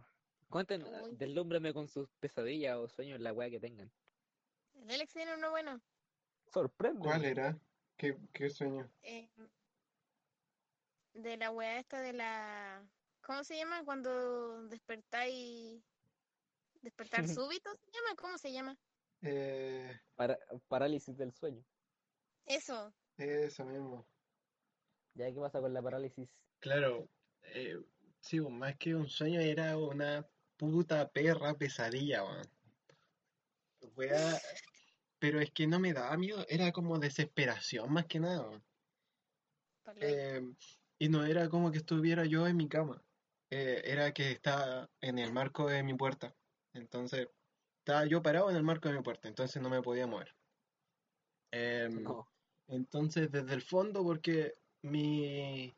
Cuenten, 0.54 0.84
Uy. 0.84 1.16
deslúmbrame 1.16 1.74
con 1.74 1.88
sus 1.88 2.08
pesadillas 2.20 2.76
o 2.76 2.86
sueños, 2.86 3.18
la 3.18 3.32
weá 3.32 3.50
que 3.50 3.58
tengan. 3.58 3.90
El 4.84 4.88
Alex 4.88 5.12
tiene 5.12 5.34
uno 5.34 5.50
bueno. 5.50 5.80
Sorprende. 6.46 7.00
¿Cuál 7.00 7.24
era? 7.24 7.58
¿Qué, 7.96 8.16
qué 8.32 8.48
sueño? 8.50 8.88
eh, 9.02 9.28
de 11.14 11.36
la 11.38 11.50
weá 11.50 11.80
esta 11.80 12.00
de 12.00 12.12
la... 12.12 12.88
¿Cómo 13.20 13.42
se 13.42 13.56
llama? 13.56 13.84
Cuando 13.84 14.68
despertáis... 14.68 15.82
Despertar 16.82 17.26
súbito 17.26 17.70
se 17.74 17.90
llama, 17.90 18.14
¿cómo 18.16 18.38
se 18.38 18.52
llama? 18.52 18.78
Eh, 19.22 19.90
Para- 20.14 20.38
parálisis 20.68 21.16
del 21.16 21.32
sueño. 21.32 21.64
Eso. 22.46 22.94
eso 23.18 23.64
mismo. 23.64 24.06
¿Ya 25.14 25.32
qué 25.32 25.40
pasa 25.40 25.60
con 25.60 25.74
la 25.74 25.82
parálisis? 25.82 26.28
Claro, 26.60 27.08
eh, 27.42 27.74
sí, 28.20 28.38
más 28.38 28.76
que 28.76 28.94
un 28.94 29.08
sueño 29.08 29.40
era 29.40 29.76
una 29.78 30.24
puta 30.56 31.10
perra 31.10 31.54
pesadilla, 31.54 32.24
weón. 32.24 32.46
Pero 35.18 35.40
es 35.40 35.50
que 35.52 35.66
no 35.66 35.78
me 35.78 35.92
daba 35.92 36.16
miedo, 36.16 36.44
era 36.48 36.72
como 36.72 36.98
desesperación 36.98 37.92
más 37.92 38.06
que 38.06 38.20
nada, 38.20 38.42
weón. 38.48 38.64
Eh, 39.96 40.40
y 40.98 41.08
no 41.08 41.24
era 41.24 41.48
como 41.48 41.70
que 41.70 41.78
estuviera 41.78 42.24
yo 42.24 42.46
en 42.46 42.56
mi 42.56 42.68
cama, 42.68 43.04
eh, 43.50 43.82
era 43.84 44.12
que 44.12 44.32
estaba 44.32 44.90
en 45.00 45.18
el 45.18 45.32
marco 45.32 45.68
de 45.68 45.82
mi 45.82 45.94
puerta. 45.94 46.34
Entonces, 46.72 47.28
estaba 47.78 48.06
yo 48.06 48.22
parado 48.22 48.50
en 48.50 48.56
el 48.56 48.62
marco 48.62 48.88
de 48.88 48.96
mi 48.96 49.02
puerta, 49.02 49.28
entonces 49.28 49.62
no 49.62 49.68
me 49.68 49.82
podía 49.82 50.06
mover. 50.06 50.34
Em, 51.50 52.02
No. 52.02 52.26
entonces, 52.68 53.30
desde 53.30 53.54
el 53.54 53.62
fondo, 53.62 54.02
porque 54.02 54.54
mi, 54.82 55.74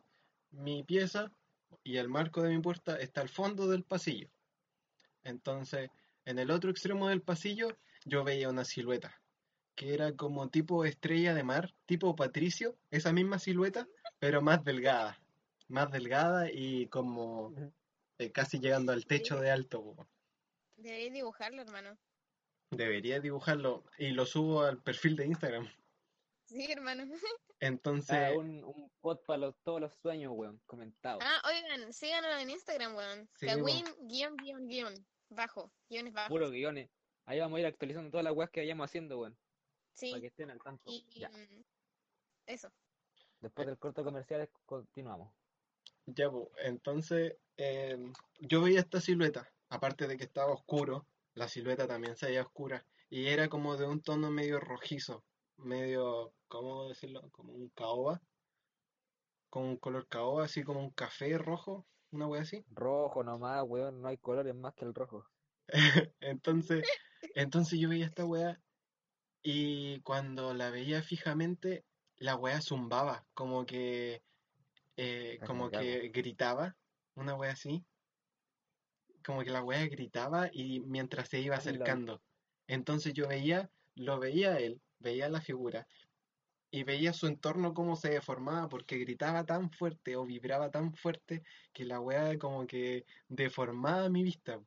mi 0.50 0.84
pieza 0.84 1.32
y 1.82 1.96
el 1.96 2.08
marco 2.08 2.42
de 2.42 2.50
mi 2.50 2.62
puerta 2.62 2.96
está 2.96 3.20
al 3.20 3.28
fondo 3.28 3.68
del 3.68 3.84
pasillo. 3.84 4.30
Entonces, 5.26 5.90
en 6.24 6.38
el 6.38 6.50
otro 6.50 6.70
extremo 6.70 7.08
del 7.08 7.20
pasillo, 7.20 7.76
yo 8.04 8.22
veía 8.22 8.48
una 8.48 8.64
silueta, 8.64 9.20
que 9.74 9.92
era 9.92 10.12
como 10.14 10.48
tipo 10.50 10.84
estrella 10.84 11.34
de 11.34 11.42
mar, 11.42 11.74
tipo 11.84 12.14
Patricio, 12.14 12.76
esa 12.90 13.12
misma 13.12 13.38
silueta, 13.40 13.88
pero 14.20 14.40
más 14.40 14.64
delgada. 14.64 15.20
Más 15.68 15.90
delgada 15.90 16.48
y 16.50 16.86
como 16.86 17.52
eh, 18.18 18.30
casi 18.30 18.60
llegando 18.60 18.92
al 18.92 19.04
techo 19.04 19.40
de 19.40 19.50
alto. 19.50 19.82
po. 19.82 20.06
Deberíais 20.76 21.12
dibujarlo, 21.12 21.62
hermano. 21.62 21.98
Debería 22.70 23.18
dibujarlo 23.20 23.84
y 23.98 24.10
lo 24.10 24.26
subo 24.26 24.62
al 24.62 24.81
perfil 24.81 25.16
de 25.16 25.27
Instagram. 25.27 25.68
Sí, 26.46 26.70
hermano. 26.70 27.04
Entonces, 27.58 28.16
Ah, 28.16 28.33
un, 28.37 28.62
un 28.62 28.90
pod 29.00 29.18
para 29.27 29.38
los, 29.38 29.56
todos 29.64 29.81
los 29.81 29.94
sueños, 29.94 30.33
weón, 30.37 30.60
comentado. 30.66 31.18
Ah, 31.22 31.42
oigan, 31.48 31.92
síganos 31.92 32.31
en 32.40 32.50
Instagram, 32.50 32.94
weón. 32.94 33.29
Sí, 33.35 33.46
Kawin, 33.46 33.85
guion, 34.02 34.37
guion, 34.37 34.68
guion. 34.68 35.06
Bajo. 35.31 35.72
Guiones 35.88 36.12
bajos. 36.12 36.29
Puro 36.31 36.50
guiones. 36.50 36.90
Ahí 37.24 37.40
vamos 37.40 37.56
a 37.56 37.60
ir 37.60 37.66
actualizando 37.66 38.10
todas 38.10 38.24
las 38.24 38.35
weas 38.35 38.50
que 38.50 38.60
vayamos 38.60 38.85
haciendo, 38.85 39.18
weón. 39.18 39.37
Sí. 39.92 40.10
Para 40.10 40.20
que 40.20 40.27
estén 40.29 40.50
al 40.50 40.58
tanto. 40.60 40.83
Y 40.87 41.04
Ya. 41.18 41.29
mm, 41.31 41.64
eso. 42.46 42.72
Después 43.40 43.66
del 43.66 43.79
corto 43.79 44.04
comercial 44.04 44.48
continuamos. 44.64 45.33
Ya, 46.06 46.31
pues, 46.31 46.48
entonces 46.58 47.37
em, 47.56 48.12
yo 48.40 48.62
veía 48.62 48.81
esta 48.81 49.00
silueta, 49.00 49.52
aparte 49.68 50.06
de 50.06 50.16
que 50.16 50.24
estaba 50.24 50.52
oscuro, 50.52 51.06
la 51.35 51.48
silueta 51.48 51.87
también 51.88 52.16
se 52.16 52.27
veía 52.27 52.42
oscura, 52.42 52.87
y 53.08 53.27
era 53.27 53.48
como 53.48 53.77
de 53.77 53.87
un 53.87 54.00
tono 54.02 54.31
medio 54.31 54.60
rojizo, 54.60 55.24
medio, 55.56 56.35
¿cómo 56.48 56.88
decirlo? 56.88 57.29
Como 57.31 57.52
un 57.52 57.68
caoba. 57.70 58.20
con 59.48 59.64
un 59.64 59.77
color 59.79 60.06
caoba, 60.08 60.44
así 60.44 60.62
como 60.62 60.81
un 60.81 60.90
café 60.90 61.38
rojo, 61.38 61.87
una 62.11 62.27
wea 62.27 62.42
así. 62.42 62.65
Rojo 62.71 63.23
nomás, 63.23 63.65
weón, 63.67 64.00
no 64.00 64.09
hay 64.09 64.19
colores 64.19 64.54
más 64.54 64.75
que 64.75 64.85
el 64.85 64.94
rojo. 64.94 65.27
Entonces, 66.21 66.87
entonces 67.35 67.79
yo 67.79 67.88
veía 67.88 68.07
esta 68.07 68.25
wea 68.25 68.61
y 69.42 70.00
cuando 70.00 70.54
la 70.54 70.71
veía 70.71 71.02
fijamente, 71.02 71.85
la 72.19 72.37
wea 72.37 72.61
zumbaba, 72.61 73.25
como 73.35 73.67
que, 73.67 74.23
eh, 74.96 75.38
como 75.46 75.71
que 75.71 76.09
gritaba, 76.09 76.77
una 77.15 77.35
wea 77.35 77.52
así, 77.52 77.85
como 79.25 79.42
que 79.42 79.50
la 79.50 79.63
wea 79.63 79.87
gritaba 79.87 80.48
y 80.52 80.81
mientras 80.81 81.29
se 81.29 81.40
iba 81.40 81.57
acercando. 81.57 82.23
Entonces 82.67 83.13
yo 83.13 83.29
veía, 83.29 83.71
lo 83.94 84.19
veía 84.19 84.57
él, 84.59 84.81
veía 84.98 85.29
la 85.29 85.40
figura 85.40 85.87
y 86.77 86.85
veía 86.85 87.14
su 87.14 87.27
entorno 87.27 87.72
cómo 87.72 87.96
se 87.96 88.10
deformaba 88.10 88.68
porque 88.68 88.98
gritaba 88.98 89.46
tan 89.46 89.70
fuerte 89.70 90.14
o 90.16 90.27
vibraba 90.27 90.70
tan 90.70 90.92
fuerte 90.92 91.42
que 91.72 91.87
la 91.87 92.00
wea 92.00 92.38
como 92.38 92.66
que 92.66 93.06
deformaba 93.29 94.10
mi 94.10 94.22
vista. 94.22 94.60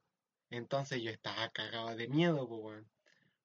Entonces 0.49 1.03
yo 1.03 1.11
estaba 1.11 1.49
cagado 1.49 1.95
de 1.95 2.07
miedo, 2.07 2.47
pues, 2.47 2.61
weón. 2.61 2.89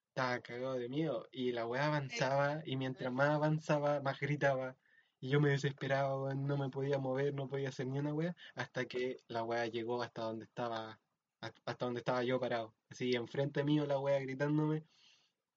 Estaba 0.09 0.41
cagado 0.41 0.75
de 0.75 0.89
miedo. 0.89 1.29
Y 1.31 1.53
la 1.53 1.67
weá 1.67 1.87
avanzaba, 1.89 2.63
y 2.65 2.77
mientras 2.77 3.13
más 3.13 3.31
avanzaba, 3.31 4.01
más 4.01 4.19
gritaba. 4.19 4.77
Y 5.21 5.29
yo 5.29 5.41
me 5.41 5.51
desesperaba, 5.51 6.19
weón. 6.19 6.47
No 6.47 6.57
me 6.57 6.71
podía 6.71 6.99
mover, 6.99 7.35
no 7.35 7.49
podía 7.49 7.69
hacer 7.69 7.87
ni 7.87 7.99
una 7.99 8.15
weá. 8.15 8.35
Hasta 8.55 8.87
que 8.87 9.19
la 9.29 9.43
weá 9.45 9.67
llegó 9.67 10.03
hasta 10.03 10.23
donde 10.23 10.47
estaba, 10.47 10.99
hasta 11.41 11.61
hasta 11.67 11.85
donde 11.85 12.01
estaba 12.01 12.25
yo 12.25 12.41
parado. 12.41 12.75
Así, 12.89 13.15
enfrente 13.15 13.63
mío 13.63 13.87
la 13.87 13.99
weá 13.99 14.19
gritándome. 14.21 14.85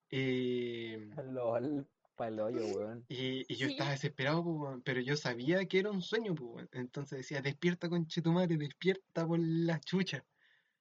Y, 0.09 0.97
LOL, 1.31 1.87
hoyo, 2.19 2.65
weón. 2.75 3.05
y, 3.07 3.45
y 3.51 3.55
yo 3.55 3.67
Sí. 3.67 3.73
estaba 3.73 3.91
desesperado, 3.91 4.43
pues, 4.43 4.55
weón, 4.57 4.81
pero 4.81 5.01
yo 5.01 5.15
sabía 5.15 5.65
que 5.65 5.79
era 5.79 5.91
un 5.91 6.01
sueño, 6.01 6.35
pues, 6.35 6.49
weón. 6.49 6.69
Entonces 6.71 7.19
decía, 7.19 7.41
despierta, 7.41 7.89
conchetumare, 7.89 8.57
despierta 8.57 9.25
por 9.25 9.39
la 9.39 9.79
chucha. 9.79 10.25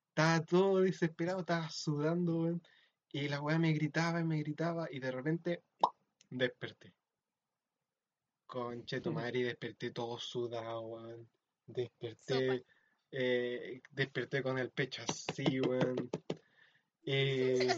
Estaba 0.09 0.45
todo 0.45 0.81
desesperado, 0.81 1.41
estaba 1.41 1.69
sudando, 1.71 2.39
weón. 2.39 2.63
Y 3.13 3.29
la 3.29 3.41
weá 3.41 3.59
me 3.59 3.73
gritaba 3.73 4.21
y 4.21 4.25
me 4.25 4.39
gritaba 4.39 4.89
y 4.91 4.99
de 4.99 5.11
repente 5.11 5.63
desperté. 6.31 6.95
Conchetumare, 8.47 9.39
y 9.39 9.43
desperté 9.43 9.91
todo 9.91 10.19
sudado, 10.19 10.81
weón. 10.81 11.29
Desperté, 11.67 12.65
eh, 13.11 13.81
desperté 13.91 14.43
con 14.43 14.59
el 14.59 14.71
pecho 14.71 15.03
así, 15.07 15.61
weón. 15.61 16.11
Eh, 17.09 17.69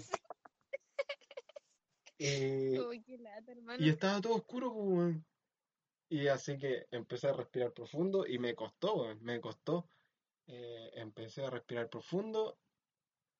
eh, 2.18 2.78
Uy, 2.80 3.02
qué 3.02 3.18
lata, 3.18 3.52
hermano. 3.52 3.84
y 3.84 3.88
estaba 3.88 4.20
todo 4.20 4.34
oscuro, 4.36 4.72
pues, 4.72 4.86
weón. 4.88 5.26
Y 6.10 6.28
así 6.28 6.58
que 6.58 6.86
empecé 6.90 7.28
a 7.28 7.32
respirar 7.34 7.72
profundo 7.72 8.26
y 8.26 8.38
me 8.38 8.54
costó, 8.54 8.94
weón, 9.02 9.22
me 9.22 9.40
costó. 9.40 9.88
Eh, 10.46 10.90
empecé 10.94 11.44
a 11.44 11.50
respirar 11.50 11.90
profundo, 11.90 12.58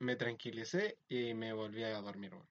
me 0.01 0.17
tranquilicé 0.17 0.99
y 1.09 1.33
me 1.35 1.53
volví 1.53 1.83
a 1.83 2.01
dormir, 2.01 2.35
weón. 2.35 2.49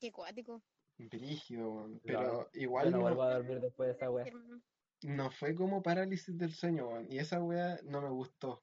Qué 0.00 0.12
cuático. 0.12 0.62
Brígido. 0.98 1.88
Pero 2.04 2.50
Yo 2.52 2.60
igual 2.60 2.90
no 2.90 2.98
no, 2.98 3.02
vuelvo 3.04 3.22
a 3.22 3.34
dormir 3.34 3.60
después 3.60 3.88
de 3.88 3.94
esa 3.94 4.10
weá. 4.10 4.26
hermano. 4.26 4.62
no 5.02 5.30
fue 5.30 5.54
como 5.54 5.82
parálisis 5.82 6.36
del 6.36 6.52
sueño, 6.52 6.88
weón. 6.88 7.06
Y 7.10 7.18
esa 7.18 7.42
weá 7.42 7.78
no 7.84 8.02
me 8.02 8.10
gustó. 8.10 8.62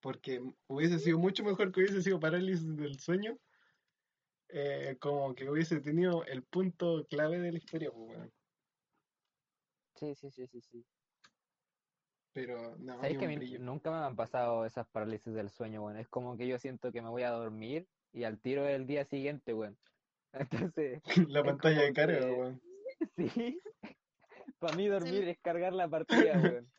Porque 0.00 0.40
hubiese 0.66 0.98
sido 0.98 1.18
mucho 1.18 1.44
mejor 1.44 1.70
que 1.72 1.80
hubiese 1.80 2.02
sido 2.02 2.18
parálisis 2.18 2.76
del 2.76 2.98
sueño. 2.98 3.38
Eh, 4.52 4.96
como 5.00 5.34
que 5.34 5.48
hubiese 5.48 5.80
tenido 5.80 6.24
el 6.24 6.42
punto 6.44 7.06
clave 7.08 7.38
de 7.38 7.52
la 7.52 7.58
historia, 7.58 7.90
pues, 7.90 8.08
weón. 8.18 8.32
Sí, 9.94 10.14
sí, 10.14 10.30
sí, 10.30 10.46
sí, 10.46 10.60
sí. 10.60 10.84
Pero 12.34 12.76
no, 12.78 12.94
¿Sabéis 12.96 13.12
ni 13.14 13.18
que 13.18 13.24
a 13.24 13.28
un 13.28 13.34
mí 13.34 13.36
brillo. 13.38 13.58
nunca 13.60 13.90
me 13.90 13.96
han 13.98 14.16
pasado 14.16 14.64
esas 14.64 14.86
parálisis 14.88 15.34
del 15.34 15.50
sueño, 15.50 15.84
weón? 15.84 15.98
Es 15.98 16.08
como 16.08 16.36
que 16.36 16.46
yo 16.48 16.58
siento 16.58 16.90
que 16.92 17.02
me 17.02 17.10
voy 17.10 17.22
a 17.22 17.30
dormir 17.30 17.86
y 18.12 18.24
al 18.24 18.40
tiro 18.40 18.64
del 18.64 18.86
día 18.86 19.04
siguiente, 19.04 19.52
weón. 19.54 19.78
Entonces, 20.72 21.02
La 21.30 21.42
pantalla 21.44 21.82
de 21.82 21.92
carga, 21.92 22.20
que- 22.20 22.32
weón. 22.32 22.60
sí, 23.16 23.60
para 24.58 24.76
mí 24.76 24.86
dormir 24.88 25.28
es 25.28 25.38
cargar 25.40 25.72
la 25.72 25.88
partida, 25.88 26.38
weón. 26.40 26.72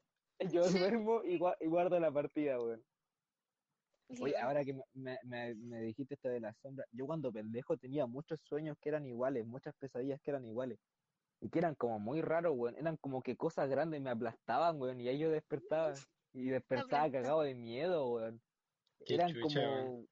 Yo 0.51 0.67
duermo 0.69 1.21
y 1.23 1.37
guardo 1.37 1.99
la 1.99 2.11
partida, 2.11 2.59
weón. 2.59 2.83
Oye, 4.21 4.37
ahora 4.37 4.63
que 4.63 4.73
me, 4.73 5.17
me, 5.23 5.55
me- 5.55 5.81
dijiste 5.81 6.13
esto 6.15 6.29
de 6.29 6.39
la 6.39 6.53
sombra, 6.61 6.85
yo 6.91 7.05
cuando 7.05 7.31
pendejo 7.31 7.77
tenía 7.77 8.05
muchos 8.05 8.39
sueños 8.41 8.77
que 8.79 8.89
eran 8.89 9.05
iguales, 9.05 9.45
muchas 9.45 9.73
pesadillas 9.75 10.21
que 10.21 10.31
eran 10.31 10.45
iguales. 10.45 10.79
Y 11.41 11.49
que 11.49 11.59
eran 11.59 11.75
como 11.75 11.99
muy 11.99 12.21
raros, 12.21 12.53
weón. 12.55 12.77
Eran 12.77 12.95
como 12.97 13.21
que 13.21 13.35
cosas 13.35 13.69
grandes 13.69 14.01
me 14.01 14.09
aplastaban, 14.09 14.79
weón. 14.79 15.01
Y 15.01 15.07
ahí 15.09 15.19
yo 15.19 15.29
despertaba. 15.29 15.93
Y 16.35 16.49
despertaba 16.49 17.11
cagado 17.11 17.41
de 17.43 17.53
miedo, 17.53 18.07
weón. 18.09 18.41
Qué 19.05 19.13
Eran 19.13 19.33
chucha, 19.33 19.61
como 19.61 20.07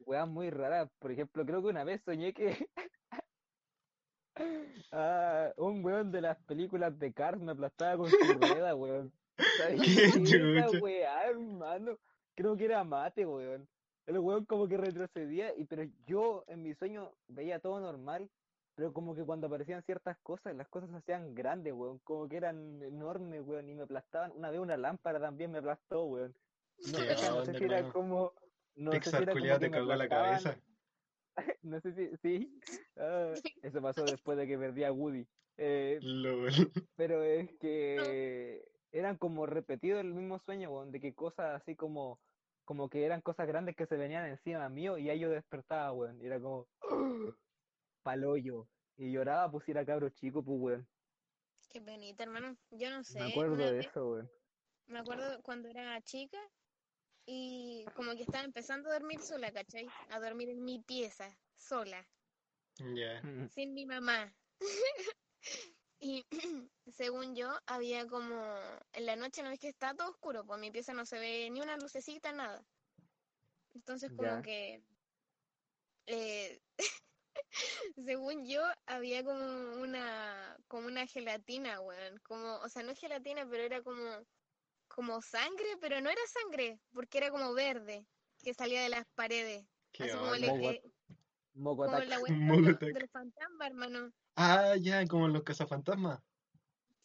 weas 0.00 0.28
muy 0.28 0.50
raras. 0.50 0.90
Por 0.98 1.10
ejemplo, 1.10 1.46
creo 1.46 1.62
que 1.62 1.68
una 1.68 1.84
vez 1.84 2.02
soñé 2.02 2.34
que 2.34 2.68
ah, 4.92 5.52
un 5.56 5.82
weón 5.84 6.10
de 6.12 6.20
las 6.20 6.36
películas 6.44 6.98
de 6.98 7.14
Cars 7.14 7.40
me 7.40 7.52
aplastaba 7.52 7.96
con 7.96 8.10
su 8.10 8.16
rueda, 8.34 8.74
weón. 8.74 9.12
¿Sabes 9.58 9.80
Qué 9.80 10.10
chucha. 10.12 10.82
weá, 10.82 11.28
hermano? 11.28 11.98
Creo 12.34 12.56
que 12.56 12.64
era 12.64 12.84
mate, 12.84 13.26
weón. 13.26 13.68
El 14.06 14.18
weón 14.18 14.44
como 14.44 14.68
que 14.68 14.76
retrocedía, 14.76 15.56
y 15.56 15.64
pero 15.64 15.84
yo 16.06 16.44
en 16.46 16.62
mi 16.62 16.74
sueño 16.74 17.12
veía 17.28 17.58
todo 17.58 17.80
normal, 17.80 18.28
pero 18.74 18.92
como 18.92 19.14
que 19.14 19.24
cuando 19.24 19.46
aparecían 19.46 19.82
ciertas 19.82 20.18
cosas, 20.18 20.54
las 20.54 20.68
cosas 20.68 20.90
se 20.90 20.96
hacían 20.96 21.34
grandes, 21.34 21.72
weón, 21.72 21.98
como 22.00 22.28
que 22.28 22.36
eran 22.36 22.82
enormes, 22.82 23.42
weón, 23.46 23.68
y 23.68 23.74
me 23.74 23.84
aplastaban. 23.84 24.32
Una 24.36 24.50
vez 24.50 24.60
una 24.60 24.76
lámpara 24.76 25.20
también 25.20 25.50
me 25.50 25.58
aplastó, 25.58 26.04
weón. 26.04 26.34
No, 26.92 26.98
Qué 26.98 27.14
no 27.30 27.44
sé 27.44 27.54
si 27.54 27.64
era 27.64 27.88
como, 27.92 28.32
no 28.74 28.92
sé 28.92 29.00
si 29.02 29.16
era 29.16 29.32
como 29.32 29.58
te 29.58 29.70
cagó 29.70 29.94
la 29.94 30.08
cabeza. 30.08 30.58
no 31.62 31.80
sé 31.80 31.94
si, 31.94 32.16
sí, 32.18 32.60
ah, 32.96 33.32
eso 33.62 33.80
pasó 33.80 34.04
después 34.04 34.36
de 34.36 34.46
que 34.46 34.58
perdí 34.58 34.84
a 34.84 34.92
Woody. 34.92 35.26
Eh, 35.56 35.98
LOL. 36.02 36.52
pero 36.96 37.22
es 37.22 37.50
que 37.58 38.73
eran 38.94 39.18
como 39.18 39.46
repetidos 39.46 40.00
el 40.00 40.14
mismo 40.14 40.38
sueño, 40.38 40.70
weón, 40.70 40.92
de 40.92 41.00
que 41.00 41.14
cosas 41.14 41.60
así 41.60 41.74
como, 41.76 42.20
como 42.64 42.88
que 42.88 43.04
eran 43.04 43.22
cosas 43.22 43.46
grandes 43.48 43.76
que 43.76 43.86
se 43.86 43.96
venían 43.96 44.26
encima 44.26 44.68
mío 44.68 44.98
y 44.98 45.10
ahí 45.10 45.18
yo 45.20 45.30
despertaba, 45.30 45.92
weón, 45.92 46.20
y 46.22 46.26
era 46.26 46.40
como, 46.40 46.68
paloyo, 48.04 48.68
y 48.96 49.12
lloraba, 49.12 49.50
pues 49.50 49.64
si 49.64 49.72
era 49.72 49.84
cabro 49.84 50.10
chico, 50.10 50.44
pues, 50.44 50.58
weón, 50.60 50.88
Qué 51.70 51.80
penita, 51.80 52.22
hermano. 52.22 52.56
Yo 52.70 52.88
no 52.90 53.02
sé. 53.02 53.18
me 53.18 53.26
acuerdo 53.26 53.56
de 53.56 53.72
vez 53.72 53.86
eso, 53.88 54.10
weón. 54.12 54.30
me 54.86 55.00
acuerdo 55.00 55.42
cuando 55.42 55.68
era 55.68 56.00
chica 56.02 56.38
y 57.26 57.84
como 57.96 58.12
que 58.12 58.22
estaba 58.22 58.44
empezando 58.44 58.90
a 58.90 58.94
dormir 58.94 59.20
sola, 59.20 59.52
¿cachai? 59.52 59.88
A 60.10 60.20
dormir 60.20 60.50
en 60.50 60.64
mi 60.64 60.78
pieza, 60.80 61.28
sola, 61.56 62.06
Ya. 62.78 63.20
sin 63.54 63.74
mi 63.74 63.86
mamá. 63.86 64.32
Y 66.04 66.22
según 66.92 67.34
yo, 67.34 67.48
había 67.66 68.06
como 68.06 68.34
en 68.92 69.06
la 69.06 69.16
noche 69.16 69.42
no 69.42 69.48
es 69.50 69.58
que 69.58 69.68
está 69.68 69.94
todo 69.94 70.10
oscuro, 70.10 70.44
pues 70.44 70.58
en 70.58 70.60
mi 70.60 70.70
pieza 70.70 70.92
no 70.92 71.06
se 71.06 71.18
ve 71.18 71.48
ni 71.50 71.62
una 71.62 71.78
lucecita, 71.78 72.30
nada. 72.32 72.62
Entonces 73.74 74.12
como 74.14 74.36
Ya. 74.36 74.42
que 74.42 74.82
eh, 76.06 76.60
según 77.96 78.46
yo, 78.46 78.62
había 78.86 79.24
como 79.24 79.80
una 79.80 80.58
como 80.68 80.88
una 80.88 81.06
gelatina, 81.06 81.80
weón, 81.80 82.18
como, 82.18 82.56
o 82.56 82.68
sea, 82.68 82.82
no 82.82 82.90
es 82.92 82.98
gelatina, 83.00 83.46
pero 83.48 83.62
era 83.62 83.82
como 83.82 84.26
como 84.88 85.22
sangre, 85.22 85.78
pero 85.80 86.02
no 86.02 86.10
era 86.10 86.20
sangre, 86.26 86.78
porque 86.92 87.16
era 87.18 87.30
como 87.30 87.54
verde, 87.54 88.06
que 88.42 88.52
salía 88.52 88.82
de 88.82 88.90
las 88.90 89.06
paredes, 89.14 89.64
¿Qué 89.90 90.04
así 90.04 90.18
como, 90.18 90.34
le- 90.34 90.48
eh, 90.74 90.82
como 91.82 92.02
la 92.04 92.18
del 92.92 93.08
fantasma, 93.08 93.66
hermano. 93.66 94.12
Ah, 94.36 94.74
ya, 94.80 95.06
como 95.06 95.28
los 95.28 95.42
cazafantasmas. 95.42 96.20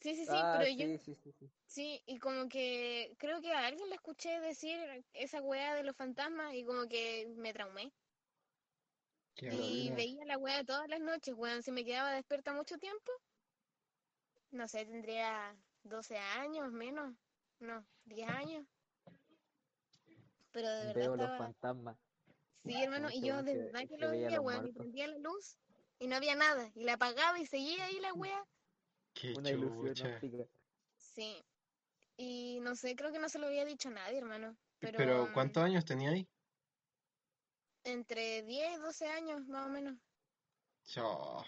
Sí, 0.02 0.16
sí, 0.16 0.26
sí, 0.26 0.32
Ah, 0.32 0.60
pero 0.60 0.72
yo 0.72 0.86
sí, 0.86 0.98
sí, 0.98 1.16
sí, 1.16 1.32
sí. 1.40 1.50
Sí, 1.68 2.02
y 2.08 2.18
como 2.18 2.50
que 2.50 3.16
creo 3.20 3.42
que 3.42 3.52
a 3.54 3.68
alguien 3.68 3.90
le 3.90 3.96
escuché 3.96 4.40
decir 4.40 5.06
esa 5.14 5.42
weá 5.42 5.76
de 5.76 5.84
los 5.84 5.96
fantasmas 5.96 6.56
y 6.56 6.64
como 6.66 6.88
que 6.88 7.28
me 7.38 7.54
traumé. 7.54 7.92
Qué 9.36 9.50
Y 9.52 9.92
veía 9.92 10.26
la 10.26 10.38
weá 10.38 10.64
todas 10.64 10.88
las 10.90 11.00
noches, 11.00 11.36
weón. 11.38 11.62
Si 11.62 11.72
me 11.72 11.86
quedaba 11.86 12.12
despierta 12.14 12.54
mucho 12.54 12.78
tiempo, 12.78 13.12
no 14.52 14.68
sé, 14.68 14.86
tendría 14.86 15.56
12 15.84 16.18
años, 16.18 16.72
menos, 16.72 17.16
no, 17.60 17.86
10 18.06 18.30
años. 18.30 18.66
Pero 20.52 20.70
de 20.70 20.86
verdad 20.86 21.02
Veo 21.02 21.16
los 21.16 21.38
fantasmas. 21.38 21.98
sí, 22.66 22.74
hermano, 22.82 23.10
y 23.12 23.22
yo 23.22 23.44
de 23.44 23.56
verdad 23.56 23.82
que 23.82 23.88
que 23.88 23.98
lo 23.98 24.10
veía 24.10 24.42
weón, 24.42 24.68
y 24.68 24.72
prendía 24.72 25.08
la 25.08 25.18
luz 25.20 25.58
y 26.00 26.08
no 26.08 26.16
había 26.16 26.36
nada, 26.36 26.72
y 26.76 26.84
la 26.84 26.93
apagaba 26.93 27.39
y 27.39 27.45
seguía 27.45 27.86
ahí 27.86 28.00
la 28.00 28.14
weá. 28.14 28.43
Qué 29.14 29.34
Una 29.38 29.52
ilusión 29.52 30.02
óptica. 30.08 30.47
Sí, 30.97 31.43
y 32.18 32.60
no 32.62 32.76
sé, 32.76 32.95
creo 32.95 33.12
que 33.12 33.20
no 33.20 33.30
se 33.30 33.39
lo 33.39 33.47
había 33.47 33.66
dicho 33.66 33.89
a 33.89 33.93
nadie, 33.93 34.20
hermano. 34.20 34.58
Pero, 34.80 34.97
Pero, 34.97 35.30
¿cuántos 35.34 35.64
años 35.64 35.86
tenía 35.86 36.12
ahí? 36.12 36.28
entre 37.84 38.41
10 38.43 38.78
y 38.78 38.82
12 38.82 39.06
años, 39.08 39.45
más 39.47 39.68
o 39.68 39.70
menos. 39.70 39.97
Chao, 40.84 41.43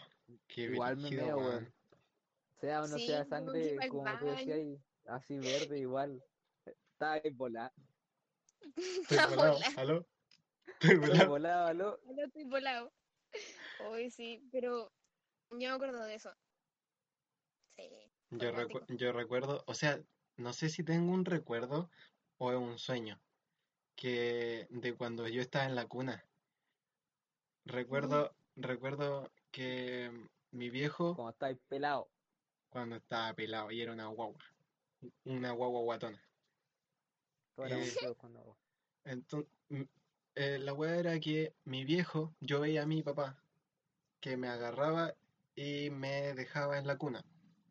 qué 0.47 0.61
Igual 0.63 0.97
me 0.97 1.11
meo, 1.11 1.37
weón. 1.37 1.73
Sea 2.59 2.83
o 2.83 2.87
no 2.87 2.97
Sí, 2.97 3.07
sea 3.07 3.25
sangre, 3.25 3.77
como 3.89 4.17
tú 4.17 4.25
decías, 4.25 4.57
ahí, 4.57 4.77
así 5.05 5.39
verde 5.39 5.79
igual. 5.79 6.23
Está 6.65 7.13
ahí 7.13 7.29
volada. 7.31 7.73
Estoy 9.01 9.17
Está 9.17 9.27
volado. 9.27 9.53
volado. 9.53 9.73
¿Aló? 9.75 10.07
Estoy 10.79 10.95
Está 10.95 10.97
volado. 10.97 11.29
volado, 11.29 11.67
aló. 11.67 11.99
No 12.05 12.23
estoy 12.25 12.43
volado. 12.45 12.93
Hoy 13.89 14.09
sí, 14.11 14.41
pero 14.51 14.91
yo 15.51 15.57
me 15.57 15.67
acuerdo 15.67 16.03
de 16.03 16.15
eso. 16.15 16.31
Sí, 17.77 17.89
Yo, 18.31 18.51
recu- 18.51 18.85
yo 18.97 19.11
recuerdo, 19.11 19.63
o 19.67 19.73
sea, 19.73 19.99
no 20.37 20.53
sé 20.53 20.69
si 20.69 20.83
tengo 20.83 21.11
un 21.11 21.25
recuerdo 21.25 21.89
o 22.37 22.51
es 22.51 22.57
un 22.57 22.77
sueño, 22.77 23.19
que 23.95 24.67
de 24.69 24.95
cuando 24.95 25.27
yo 25.27 25.41
estaba 25.41 25.65
en 25.65 25.75
la 25.75 25.87
cuna. 25.87 26.23
Recuerdo, 27.65 28.35
recuerdo 28.55 29.31
que 29.51 30.11
mi 30.51 30.69
viejo, 30.69 31.15
Como 31.15 31.29
estáis 31.29 31.57
pelado. 31.67 32.09
cuando 32.69 32.95
estaba 32.95 33.33
pelado 33.33 33.71
y 33.71 33.81
era 33.81 33.93
una 33.93 34.07
guagua, 34.07 34.39
una 35.25 35.51
guagua 35.51 35.81
guatona. 35.81 36.23
Eh, 37.57 37.85
feos 37.91 38.15
cuando. 38.17 38.57
Entonces, 39.03 39.49
la 40.35 40.73
weá 40.73 40.95
era 40.97 41.19
que 41.19 41.53
mi 41.65 41.85
viejo, 41.85 42.33
yo 42.39 42.61
veía 42.61 42.83
a 42.83 42.87
mi 42.87 43.03
papá 43.03 43.43
que 44.21 44.37
me 44.37 44.47
agarraba 44.47 45.13
y 45.55 45.89
me 45.89 46.33
dejaba 46.33 46.77
en 46.77 46.87
la 46.87 46.97
cuna. 46.97 47.25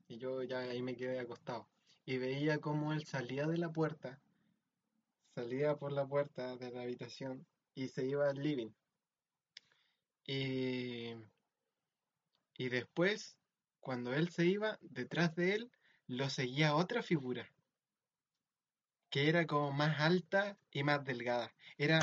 Y 0.09 0.19
yo 0.19 0.43
ya 0.43 0.59
ahí 0.59 0.83
me 0.83 0.97
quedé 0.97 1.21
acostado. 1.21 1.69
Y 2.05 2.19
veía 2.19 2.59
cómo 2.59 2.93
él 2.93 3.07
salía 3.07 3.47
de 3.47 3.57
la 3.57 3.71
puerta, 3.71 4.21
salía 5.35 5.77
por 5.77 5.93
la 5.93 6.07
puerta 6.07 6.57
de 6.57 6.73
la 6.73 6.83
habitación 6.83 7.47
y 7.75 7.89
se 7.89 8.05
iba 8.05 8.29
al 8.29 8.37
living. 8.37 8.71
Y, 10.27 11.15
y 12.57 12.69
después, 12.69 13.37
cuando 13.81 14.13
él 14.13 14.29
se 14.31 14.47
iba, 14.47 14.79
detrás 14.83 15.35
de 15.37 15.55
él 15.55 15.71
lo 16.07 16.29
seguía 16.29 16.75
otra 16.75 17.03
figura, 17.03 17.49
que 19.11 19.29
era 19.29 19.47
como 19.47 19.73
más 19.73 20.01
alta 20.01 20.59
y 20.73 20.83
más 20.83 21.05
delgada. 21.05 21.53
Era, 21.79 22.01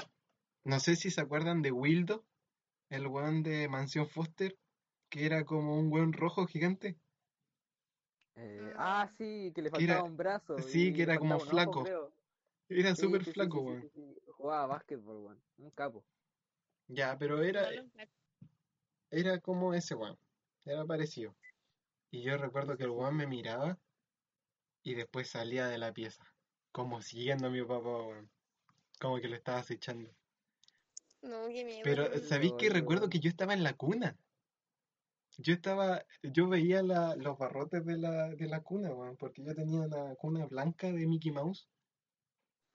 no 0.64 0.80
sé 0.80 0.96
si 0.96 1.12
se 1.12 1.22
acuerdan 1.22 1.62
de 1.62 1.72
Wildo, 1.72 2.24
el 2.90 3.08
weón 3.08 3.44
de 3.44 3.68
Mansión 3.68 4.08
Foster, 4.08 4.58
que 5.10 5.26
era 5.26 5.44
como 5.46 5.78
un 5.80 5.92
weón 5.92 6.14
rojo 6.14 6.46
gigante. 6.48 7.00
Eh, 8.36 8.62
Mm. 8.62 8.74
ah, 8.78 9.08
sí, 9.18 9.52
que 9.56 9.62
le 9.62 9.72
Que 9.72 9.84
era- 9.84 9.94
faltaba 9.96 10.04
un 10.10 10.18
brazo. 10.18 10.60
sí, 10.60 10.94
que 10.94 11.04
era 11.04 11.18
como 11.18 11.36
ojo, 11.38 11.46
flaco. 11.46 11.84
creo. 11.84 12.14
Era 12.70 12.96
súper 12.96 13.22
sí, 13.24 13.26
sí, 13.26 13.34
flaco, 13.34 13.60
sí, 13.60 13.64
sí, 13.64 13.68
weón. 13.70 13.82
sí, 13.82 13.90
sí. 14.26 14.32
Jugaba 14.32 14.68
básquetbol, 14.68 15.18
weón. 15.18 15.44
Un 15.58 15.72
capo. 15.72 16.06
Ya, 16.88 17.18
pero 17.18 17.42
era, 17.42 17.70
era 19.10 19.40
como 19.42 19.74
ese 19.74 19.96
weón. 19.96 20.18
Era 20.66 20.86
parecido. 20.86 21.36
Y 22.12 22.22
yo 22.24 22.38
recuerdo 22.38 22.78
que 22.78 22.84
el 22.84 22.90
weón 22.92 23.16
me 23.16 23.28
miraba 23.28 23.80
y 24.84 24.94
después 24.96 25.30
salía 25.30 25.68
de 25.68 25.78
la 25.78 25.92
pieza, 25.94 26.24
como 26.72 27.02
siguiendo 27.02 27.48
a 27.48 27.50
mi 27.50 27.62
papá, 27.64 28.04
weón. 28.04 28.30
Como 29.00 29.20
que 29.20 29.28
lo 29.30 29.36
estaba 29.36 29.60
acechando. 29.60 30.16
No, 31.22 31.48
qué 31.50 31.66
miedo. 31.66 31.82
Pero, 31.84 32.04
weón. 32.04 32.24
¿sabéis 32.24 32.54
que 32.58 32.70
recuerdo 32.70 33.10
que 33.10 33.20
yo 33.20 33.30
estaba 33.30 33.54
en 33.54 33.64
la 33.64 33.74
cuna? 33.74 34.18
Yo 35.40 35.54
estaba, 35.54 36.04
yo 36.24 36.48
veía 36.48 36.82
la- 36.82 37.16
los 37.16 37.38
barrotes 37.38 37.86
de 37.86 37.98
la, 37.98 38.30
de 38.30 38.48
la 38.48 38.62
cuna, 38.64 38.92
weón, 38.94 39.18
porque 39.18 39.44
yo 39.44 39.54
tenía 39.54 39.82
una 39.82 40.16
cuna 40.16 40.46
blanca 40.48 40.92
de 40.92 41.06
Mickey 41.06 41.32
Mouse. 41.32 41.68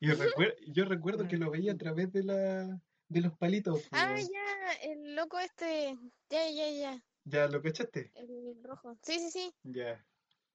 Y 0.01 0.07
recuer- 0.49 0.57
yo 0.69 0.85
recuerdo 0.85 1.27
que 1.29 1.39
lo 1.39 1.51
veía 1.51 1.73
a 1.73 1.77
través 1.79 2.13
de 2.13 2.23
la, 2.23 2.81
de 3.09 3.21
los 3.21 3.37
palitos, 3.37 3.87
pues, 3.89 4.03
Ah, 4.03 4.13
weón. 4.15 4.29
ya, 4.29 4.73
el 4.91 5.15
loco 5.17 5.39
este. 5.41 5.97
Ya, 6.31 6.49
ya, 6.51 6.71
ya. 6.71 7.05
¿Ya 7.25 7.47
lo 7.49 7.63
cachaste? 7.63 8.11
El 8.15 8.63
rojo. 8.63 8.97
Sí, 9.03 9.19
sí, 9.19 9.31
sí. 9.31 9.55
Ya. 9.63 10.05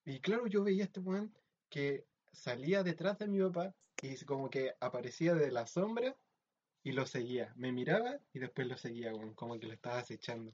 Y 0.05 0.19
claro, 0.19 0.47
yo 0.47 0.63
veía 0.63 0.83
a 0.83 0.85
este 0.87 0.99
weón 0.99 1.33
que 1.69 2.05
salía 2.31 2.83
detrás 2.83 3.17
de 3.17 3.27
mi 3.27 3.39
papá 3.41 3.73
y 4.01 4.15
como 4.25 4.49
que 4.49 4.73
aparecía 4.79 5.33
de 5.33 5.51
la 5.51 5.65
sombra 5.67 6.15
y 6.87 6.93
lo 6.93 7.05
seguía. 7.05 7.53
Me 7.57 7.73
miraba 7.73 8.17
y 8.33 8.39
después 8.39 8.65
lo 8.65 8.77
seguía, 8.77 9.13
weón, 9.13 9.33
como 9.33 9.59
que 9.59 9.67
lo 9.67 9.73
estaba 9.73 9.99
acechando. 9.99 10.53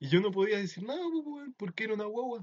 Y 0.00 0.08
yo 0.08 0.20
no 0.20 0.30
podía 0.30 0.56
decir 0.56 0.82
nada, 0.82 1.06
weón, 1.06 1.52
porque 1.58 1.84
era 1.84 1.92
una 1.92 2.06
guagua. 2.06 2.42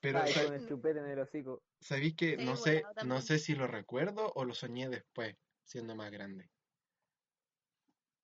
Pero, 0.00 0.20
con 0.48 0.68
chupete 0.68 1.00
en 1.00 1.06
el 1.06 1.18
hocico. 1.18 1.60
¿sabéis 1.80 2.14
que 2.14 2.36
Sí, 2.36 2.44
no 2.44 2.56
sé, 2.56 2.84
no 3.04 3.20
sé 3.20 3.40
si 3.40 3.56
lo 3.56 3.66
recuerdo 3.66 4.30
o 4.36 4.44
lo 4.44 4.54
soñé 4.54 4.88
después, 4.88 5.34
siendo 5.64 5.96
más 5.96 6.12
grande? 6.12 6.48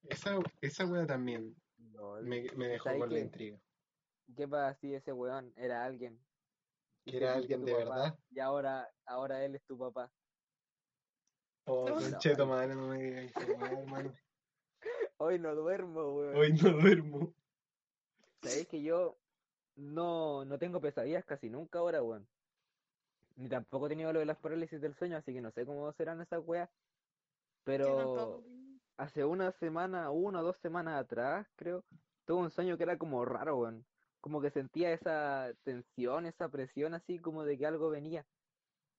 Esa, 0.09 0.39
esa 0.61 0.87
wea 0.87 1.05
también 1.05 1.57
me, 2.23 2.47
me 2.55 2.69
dejó 2.69 2.85
¿Sabéis 2.85 3.03
con 3.03 3.11
la 3.11 3.19
qué? 3.19 3.25
intriga. 3.25 3.59
¿Qué 4.37 4.47
pasa 4.47 4.79
si 4.81 4.95
ese 4.95 5.13
weón 5.13 5.53
era 5.57 5.85
alguien? 5.85 6.17
Que 7.05 7.17
era 7.17 7.35
alguien 7.35 7.65
de 7.65 7.73
papá, 7.73 7.85
verdad. 7.85 8.19
Y 8.31 8.39
ahora, 8.39 8.89
ahora 9.05 9.45
él 9.45 9.57
es 9.57 9.65
tu 9.65 9.77
papá. 9.77 10.13
Oh, 11.67 11.89
No. 11.89 12.47
madre, 12.47 12.75
no 12.75 12.89
me 12.89 12.99
digas 13.03 13.33
hermano. 13.37 14.13
Hoy 15.19 15.39
no 15.39 15.55
duermo, 15.55 16.15
weón. 16.15 16.37
Hoy 16.37 16.53
no 16.53 16.71
duermo. 16.71 17.35
Sabéis 18.43 18.69
que 18.69 18.83
yo 18.83 19.17
no, 19.75 20.45
no 20.45 20.59
tengo 20.59 20.81
pesadillas 20.81 21.25
casi 21.25 21.51
nunca 21.51 21.81
ahora, 21.81 22.03
weón. 22.03 22.27
Ni 23.37 23.49
tampoco 23.49 23.87
he 23.87 23.89
tenido 23.89 24.13
lo 24.13 24.21
de 24.21 24.27
las 24.27 24.39
parálisis 24.39 24.81
del 24.81 24.95
sueño, 24.95 25.17
así 25.17 25.33
que 25.33 25.41
no 25.41 25.51
sé 25.51 25.67
cómo 25.67 25.93
serán 25.93 26.21
esas 26.21 26.41
weas. 26.47 26.71
Pero 27.65 28.43
hace 28.97 29.25
una 29.25 29.51
semana, 29.53 30.11
una 30.11 30.41
o 30.41 30.45
dos 30.45 30.57
semanas 30.59 31.01
atrás, 31.01 31.47
creo, 31.57 31.83
tuve 32.27 32.43
un 32.43 32.51
sueño 32.51 32.77
que 32.77 32.85
era 32.85 32.97
como 32.97 33.25
raro, 33.25 33.59
weón. 33.59 33.85
Como 34.21 34.41
que 34.41 34.51
sentía 34.51 34.93
esa 34.93 35.53
tensión, 35.65 36.27
esa 36.27 36.49
presión 36.49 36.95
así 36.95 37.19
como 37.19 37.45
de 37.45 37.59
que 37.59 37.67
algo 37.67 37.91
venía. 37.91 38.25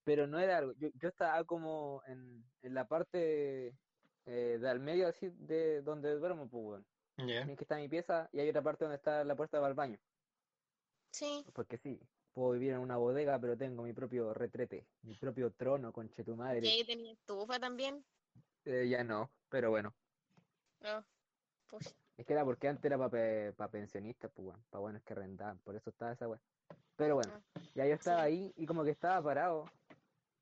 Pero 0.08 0.26
no 0.26 0.40
era 0.40 0.60
algo. 0.60 0.72
Yo, 0.80 0.88
yo 0.94 1.10
estaba 1.10 1.44
como 1.44 2.02
en, 2.08 2.42
en 2.62 2.74
la 2.74 2.88
parte 2.88 3.78
eh, 4.26 4.58
de 4.58 4.70
al 4.70 4.80
medio 4.80 5.06
así 5.10 5.28
de 5.32 5.82
donde 5.82 6.16
duermo, 6.16 6.48
pues. 6.50 6.82
Ya. 7.18 7.42
En 7.42 7.58
que 7.58 7.66
está 7.66 7.76
mi 7.76 7.90
pieza 7.90 8.30
y 8.32 8.40
hay 8.40 8.48
otra 8.50 8.62
parte 8.62 8.86
donde 8.86 8.96
está 8.96 9.26
la 9.26 9.36
puerta 9.36 9.58
para 9.58 9.68
el 9.68 9.74
baño. 9.74 10.00
Sí. 11.12 11.46
Porque 11.54 11.78
sí, 11.78 12.00
puedo 12.32 12.52
vivir 12.54 12.72
en 12.72 12.80
una 12.80 12.96
bodega, 12.96 13.38
pero 13.38 13.58
tengo 13.58 13.84
mi 13.84 13.92
propio 13.92 14.34
retrete, 14.34 14.88
mi 15.02 15.14
propio 15.16 15.52
trono, 15.52 15.92
conche 15.92 16.24
tu 16.24 16.32
Y 16.32 16.36
madre. 16.38 16.60
ahí 16.70 16.86
tenía 16.86 17.12
estufa 17.12 17.60
también. 17.60 18.06
Eh, 18.64 18.88
ya 18.88 19.04
no, 19.04 19.30
pero 19.50 19.72
bueno. 19.72 19.94
No. 20.80 21.04
Pucha. 21.68 21.90
Es 22.16 22.26
que 22.26 22.32
era 22.32 22.46
porque 22.46 22.70
antes 22.70 22.86
era 22.86 22.98
para 23.10 23.70
pensionistas, 23.72 24.32
pues, 24.34 24.48
weón, 24.48 24.64
para 24.70 24.80
buenos 24.82 25.04
que 25.04 25.12
arrendaban, 25.12 25.60
por 25.60 25.76
eso 25.76 25.90
estaba 25.90 26.14
esa 26.14 26.30
weá. 26.30 26.40
Pero 26.96 27.16
bueno, 27.16 27.34
Ah, 27.34 27.60
ya 27.76 27.86
yo 27.86 27.94
estaba 27.94 28.22
sí. 28.22 28.26
ahí 28.28 28.54
y 28.56 28.66
como 28.66 28.86
que 28.86 28.92
estaba 28.92 29.22
parado 29.22 29.66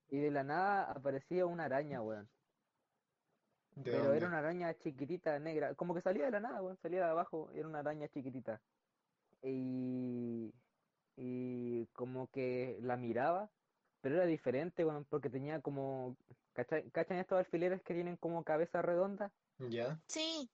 y 0.09 0.19
de 0.19 0.31
la 0.31 0.43
nada 0.43 0.91
aparecía 0.91 1.45
una 1.45 1.65
araña, 1.65 2.01
weón. 2.01 2.29
¿De 3.75 3.91
Pero 3.91 3.97
dónde? 3.97 4.17
era 4.17 4.27
una 4.27 4.39
araña 4.39 4.73
chiquitita, 4.77 5.37
negra, 5.39 5.75
como 5.75 5.93
que 5.93 6.01
salía 6.01 6.25
de 6.25 6.31
la 6.31 6.39
nada, 6.39 6.61
weón, 6.61 6.77
salía 6.81 6.99
de 7.05 7.11
abajo, 7.11 7.51
era 7.51 7.67
una 7.67 7.79
araña 7.79 8.07
chiquitita. 8.07 8.61
Y, 9.41 10.53
y 11.15 11.87
como 11.89 12.27
que 12.29 12.79
la 12.81 12.97
miraba, 12.97 13.51
pero 14.01 14.15
era 14.15 14.25
diferente, 14.25 14.85
weón, 14.85 15.05
porque 15.05 15.29
tenía 15.29 15.61
como, 15.61 16.17
¿cachai- 16.53 16.91
¿cachan 16.91 17.17
estos 17.17 17.39
alfileres 17.39 17.83
que 17.83 17.93
tienen 17.93 18.17
como 18.17 18.43
cabeza 18.43 18.81
redonda? 18.81 19.33
Ya. 19.59 20.01
Sí. 20.07 20.49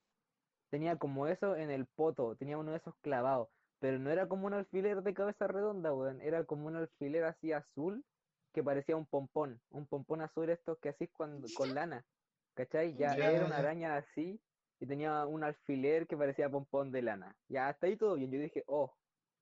Tenía 0.70 0.98
como 0.98 1.28
eso 1.28 1.56
en 1.56 1.70
el 1.70 1.86
poto, 1.88 2.36
tenía 2.38 2.58
uno 2.58 2.72
de 2.72 2.78
esos 2.78 2.96
clavados, 3.02 3.50
pero 3.80 4.00
no 4.00 4.10
era 4.10 4.28
como 4.28 4.48
un 4.48 4.54
alfiler 4.54 5.02
de 5.04 5.14
cabeza 5.14 5.48
redonda, 5.48 5.94
weón, 5.94 6.22
era 6.22 6.46
como 6.46 6.68
un 6.68 6.76
alfiler 6.78 7.24
así 7.26 7.52
azul 7.52 8.06
que 8.54 8.64
parecía 8.64 8.96
un 8.96 9.06
pompón, 9.06 9.62
un 9.70 9.88
pompón 9.88 10.22
azul 10.22 10.50
estos 10.50 10.78
que 10.80 10.90
así 10.90 11.08
cuando, 11.08 11.48
con 11.56 11.74
lana, 11.74 12.06
¿cachai? 12.54 12.96
Ya 12.96 13.16
Ya, 13.16 13.32
era 13.32 13.46
una 13.46 13.58
araña 13.58 13.98
así 13.98 14.42
y 14.80 14.88
tenía 14.88 15.26
un 15.26 15.44
alfiler 15.44 16.08
que 16.08 16.18
parecía 16.18 16.50
pompón 16.50 16.92
de 16.92 17.02
lana. 17.02 17.38
Ya 17.48 17.70
hasta 17.70 17.88
ahí 17.88 17.98
todo 17.98 18.16
bien, 18.16 18.32
yo 18.32 18.40
dije, 18.40 18.64
oh, 18.68 18.94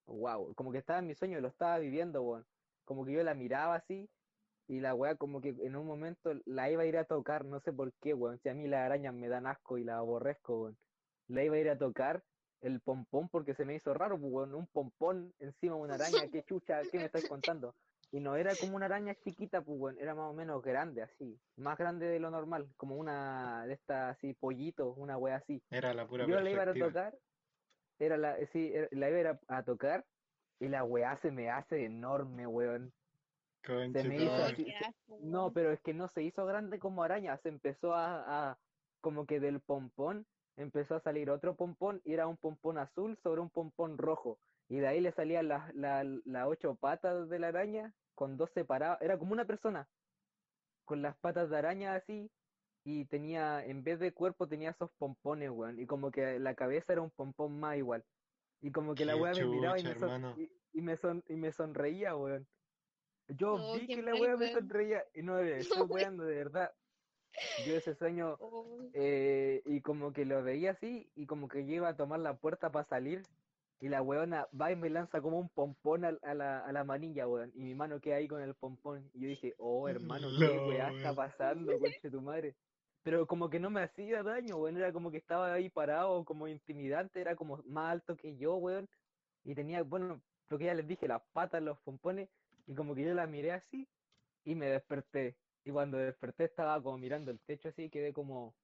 wow, 0.06 0.54
como 0.56 0.72
que 0.72 0.80
estaba 0.80 1.00
en 1.00 1.08
mi 1.08 1.16
sueño, 1.16 1.40
lo 1.40 1.48
estaba 1.48 1.80
viviendo, 1.80 2.22
weón. 2.22 2.46
Como 2.86 3.06
que 3.06 3.14
yo 3.14 3.24
la 3.24 3.36
miraba 3.36 3.76
así 3.76 4.10
y 4.68 4.80
la 4.80 4.94
weá 4.94 5.16
como 5.16 5.42
que 5.42 5.50
en 5.50 5.76
un 5.76 5.86
momento 5.86 6.32
la 6.46 6.70
iba 6.70 6.84
a 6.84 6.86
ir 6.86 6.98
a 6.98 7.06
tocar, 7.06 7.46
no 7.46 7.60
sé 7.60 7.72
por 7.74 7.94
qué, 8.02 8.14
weón. 8.14 8.40
Si 8.40 8.50
a 8.50 8.54
mí 8.54 8.68
las 8.68 8.82
arañas 8.82 9.14
me 9.14 9.28
dan 9.30 9.48
asco 9.48 9.78
y 9.78 9.84
la 9.84 9.98
aborrezco, 9.98 10.62
weón. 10.62 10.78
La 11.28 11.44
iba 11.44 11.56
a 11.56 11.60
ir 11.60 11.70
a 11.70 11.78
tocar 11.78 12.24
el 12.62 12.82
pompón 12.82 13.30
porque 13.30 13.54
se 13.56 13.66
me 13.66 13.76
hizo 13.76 13.94
raro, 13.94 14.16
weón. 14.18 14.54
Un 14.54 14.68
pompón 14.68 15.34
encima 15.40 15.76
de 15.76 15.82
una 15.82 15.96
araña, 15.96 16.30
qué 16.32 16.44
chucha, 16.44 16.82
¿qué 16.92 16.98
me 16.98 17.06
estáis 17.06 17.28
contando? 17.28 17.76
Y 18.12 18.20
no 18.20 18.36
era 18.36 18.56
como 18.56 18.76
una 18.76 18.88
araña 18.88 19.16
chiquita, 19.16 19.62
pues, 19.62 19.78
weón. 19.80 20.00
Era 20.00 20.16
más 20.16 20.32
o 20.32 20.34
menos 20.34 20.62
grande, 20.64 21.04
así. 21.04 21.40
Más 21.58 21.78
grande 21.78 22.08
de 22.08 22.20
lo 22.20 22.32
normal, 22.32 22.74
como 22.78 22.96
una 22.96 23.66
de 23.68 23.74
estas 23.74 24.18
así, 24.18 24.34
pollitos, 24.34 24.96
una 24.98 25.18
weá 25.18 25.36
así. 25.38 25.62
Era 25.70 25.94
la 25.94 26.08
pura 26.08 26.26
Yo 26.26 26.40
la 26.40 26.50
iba 26.50 26.64
a 26.64 26.74
tocar, 26.74 27.18
era 28.00 28.18
la, 28.18 28.38
sí, 28.48 28.72
era- 28.74 28.88
la 28.92 29.10
iba 29.10 29.40
a 29.48 29.64
tocar 29.64 30.06
y 30.60 30.68
la 30.70 30.84
weá 30.84 31.16
se 31.18 31.32
me 31.32 31.50
hace 31.50 31.86
enorme, 31.86 32.48
weón. 32.48 32.94
Se 33.94 34.04
me 34.04 34.16
hizo 34.16 34.32
así, 34.34 34.66
se- 34.66 35.20
no, 35.22 35.52
pero 35.54 35.72
es 35.72 35.82
que 35.82 35.94
no 35.94 36.08
se 36.08 36.24
hizo 36.24 36.46
grande 36.46 36.80
como 36.80 37.04
araña, 37.04 37.38
se 37.38 37.50
empezó 37.50 37.94
a, 37.94 38.52
a- 38.52 38.60
como 39.02 39.26
que 39.26 39.40
del 39.40 39.62
pompón 39.62 40.26
empezó 40.58 40.96
a 40.96 41.00
salir 41.00 41.30
otro 41.30 41.56
pompón 41.56 42.02
y 42.04 42.14
era 42.14 42.28
un 42.28 42.38
pompón 42.38 42.78
azul 42.78 43.18
sobre 43.18 43.42
un 43.42 43.50
pompón 43.50 43.98
rojo. 43.98 44.40
Y 44.70 44.78
de 44.80 44.88
ahí 44.88 45.02
le 45.02 45.12
salían 45.12 45.48
las 45.48 45.74
las- 45.76 46.06
las 46.26 46.48
ocho 46.48 46.76
patas 46.76 47.28
de 47.30 47.40
la 47.40 47.48
araña 47.50 47.94
con 48.16 48.38
dos 48.38 48.52
separados. 48.52 49.02
Era 49.02 49.18
como 49.18 49.34
una 49.34 49.46
persona, 49.46 49.88
con 50.86 51.02
las 51.02 51.16
patas 51.18 51.50
de 51.50 51.58
araña 51.58 51.96
así. 51.96 52.30
Y 52.86 53.06
tenía, 53.06 53.64
en 53.66 53.84
vez 53.84 54.00
de 54.00 54.14
cuerpo, 54.14 54.48
tenía 54.48 54.70
esos 54.72 54.90
pompones, 54.98 55.50
weón. 55.52 55.80
Y 55.80 55.86
como 55.86 56.12
que 56.12 56.40
la 56.40 56.56
cabeza 56.56 56.94
era 56.94 57.02
un 57.02 57.10
pompón 57.12 57.60
más 57.60 57.78
igual. 57.78 58.04
Y 58.62 58.72
como 58.72 58.96
que 58.96 59.06
la 59.06 59.16
weá 59.16 59.34
me 59.34 59.46
miraba 59.46 59.78
y 59.80 59.84
me, 59.84 59.96
son- 59.96 60.10
y, 60.38 60.50
y 60.74 60.82
me, 60.82 60.98
son, 60.98 61.24
y 61.28 61.36
me 61.36 61.52
sonreía, 61.52 62.16
weón. 62.16 62.48
Yo 63.28 63.54
Oh, 63.56 63.74
vi 63.74 63.86
que 63.88 64.02
la 64.02 64.16
weá 64.16 64.38
me 64.38 64.52
sonreía 64.54 65.04
y 65.14 65.22
no 65.24 65.34
me 65.42 65.60
estoy 65.60 65.78
weón. 65.82 65.92
weando, 65.92 66.24
de 66.24 66.36
verdad. 66.36 66.72
Yo 67.66 67.76
ese 67.76 67.94
sueño, 67.96 68.38
Oh, 68.40 68.80
eh, 68.94 69.62
y 69.66 69.82
como 69.82 70.14
que 70.14 70.26
lo 70.26 70.42
veía 70.44 70.72
así, 70.72 71.12
y 71.16 71.26
como 71.26 71.48
que 71.48 71.66
yo 71.66 71.74
iba 71.74 71.90
a 71.90 71.98
tomar 71.98 72.20
la 72.20 72.38
puerta 72.38 72.72
para 72.72 72.86
salir, 72.88 73.24
y 73.80 73.90
la 73.90 74.02
weona 74.02 74.48
va 74.60 74.72
y 74.72 74.76
me 74.76 74.90
lanza 74.90 75.22
como 75.22 75.40
un 75.40 75.50
pompón 75.50 76.06
al- 76.06 76.20
a, 76.24 76.34
la, 76.34 76.60
a 76.66 76.72
la 76.74 76.84
manilla, 76.84 77.28
weón, 77.28 77.52
y 77.56 77.64
mi 77.64 77.76
mano 77.76 78.00
queda 78.02 78.18
ahí 78.18 78.28
con 78.28 78.42
el 78.42 78.56
pompón. 78.56 79.10
Y 79.14 79.22
yo 79.22 79.28
dije, 79.30 79.56
oh, 79.58 79.88
hermano, 79.90 80.36
¿qué 80.40 80.60
weá 80.60 80.90
está 80.90 81.14
pasando, 81.16 81.80
conche 81.80 82.10
tu 82.12 82.22
madre? 82.22 82.56
Pero 83.04 83.28
como 83.28 83.50
que 83.50 83.60
no 83.60 83.70
me 83.70 83.82
hacía 83.82 84.24
daño, 84.24 84.58
weón, 84.58 84.78
era 84.78 84.92
como 84.94 85.12
que 85.12 85.18
estaba 85.18 85.54
ahí 85.54 85.70
parado, 85.70 86.26
como 86.26 86.48
intimidante, 86.48 87.22
era 87.22 87.36
como 87.36 87.58
más 87.66 87.92
alto 87.94 88.16
que 88.18 88.38
yo, 88.38 88.56
weón, 88.58 88.88
y 89.44 89.56
tenía, 89.56 89.84
bueno, 89.84 90.22
lo 90.50 90.58
que 90.58 90.66
ya 90.66 90.74
les 90.74 90.88
dije, 90.88 91.08
las 91.08 91.22
patas, 91.34 91.62
los 91.64 91.80
pompones, 91.82 92.30
y 92.68 92.76
como 92.76 92.96
que 92.96 93.04
yo 93.04 93.14
la 93.14 93.28
miré 93.28 93.52
así, 93.54 93.88
y 94.46 94.56
me 94.56 94.68
desperté. 94.68 95.38
Y 95.66 95.72
cuando 95.72 95.98
desperté 95.98 96.46
estaba 96.46 96.82
como 96.84 96.98
mirando 96.98 97.32
el 97.32 97.40
techo 97.42 97.70
así, 97.70 97.84
y 97.84 97.90
quedé 97.90 98.14
como, 98.14 98.56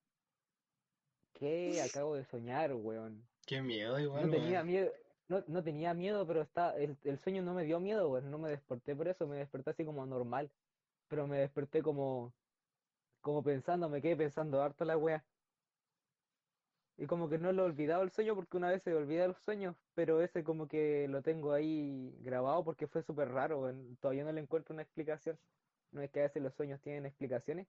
¿qué 1.34 1.82
acabo 1.82 2.16
de 2.16 2.26
soñar, 2.26 2.74
weón? 2.74 3.30
Qué 3.48 3.62
miedo 3.62 4.00
No 4.14 4.30
igual, 4.30 4.30
tenía 4.30 4.64
weón. 4.64 4.66
miedo, 4.66 4.92
no, 5.28 5.44
no 5.48 5.64
tenía 5.64 5.94
miedo, 5.94 6.26
pero 6.28 6.42
está, 6.42 6.76
el, 6.78 6.98
el 7.04 7.20
sueño 7.20 7.42
no 7.44 7.54
me 7.54 7.64
dio 7.66 7.80
miedo, 7.80 8.10
weón, 8.12 8.32
no 8.32 8.38
me 8.40 8.50
desperté 8.50 8.96
por 8.96 9.08
eso, 9.08 9.28
me 9.28 9.38
desperté 9.38 9.72
así 9.72 9.86
como 9.86 10.06
normal, 10.06 10.52
pero 11.08 11.28
me 11.28 11.40
desperté 11.40 11.84
como, 11.84 12.36
como 13.22 13.44
pensando, 13.44 13.90
me 13.90 14.02
quedé 14.02 14.16
pensando 14.18 14.62
harto 14.62 14.86
la 14.86 14.98
wea. 14.98 15.28
Y 16.98 17.08
como 17.08 17.28
que 17.30 17.38
no 17.38 17.52
lo 17.52 17.64
he 17.64 17.66
olvidado 17.66 18.04
el 18.04 18.12
sueño 18.12 18.36
porque 18.36 18.56
una 18.58 18.70
vez 18.70 18.84
se 18.84 18.94
olvida 18.96 19.28
los 19.28 19.38
sueños, 19.40 19.76
pero 19.94 20.22
ese 20.22 20.44
como 20.46 20.68
que 20.68 21.08
lo 21.10 21.22
tengo 21.24 21.52
ahí 21.54 22.18
grabado 22.22 22.64
porque 22.64 22.88
fue 22.88 23.04
súper 23.04 23.30
raro, 23.30 23.70
Todavía 24.00 24.24
no 24.24 24.32
le 24.32 24.42
encuentro 24.42 24.74
una 24.74 24.84
explicación. 24.84 25.40
No 25.92 26.02
es 26.02 26.12
que 26.12 26.22
a 26.22 26.24
veces 26.24 26.42
los 26.42 26.56
sueños 26.56 26.82
tienen 26.82 27.06
explicaciones. 27.06 27.68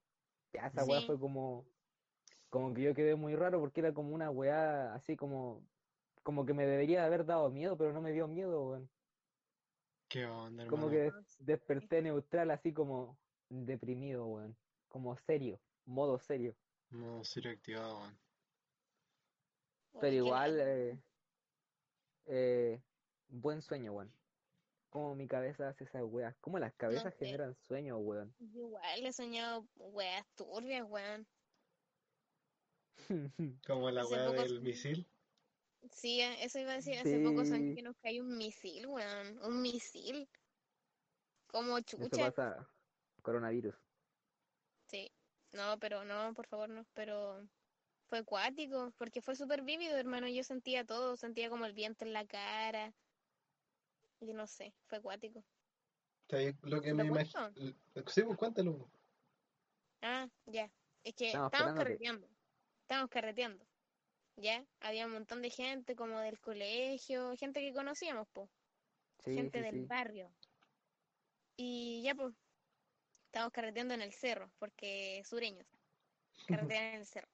Ya 0.52 0.68
esa 0.68 0.84
Sí. 0.84 1.02
fue 1.02 1.18
como, 1.18 1.72
como 2.50 2.74
que 2.74 2.82
yo 2.82 2.94
quedé 2.94 3.16
muy 3.16 3.36
raro 3.36 3.60
porque 3.60 3.80
era 3.80 3.94
como 3.94 4.14
una 4.14 4.30
weá 4.30 4.94
así 4.94 5.16
como, 5.16 5.68
como 6.26 6.44
que 6.44 6.54
me 6.54 6.66
debería 6.66 7.04
haber 7.04 7.24
dado 7.24 7.48
miedo, 7.50 7.76
pero 7.78 7.92
no 7.92 8.00
me 8.00 8.10
dio 8.10 8.26
miedo, 8.26 8.60
weón. 8.68 8.90
Qué 10.08 10.26
onda, 10.26 10.66
Como 10.66 10.88
hermano. 10.90 10.90
que 10.90 11.16
des- 11.18 11.36
desperté 11.38 12.02
neutral 12.02 12.50
así 12.50 12.72
como 12.72 13.16
deprimido, 13.48 14.26
weón. 14.26 14.56
Como 14.88 15.16
serio, 15.18 15.60
modo 15.84 16.18
serio. 16.18 16.52
No, 16.90 17.22
serio 17.22 17.52
activado, 17.52 17.98
weón. 18.00 18.18
Pero 20.00 20.16
igual, 20.16 20.58
eh, 20.58 20.98
eh, 22.26 22.80
buen 23.28 23.62
sueño, 23.62 23.92
weón. 23.92 24.10
Como 24.90 25.14
mi 25.14 25.28
cabeza 25.28 25.68
hace 25.68 25.84
esas 25.84 26.02
weas. 26.02 26.34
Como 26.40 26.58
las 26.58 26.74
cabezas 26.74 27.14
generan 27.14 27.54
sueños, 27.54 28.00
weón. 28.02 28.34
Igual 28.40 29.06
he 29.06 29.12
soñado 29.12 29.64
weas 29.76 30.26
turbias, 30.34 30.84
weón. 30.88 31.24
Como 33.64 33.92
la 33.92 34.02
poco 34.02 34.32
del 34.32 34.60
misil. 34.60 35.06
Sí, 35.92 36.20
eh, 36.20 36.44
eso 36.44 36.58
iba 36.58 36.72
a 36.72 36.76
decir, 36.76 36.98
hace 36.98 37.18
poco 37.20 37.44
soñé 37.44 37.70
Sí, 37.70 37.76
que 37.76 37.82
nos 37.82 37.96
cayó 37.98 38.22
un 38.22 38.36
misil, 38.36 38.86
weón. 38.86 39.38
Un 39.42 39.62
misil. 39.62 40.28
Como 41.48 41.78
eso 41.78 41.84
chucha. 41.84 42.30
pasa. 42.30 42.68
Coronavirus. 43.22 43.74
Sí. 44.88 45.10
No, 45.52 45.78
pero 45.78 46.04
no, 46.04 46.34
por 46.34 46.46
favor, 46.46 46.68
no. 46.68 46.84
Pero 46.94 47.48
fue 48.08 48.18
acuático, 48.18 48.92
porque 48.98 49.22
fue 49.22 49.34
súper 49.36 49.62
vívido, 49.62 49.96
hermano. 49.96 50.28
Yo 50.28 50.42
sentía 50.44 50.84
todo, 50.84 51.16
sentía 51.16 51.48
como 51.50 51.66
el 51.66 51.72
viento 51.72 52.04
en 52.04 52.12
la 52.12 52.26
cara. 52.26 52.92
Y 54.20 54.32
no 54.32 54.46
sé, 54.46 54.74
fue 54.86 54.98
acuático. 54.98 55.44
¿Sabes 56.28 56.56
lo 56.62 56.80
que 56.80 56.88
¿Se 56.88 56.94
me 56.94 57.06
imagino? 57.06 57.52
Sí, 58.06 58.22
pues 58.22 58.36
cuéntalo. 58.36 58.90
Ah, 60.02 60.28
ya. 60.46 60.70
Es 61.04 61.14
que 61.14 61.28
Estamos 61.28 61.52
estábamos 61.52 61.78
carreteando. 61.78 62.28
Estábamos 62.82 63.10
carreteando. 63.10 63.66
¿Ya? 64.36 64.64
Había 64.80 65.06
un 65.06 65.12
montón 65.12 65.40
de 65.40 65.50
gente 65.50 65.96
como 65.96 66.20
del 66.20 66.38
colegio, 66.40 67.34
gente 67.36 67.60
que 67.60 67.72
conocíamos, 67.72 68.28
po. 68.28 68.48
Sí, 69.24 69.34
Gente 69.34 69.58
sí, 69.58 69.64
del 69.64 69.80
sí. 69.80 69.86
barrio. 69.86 70.30
Y 71.56 72.02
ya, 72.02 72.14
pues, 72.14 72.34
estábamos 73.24 73.52
carreteando 73.52 73.94
en 73.94 74.02
el 74.02 74.12
cerro, 74.12 74.50
porque 74.58 75.22
sureños. 75.24 75.66
Carretean 76.46 76.84
en 76.84 77.00
el 77.00 77.06
cerro. 77.06 77.28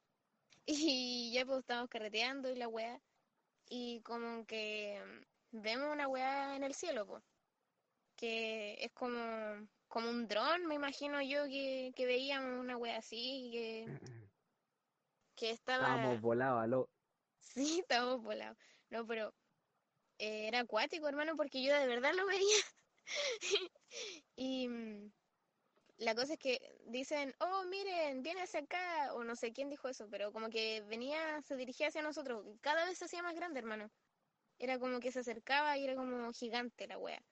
Y 0.65 1.33
ya, 1.35 1.45
pues, 1.45 1.61
estábamos 1.61 1.91
carreteando 1.91 2.49
y 2.49 2.55
la 2.55 2.69
weá. 2.69 3.01
Y 3.69 4.01
como 4.03 4.47
que 4.47 5.03
mm, 5.53 5.61
vemos 5.63 5.93
una 5.93 6.07
weá 6.07 6.55
en 6.57 6.63
el 6.63 6.75
cielo, 6.75 7.07
pues. 7.07 7.25
Que 8.17 8.75
es 8.81 8.93
como, 8.93 9.19
como 9.89 10.09
un 10.09 10.29
dron, 10.29 10.67
me 10.67 10.77
imagino 10.77 11.21
yo, 11.21 11.47
que, 11.47 11.93
que 11.97 12.07
veíamos 12.07 12.61
una 12.61 12.77
weá 12.77 12.99
así, 12.99 13.51
que, 13.53 13.99
que 15.35 15.51
estaba... 15.51 15.97
Estábamos 15.97 16.21
volados. 16.21 16.89
Sí, 17.43 17.81
estábamos 17.81 18.23
volados. 18.23 18.57
No, 18.91 19.07
pero 19.07 19.35
eh, 20.19 20.49
era 20.49 20.61
acuático, 20.61 21.09
hermano, 21.09 21.37
porque 21.37 21.63
yo 21.65 21.75
de 21.79 21.87
verdad 21.87 22.15
lo 22.15 22.27
veía. 22.27 22.65
Y 24.37 24.69
mm, 24.69 25.13
la 25.99 26.15
cosa 26.15 26.35
es 26.35 26.39
que 26.41 26.61
dicen, 26.87 27.35
oh, 27.41 27.65
miren, 27.67 28.23
viene 28.23 28.43
hacia 28.43 28.61
acá, 28.61 29.15
o 29.15 29.25
no 29.25 29.37
sé 29.37 29.53
quién 29.53 29.71
dijo 29.71 29.89
eso, 29.89 30.09
pero 30.11 30.33
como 30.33 30.51
que 30.51 30.83
venía, 30.83 31.43
se 31.43 31.57
dirigía 31.57 31.89
hacia 31.89 32.03
nosotros, 32.03 32.47
cada 32.63 32.87
vez 32.87 32.99
se 32.99 33.07
hacía 33.07 33.23
más 33.23 33.35
grande, 33.37 33.61
hermano. 33.61 33.91
Era 34.59 34.79
como 34.79 35.01
que 35.01 35.13
se 35.13 35.21
acercaba 35.21 35.79
y 35.79 35.85
era 35.85 35.97
como 35.97 36.33
gigante 36.33 36.87
la 36.89 36.99
wea. 36.99 37.25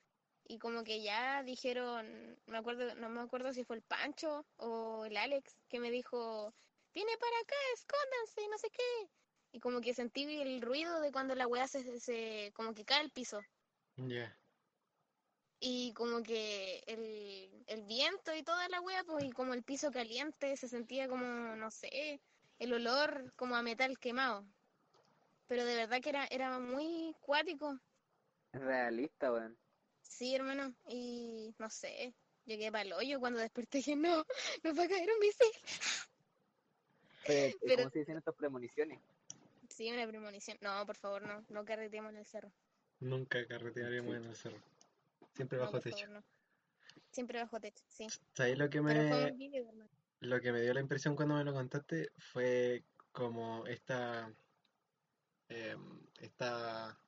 Y 0.45 0.59
como 0.59 0.85
que 0.85 1.03
ya 1.03 1.43
dijeron, 1.45 2.39
me 2.47 2.59
acuerdo, 2.59 2.95
no 2.97 3.11
me 3.11 3.21
acuerdo 3.23 3.53
si 3.55 3.65
fue 3.65 3.77
el 3.77 3.83
Pancho 3.85 4.47
o 4.57 5.07
el 5.07 5.17
Alex 5.17 5.57
que 5.69 5.81
me 5.81 5.91
dijo, 5.93 6.55
viene 6.95 7.13
para 7.19 7.39
acá, 7.41 7.57
escóndanse, 7.75 8.49
no 8.51 8.59
sé 8.59 8.71
qué. 8.71 9.11
Y 9.53 9.61
como 9.61 9.81
que 9.81 9.95
sentí 9.95 10.23
el 10.41 10.63
ruido 10.63 11.01
de 11.01 11.11
cuando 11.13 11.35
la 11.35 11.47
wea 11.47 11.67
se, 11.67 11.99
se 12.01 12.53
como 12.55 12.75
que 12.75 12.85
cae 12.85 13.01
al 13.01 13.11
piso. 13.11 13.41
Ya. 13.97 14.37
Y 15.59 15.93
como 15.93 16.23
que 16.23 16.83
el, 16.87 17.65
el 17.67 17.83
viento 17.83 18.35
y 18.35 18.43
toda 18.43 18.69
la 18.69 18.81
wea, 18.81 19.05
pues, 19.05 19.25
y 19.25 19.31
como 19.33 19.53
el 19.55 19.63
piso 19.63 19.91
caliente, 19.91 20.57
se 20.57 20.69
sentía 20.69 21.09
como, 21.09 21.25
no 21.57 21.71
sé, 21.71 22.21
el 22.59 22.73
olor 22.73 23.33
como 23.37 23.57
a 23.57 23.63
metal 23.63 23.99
quemado. 23.99 24.45
Pero 25.49 25.65
de 25.65 25.75
verdad 25.75 26.01
que 26.01 26.11
era, 26.11 26.27
era 26.27 26.59
muy 26.61 27.15
cuático. 27.21 27.79
Realista, 28.53 29.33
weón. 29.33 29.59
Sí, 30.01 30.35
hermano. 30.35 30.73
Y 30.89 31.55
no 31.59 31.69
sé, 31.69 32.15
llegué 32.47 32.71
para 32.71 32.83
el 32.83 32.93
hoyo 32.93 33.21
cuando 33.21 33.41
desperté 33.41 33.79
y 33.79 33.81
dije, 33.83 33.97
no, 33.97 34.25
nos 34.63 34.79
va 34.79 34.85
a 34.85 34.89
caer 34.89 35.11
un 35.13 35.19
misil. 35.19 35.49
Pero, 37.27 37.59
Pero- 37.63 37.77
¿cómo 37.83 37.91
se 37.91 37.99
dicen 37.99 38.17
estas 38.17 38.35
premoniciones? 38.35 38.99
Sí, 39.71 39.91
una 39.91 40.07
premonición. 40.07 40.59
No, 40.61 40.85
por 40.85 40.97
favor, 40.97 41.23
no, 41.23 41.45
no 41.49 41.65
carreteemos 41.65 42.11
en 42.13 42.19
el 42.19 42.27
cerro. 42.27 42.53
Nunca 42.99 43.47
carretearemos 43.47 44.11
Sí. 44.15 44.17
en 44.23 44.25
el 44.29 44.37
cerro. 44.37 44.59
Siempre 45.35 45.59
bajo 45.59 45.81
techo. 45.81 45.97
favor, 45.97 46.11
no. 46.11 46.25
Siempre 47.13 47.41
bajo 47.41 47.61
techo, 47.61 47.83
sí. 47.89 48.07
¿Sabes 48.35 48.59
lo 48.59 48.69
que 48.69 48.81
me, 48.83 49.33
lo 50.21 50.41
que 50.41 50.53
me 50.53 50.61
dio 50.61 50.75
la 50.75 50.81
impresión 50.81 51.17
cuando 51.17 51.37
me 51.37 51.45
lo 51.45 51.55
contaste? 51.55 52.11
Fue 52.19 52.85
como 53.13 53.67
esta, 53.67 54.33
em, 55.49 56.01
esta, 56.21 56.99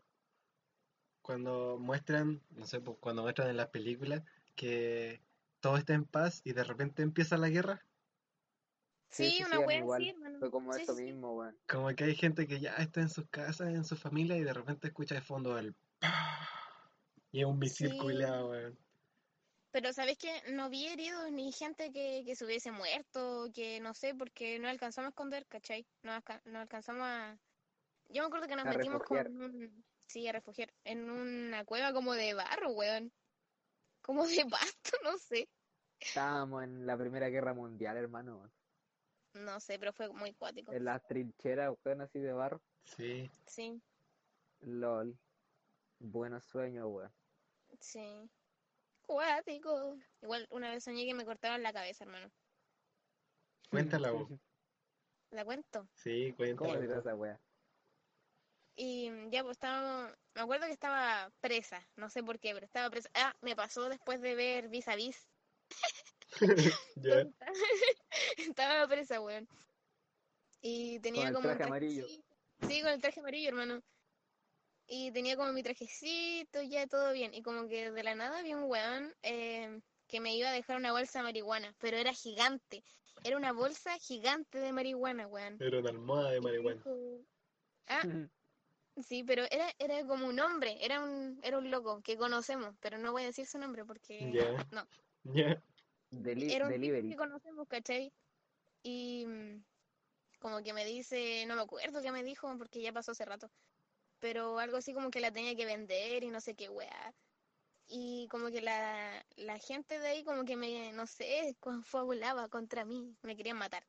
cuando 1.20 1.78
muestran, 1.78 2.40
no 2.50 2.66
sé, 2.66 2.80
pues, 2.80 2.96
cuando 3.00 3.22
muestran 3.22 3.48
en 3.50 3.56
las 3.56 3.68
películas 3.68 4.22
que 4.56 5.20
todo 5.60 5.76
está 5.76 5.94
en 5.94 6.04
paz 6.04 6.40
y 6.44 6.52
de 6.52 6.64
repente 6.64 7.02
empieza 7.02 7.36
la 7.36 7.48
guerra. 7.48 7.84
Sí, 9.12 9.42
una 9.44 9.56
a 9.56 9.58
mí 9.60 9.66
wea 9.66 9.78
igual. 9.78 10.02
así, 10.02 10.10
hermano. 10.10 10.38
Fue 10.38 10.50
como 10.50 10.72
Sí, 10.72 10.82
eso 10.82 10.92
sí, 10.94 10.98
sí. 10.98 11.04
mismo, 11.04 11.36
weón. 11.36 11.56
Como 11.68 11.88
que 11.94 12.04
hay 12.04 12.14
gente 12.16 12.46
que 12.46 12.60
ya 12.60 12.74
está 12.76 13.00
en 13.00 13.08
sus 13.08 13.28
casas, 13.28 13.68
en 13.68 13.84
su 13.84 13.96
familia 13.96 14.36
y 14.36 14.42
de 14.42 14.52
repente 14.52 14.88
escucha 14.88 15.14
de 15.14 15.20
fondo 15.20 15.58
el 15.58 15.74
¡pah! 15.98 16.48
y 17.32 17.40
es 17.40 17.46
un 17.46 17.58
misil 17.58 17.90
Sí. 17.90 17.98
culeado, 17.98 18.50
weón. 18.50 18.78
Pero 19.70 19.92
¿sabes 19.94 20.18
qué? 20.18 20.42
No 20.52 20.68
vi 20.68 20.86
heridos 20.86 21.30
ni 21.32 21.50
gente 21.52 21.92
que, 21.92 22.24
que 22.26 22.36
se 22.36 22.44
hubiese 22.44 22.70
muerto, 22.72 23.48
que 23.54 23.80
no 23.80 23.94
sé, 23.94 24.14
porque 24.14 24.58
no 24.58 24.68
alcanzamos 24.68 25.06
a 25.06 25.10
esconder, 25.10 25.46
¿cachai? 25.46 25.86
No, 26.02 26.12
alca- 26.12 26.42
no 26.44 26.58
alcanzamos 26.60 27.02
a... 27.04 27.38
Yo 28.10 28.22
me 28.22 28.26
acuerdo 28.26 28.48
que 28.48 28.56
nos 28.56 28.66
A 28.66 28.72
metimos 28.72 29.02
como 29.02 29.22
refugiar. 29.22 29.26
en 29.26 29.42
un... 29.42 29.84
Sí, 30.08 30.28
a 30.28 30.32
refugiar. 30.32 30.74
En 30.84 31.08
una 31.10 31.64
cueva 31.64 31.94
como 31.94 32.12
de 32.12 32.34
barro, 32.34 32.70
weón. 32.72 33.12
Como 34.02 34.26
de 34.26 34.44
pasto, 34.50 34.98
no 35.04 35.16
sé. 35.16 35.48
Estábamos 35.98 36.64
en 36.64 36.84
la 36.86 36.98
Primera 36.98 37.30
Guerra 37.30 37.54
Mundial, 37.54 37.96
hermano. 37.96 38.50
Weón. 39.34 39.44
No 39.44 39.60
sé, 39.60 39.78
pero 39.78 39.92
fue 39.92 40.08
muy 40.10 40.32
cuático. 40.34 40.72
En 40.72 40.84
las 40.84 41.06
trincheras, 41.06 41.74
weón, 41.84 42.00
así 42.00 42.18
de 42.18 42.32
barro. 42.32 42.60
Sí, 42.84 43.30
Sí. 43.46 43.80
LOL. 44.60 45.16
Buenos 45.98 46.44
sueños, 46.44 46.86
weón. 46.88 47.12
Sí. 47.80 48.28
Cuático. 49.02 49.96
Igual 50.20 50.46
una 50.50 50.70
vez 50.70 50.84
soñé 50.84 51.04
que 51.06 51.14
me 51.14 51.24
cortaban 51.24 51.62
la 51.62 51.72
cabeza, 51.72 52.04
hermano. 52.04 52.30
Cuéntala 53.70 54.10
vos. 54.10 54.28
¿La 55.30 55.44
cuento? 55.44 55.88
Sí, 55.94 56.34
¿Cómo 56.36 56.56
cuéntala. 56.56 56.86
vos. 56.94 56.98
esa 56.98 57.14
weá? 57.14 57.40
Y 58.76 59.10
ya, 59.30 59.42
pues 59.42 59.56
estaba. 59.56 60.14
Me 60.34 60.40
acuerdo 60.42 60.66
que 60.66 60.72
estaba 60.72 61.30
presa. 61.40 61.86
No 61.96 62.08
sé 62.10 62.22
por 62.22 62.38
qué, 62.38 62.52
pero 62.54 62.64
estaba 62.66 62.90
presa. 62.90 63.10
Ah, 63.14 63.34
me 63.40 63.54
pasó 63.56 63.88
después 63.88 64.20
de 64.20 64.34
ver 64.34 64.68
Vis 64.68 64.88
a 64.88 64.96
Vis. 64.96 65.28
Estaba 68.36 68.86
presa, 68.88 69.20
weón. 69.20 69.48
Y 70.60 71.00
tenía 71.00 71.28
el 71.28 71.34
como 71.34 71.48
un 71.48 71.54
traje 71.56 71.64
amarillo. 71.68 72.06
Sí, 72.06 72.80
con 72.82 72.90
el 72.92 73.00
traje 73.00 73.20
amarillo, 73.20 73.48
hermano. 73.48 73.82
Y 74.86 75.10
tenía 75.12 75.36
como 75.36 75.52
mi 75.52 75.62
trajecito, 75.62 76.62
ya 76.62 76.86
todo 76.86 77.12
bien. 77.12 77.32
Y 77.34 77.42
como 77.42 77.66
que 77.68 77.90
de 77.90 78.02
la 78.02 78.14
nada 78.14 78.42
vi 78.42 78.52
un 78.54 78.64
weón 78.64 79.12
eh, 79.22 79.80
que 80.06 80.20
me 80.20 80.36
iba 80.36 80.50
a 80.50 80.52
dejar 80.52 80.76
una 80.76 80.92
bolsa 80.92 81.20
de 81.20 81.24
marihuana, 81.24 81.74
pero 81.78 81.96
era 81.96 82.12
gigante. 82.12 82.82
Era 83.24 83.36
una 83.36 83.52
bolsa 83.52 83.96
gigante 83.98 84.58
de 84.58 84.72
marihuana, 84.72 85.26
weón. 85.26 85.56
Era 85.60 85.78
una 85.78 85.90
almohada 85.90 86.30
de 86.32 86.40
marihuana. 86.40 86.76
dijo- 86.84 87.24
Ah, 87.86 88.02
sí, 89.06 89.24
pero 89.24 89.44
era, 89.50 89.72
era 89.78 90.04
como 90.06 90.26
un 90.26 90.38
hombre, 90.40 90.76
era 90.84 91.02
un, 91.02 91.40
era 91.42 91.58
un 91.58 91.70
loco 91.70 92.00
que 92.02 92.16
conocemos, 92.16 92.74
pero 92.80 92.98
no 92.98 93.12
voy 93.12 93.22
a 93.22 93.26
decir 93.26 93.46
su 93.46 93.58
nombre 93.58 93.84
porque 93.84 94.30
Ya. 94.32 94.66
no. 94.70 94.86
Ya. 95.24 95.62
Deli- 96.12 96.52
Era 96.52 96.66
un 96.66 96.72
delivery. 96.72 97.10
que 97.10 97.16
conocemos, 97.16 97.66
¿cachai? 97.68 98.12
Y 98.82 99.24
mm, 99.26 99.64
como 100.40 100.62
que 100.62 100.72
me 100.72 100.84
dice, 100.84 101.46
no 101.46 101.56
me 101.56 101.62
acuerdo 101.62 102.02
qué 102.02 102.12
me 102.12 102.22
dijo 102.22 102.56
porque 102.58 102.82
ya 102.82 102.92
pasó 102.92 103.12
hace 103.12 103.24
rato, 103.24 103.50
pero 104.20 104.58
algo 104.58 104.76
así 104.76 104.92
como 104.92 105.10
que 105.10 105.20
la 105.20 105.32
tenía 105.32 105.56
que 105.56 105.64
vender 105.66 106.22
y 106.24 106.30
no 106.30 106.40
sé 106.40 106.54
qué 106.54 106.68
weá. 106.68 107.14
Y 107.86 108.28
como 108.30 108.50
que 108.50 108.60
la, 108.62 109.24
la 109.36 109.58
gente 109.58 109.98
de 109.98 110.08
ahí 110.08 110.24
como 110.24 110.44
que 110.44 110.56
me, 110.56 110.92
no 110.92 111.06
sé, 111.06 111.56
confabulaba 111.60 112.48
contra 112.48 112.84
mí, 112.84 113.16
me 113.22 113.36
querían 113.36 113.58
matar. 113.58 113.84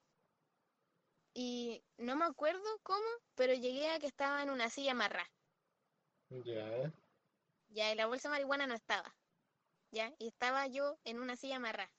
Y 1.33 1.83
no 1.97 2.15
me 2.15 2.25
acuerdo 2.25 2.61
cómo, 2.83 3.05
pero 3.35 3.53
llegué 3.53 3.89
a 3.89 3.99
que 3.99 4.07
estaba 4.07 4.41
en 4.43 4.49
una 4.49 4.69
silla 4.69 4.91
amarrada. 4.91 5.27
Ya. 6.29 6.93
Ya, 7.69 7.91
y 7.91 7.95
la 7.95 8.05
bolsa 8.07 8.29
de 8.29 8.33
marihuana 8.33 8.67
no 8.67 8.75
estaba. 8.75 9.15
Ya, 9.91 10.13
y 10.19 10.27
estaba 10.29 10.67
yo 10.67 10.99
en 11.03 11.19
una 11.19 11.35
silla 11.35 11.57
amarrada. 11.57 11.91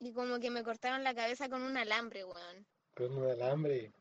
Y 0.00 0.12
como 0.12 0.38
que 0.38 0.50
me 0.50 0.62
cortaron 0.62 1.02
la 1.04 1.14
cabeza 1.14 1.48
con 1.48 1.62
un 1.62 1.76
alambre, 1.76 2.24
weón. 2.24 2.66
Con 2.94 3.16
un 3.16 3.30
alambre. 3.30 3.92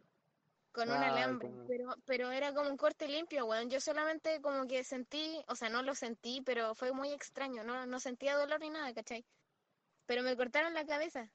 Con 0.71 0.89
un 0.89 0.95
Ah, 0.97 1.07
alambre. 1.07 1.47
como- 1.49 1.65
Pero, 1.67 1.95
pero 2.05 2.31
era 2.31 2.53
como 2.53 2.69
un 2.69 2.77
corte 2.77 3.07
limpio, 3.07 3.45
weón. 3.45 3.69
Yo 3.69 3.81
solamente 3.81 4.39
como 4.41 4.67
que 4.67 4.83
sentí, 4.83 5.43
o 5.47 5.55
sea, 5.55 5.69
no 5.69 5.81
lo 5.81 5.95
sentí, 5.95 6.41
pero 6.45 6.75
fue 6.75 6.91
muy 6.91 7.11
extraño. 7.11 7.63
No, 7.63 7.85
no 7.87 7.99
sentía 7.99 8.37
dolor 8.37 8.59
ni 8.59 8.69
nada, 8.69 8.93
¿cachai? 8.93 9.25
Pero 10.05 10.21
me 10.21 10.35
cortaron 10.37 10.73
la 10.73 10.85
cabeza. 10.85 11.29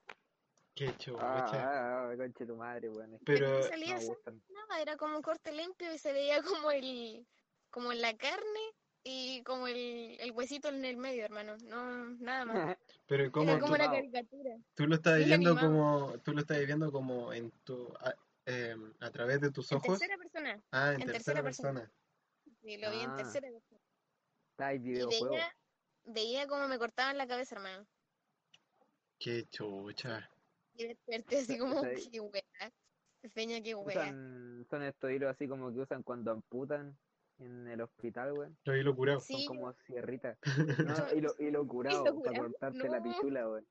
Qué 0.75 0.97
chucha. 0.97 1.19
Ah, 1.21 2.09
ah, 2.11 2.17
conche 2.17 2.47
tu 2.47 2.57
madre, 2.57 2.89
weón. 2.89 3.19
Pero 3.25 3.47
Pero, 3.47 3.49
no 3.51 3.57
no 3.59 3.63
salía 3.65 3.99
gustan. 3.99 4.43
nada, 4.49 4.81
era 4.81 4.97
como 4.97 5.17
un 5.17 5.23
corte 5.23 5.53
limpio 5.53 5.93
y 5.93 5.99
se 5.99 6.13
veía 6.13 6.41
como 6.43 6.71
el, 6.71 7.27
como 7.71 7.93
la 7.93 8.17
carne 8.17 8.61
y 9.03 9.43
como 9.43 9.67
el, 9.67 10.17
el 10.21 10.31
huesito 10.31 10.69
en 10.69 10.85
el 10.85 10.97
medio, 10.97 11.25
hermano. 11.25 11.57
No, 11.65 12.05
nada 12.21 12.45
más. 12.45 12.77
pero 13.13 13.25
Era 13.25 13.33
¿cómo 13.33 13.59
como 13.61 13.67
tú, 13.67 13.75
una 13.75 13.85
Animado. 13.85 13.93
caricatura. 13.93 14.57
tú 14.75 14.87
lo 14.87 14.95
estás 14.95 15.19
Sí, 15.19 15.25
viendo 15.27 15.51
animado. 15.51 15.69
como, 16.09 16.19
tú 16.21 16.33
lo 16.33 16.41
estás 16.41 16.65
viendo 16.65 16.91
como 16.91 17.33
en 17.35 17.51
tu, 17.63 17.93
a, 18.01 18.15
em, 18.47 18.95
a 19.01 19.11
través 19.11 19.39
de 19.43 19.51
tus 19.51 19.71
En 19.71 19.77
ojos? 19.77 19.99
tercera 19.99 20.17
persona. 20.17 20.63
Ah, 20.71 20.93
en 20.95 21.03
en 21.03 21.07
tercera 21.09 21.13
tercera 21.13 21.43
persona. 21.43 21.81
persona. 21.81 21.93
Sí, 22.63 22.77
lo 22.79 22.91
vi 22.91 23.01
en 23.01 23.11
Ah. 23.11 23.17
tercera 23.17 23.49
persona. 23.51 23.81
Está 24.53 24.73
Y 24.73 24.79
veía, 24.79 25.55
veía 26.05 26.47
cómo 26.47 26.69
me 26.69 26.79
cortaban 26.79 27.19
la 27.19 27.27
cabeza, 27.27 27.57
hermano. 27.57 27.87
Qué 29.19 29.45
chucha. 29.51 30.31
Y 30.75 30.87
desperté 30.87 31.41
así 31.41 31.59
como, 31.59 31.83
qué 31.83 32.19
wea. 32.21 32.73
Peña, 33.35 33.61
qué 33.61 33.75
wea. 33.75 33.99
Usan, 34.01 34.67
son 34.71 34.83
estos 34.85 35.11
hilos 35.11 35.31
así 35.31 35.47
como 35.47 35.71
que 35.71 35.81
usan 35.81 36.03
cuando 36.03 36.31
amputan 36.31 36.97
en 37.39 37.67
el 37.69 37.81
hospital. 37.81 38.35
Lo 38.65 38.73
vi 38.73 38.83
lo 38.83 38.95
curado. 38.95 39.21
Son 39.21 39.39
Sí, 39.39 39.47
como 39.47 39.73
sierritas. 39.87 40.39
No, 40.87 40.93
Eso- 40.93 41.17
hilo, 41.17 41.35
hilo 41.39 41.67
curado 41.67 42.03
hilo 42.03 42.05
para 42.23 42.37
curado, 42.37 42.43
cortarte 42.51 42.89
la 42.89 43.03
pichula, 43.03 43.49
weón. 43.49 43.67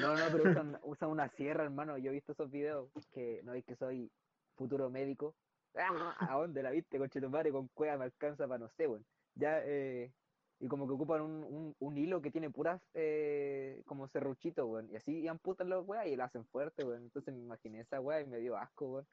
No, 0.00 0.16
no, 0.16 0.24
pero 0.32 0.50
usan, 0.50 0.78
usan 0.82 1.10
una 1.10 1.28
sierra, 1.28 1.64
hermano. 1.64 1.98
Yo 1.98 2.10
he 2.10 2.14
visto 2.14 2.32
esos 2.32 2.50
videos 2.50 2.90
que 3.12 3.40
no 3.44 3.54
es 3.54 3.64
que 3.64 3.76
soy 3.76 4.10
futuro 4.56 4.90
médico. 4.90 5.36
Ah, 5.74 6.16
¿A 6.18 6.34
dónde 6.38 6.62
la 6.62 6.70
viste, 6.70 6.98
conchetumare? 6.98 7.52
Con 7.52 7.68
cueva 7.68 7.98
me 7.98 8.04
alcanza 8.04 8.48
para 8.48 8.58
no 8.58 8.68
sé, 8.70 8.86
weón. 8.88 9.04
Ya, 9.34 9.60
eh, 9.64 10.10
y 10.58 10.68
como 10.68 10.86
que 10.88 10.94
ocupan 10.94 11.20
un, 11.20 11.44
un, 11.44 11.76
un 11.78 11.98
hilo 11.98 12.22
que 12.22 12.30
tiene 12.30 12.50
puras 12.50 12.80
eh, 12.94 13.82
como 13.86 14.08
serruchito, 14.08 14.66
weón. 14.66 14.90
Y 14.90 14.96
así 14.96 15.28
amputan 15.28 15.68
los 15.68 15.86
weas 15.86 16.06
y 16.06 16.16
la 16.16 16.24
hacen 16.24 16.46
fuerte, 16.46 16.82
weón. 16.84 17.02
Entonces 17.04 17.34
me 17.34 17.40
imaginé 17.40 17.80
esa 17.80 18.00
wea 18.00 18.22
y 18.22 18.26
me 18.26 18.38
dio 18.40 18.56
asco, 18.56 18.86
weón. 18.86 19.06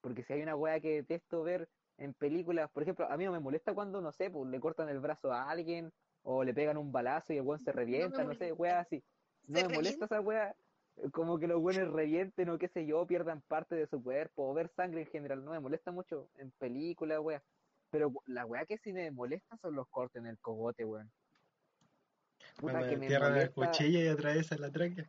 Porque 0.00 0.24
si 0.24 0.32
hay 0.32 0.42
una 0.42 0.56
wea 0.56 0.80
que 0.80 0.94
detesto 1.02 1.42
ver 1.42 1.68
en 1.98 2.14
películas, 2.14 2.70
por 2.70 2.82
ejemplo, 2.82 3.10
a 3.10 3.16
mí 3.16 3.24
no 3.24 3.32
me 3.32 3.40
molesta 3.40 3.74
cuando, 3.74 4.00
no 4.00 4.12
sé, 4.12 4.30
pues 4.30 4.48
le 4.50 4.60
cortan 4.60 4.88
el 4.88 5.00
brazo 5.00 5.32
a 5.32 5.50
alguien 5.50 5.92
o 6.22 6.44
le 6.44 6.52
pegan 6.52 6.76
un 6.76 6.92
balazo 6.92 7.32
y 7.32 7.38
el 7.38 7.42
weón 7.42 7.60
se 7.60 7.72
revienta, 7.72 8.24
no, 8.24 8.34
sé, 8.34 8.52
weas 8.52 8.86
así. 8.86 9.02
No 9.48 9.60
me 9.68 9.74
molesta 9.76 10.06
esa 10.06 10.20
wea, 10.20 10.56
eh, 10.96 11.10
como 11.12 11.38
que 11.38 11.46
los 11.46 11.60
buenos 11.60 11.92
revienten 11.92 12.48
o 12.48 12.58
qué 12.58 12.66
sé 12.66 12.84
yo, 12.84 13.06
pierdan 13.06 13.40
parte 13.42 13.76
de 13.76 13.86
su 13.86 14.02
cuerpo 14.02 14.48
o 14.50 14.54
ver 14.54 14.68
sangre 14.74 15.02
en 15.02 15.06
general, 15.06 15.44
no 15.44 15.52
me 15.52 15.60
molesta 15.60 15.92
mucho 15.92 16.28
en 16.38 16.50
películas, 16.58 17.20
wea. 17.20 17.40
Pero 17.90 18.12
la 18.26 18.44
wea 18.44 18.66
que 18.66 18.78
sí 18.78 18.92
me 18.92 19.12
molesta 19.12 19.56
son 19.58 19.76
los 19.76 19.86
cortes 19.88 20.20
en 20.20 20.26
el 20.26 20.38
cogote, 20.38 20.84
weón. 20.84 21.12
Puta 22.56 22.72
Cuando 22.72 22.88
que 22.88 22.96
me 22.96 23.04
entierran 23.04 23.30
la 23.30 23.36
molesta. 23.36 23.66
cuchilla 23.66 24.00
y 24.00 24.08
atraviesan 24.08 24.60
la 24.60 24.70
tráquea. 24.72 25.08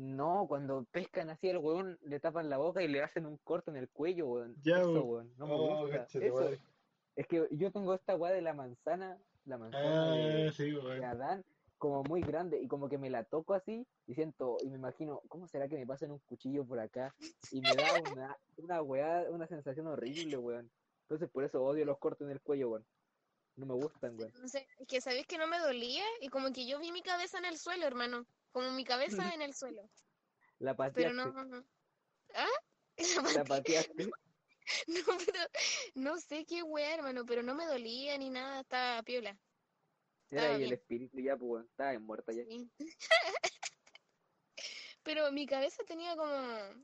No, 0.00 0.46
cuando 0.46 0.84
pescan 0.92 1.28
así 1.28 1.50
al 1.50 1.58
weón, 1.58 1.98
le 2.02 2.20
tapan 2.20 2.48
la 2.48 2.56
boca 2.56 2.80
y 2.82 2.88
le 2.88 3.02
hacen 3.02 3.26
un 3.26 3.36
corte 3.38 3.70
en 3.72 3.76
el 3.76 3.88
cuello, 3.88 4.26
weón. 4.28 4.54
Ya, 4.62 4.78
Eso, 4.78 4.92
weón. 4.92 5.08
weón, 5.08 5.32
no 5.38 5.46
me 5.48 5.54
Oh, 5.54 5.80
gusta. 5.82 6.06
Eso. 6.20 6.34
madre. 6.34 6.60
Es 7.16 7.26
que 7.26 7.48
yo 7.50 7.72
tengo 7.72 7.94
esta 7.94 8.14
weá 8.14 8.32
de 8.32 8.40
la 8.40 8.54
manzana, 8.54 9.18
la 9.44 9.58
manzana 9.58 10.12
Ah, 10.12 10.14
de, 10.14 10.52
sí, 10.52 10.70
de 10.70 10.78
weón. 10.78 11.02
Adán, 11.04 11.44
como 11.78 12.04
muy 12.04 12.20
grande, 12.20 12.60
y 12.62 12.68
como 12.68 12.88
que 12.88 12.96
me 12.96 13.10
la 13.10 13.24
toco 13.24 13.54
así, 13.54 13.84
y 14.06 14.14
siento, 14.14 14.56
y 14.62 14.68
me 14.70 14.76
imagino, 14.76 15.20
¿cómo 15.28 15.48
será 15.48 15.66
que 15.68 15.76
me 15.76 15.84
pasen 15.86 16.12
un 16.12 16.20
cuchillo 16.20 16.64
por 16.64 16.78
acá? 16.78 17.12
Y 17.50 17.60
me 17.60 17.74
da 17.74 18.00
una, 18.12 18.36
una 18.56 18.82
weá, 18.82 19.26
una 19.30 19.48
sensación 19.48 19.88
horrible, 19.88 20.36
weón. 20.36 20.70
Entonces 21.02 21.28
por 21.28 21.42
eso 21.42 21.60
odio 21.64 21.84
los 21.84 21.98
cortes 21.98 22.24
en 22.24 22.30
el 22.30 22.40
cuello, 22.40 22.70
weón. 22.70 22.86
No 23.56 23.66
me 23.66 23.74
gustan, 23.74 24.16
weón. 24.16 24.32
No 24.40 24.46
sé, 24.46 24.68
es 24.78 24.86
que 24.86 25.00
sabéis 25.00 25.26
que 25.26 25.38
no 25.38 25.48
me 25.48 25.58
dolía 25.58 26.04
y 26.20 26.28
como 26.28 26.52
que 26.52 26.68
yo 26.68 26.78
vi 26.78 26.92
mi 26.92 27.02
cabeza 27.02 27.38
en 27.38 27.46
el 27.46 27.58
suelo, 27.58 27.84
hermano. 27.84 28.24
Como 28.58 28.72
mi 28.72 28.84
cabeza 28.84 29.22
en 29.34 29.40
el 29.42 29.54
suelo. 29.54 29.88
La 30.58 30.74
Pero 30.92 31.12
no. 31.12 31.32
pateaste, 31.32 31.68
¿Ah? 32.34 32.48
la 33.36 33.44
pateaste. 33.44 34.10
No, 34.88 35.00
pero 35.24 35.40
no 35.94 36.18
sé 36.18 36.44
qué 36.44 36.64
wea, 36.64 36.94
hermano, 36.96 37.24
pero 37.24 37.44
no 37.44 37.54
me 37.54 37.66
dolía 37.66 38.18
ni 38.18 38.30
nada, 38.30 38.62
estaba 38.62 39.00
piola. 39.04 39.38
Era 40.28 40.56
ahí 40.56 40.64
el 40.64 40.72
espíritu 40.72 41.20
ya, 41.20 41.36
pues. 41.36 41.64
Estaba 41.66 41.96
muerta 42.00 42.32
ya. 42.32 42.42
Sí. 42.44 42.68
Pero 45.04 45.30
mi 45.32 45.46
cabeza 45.46 45.84
tenía 45.84 46.16
como, 46.16 46.34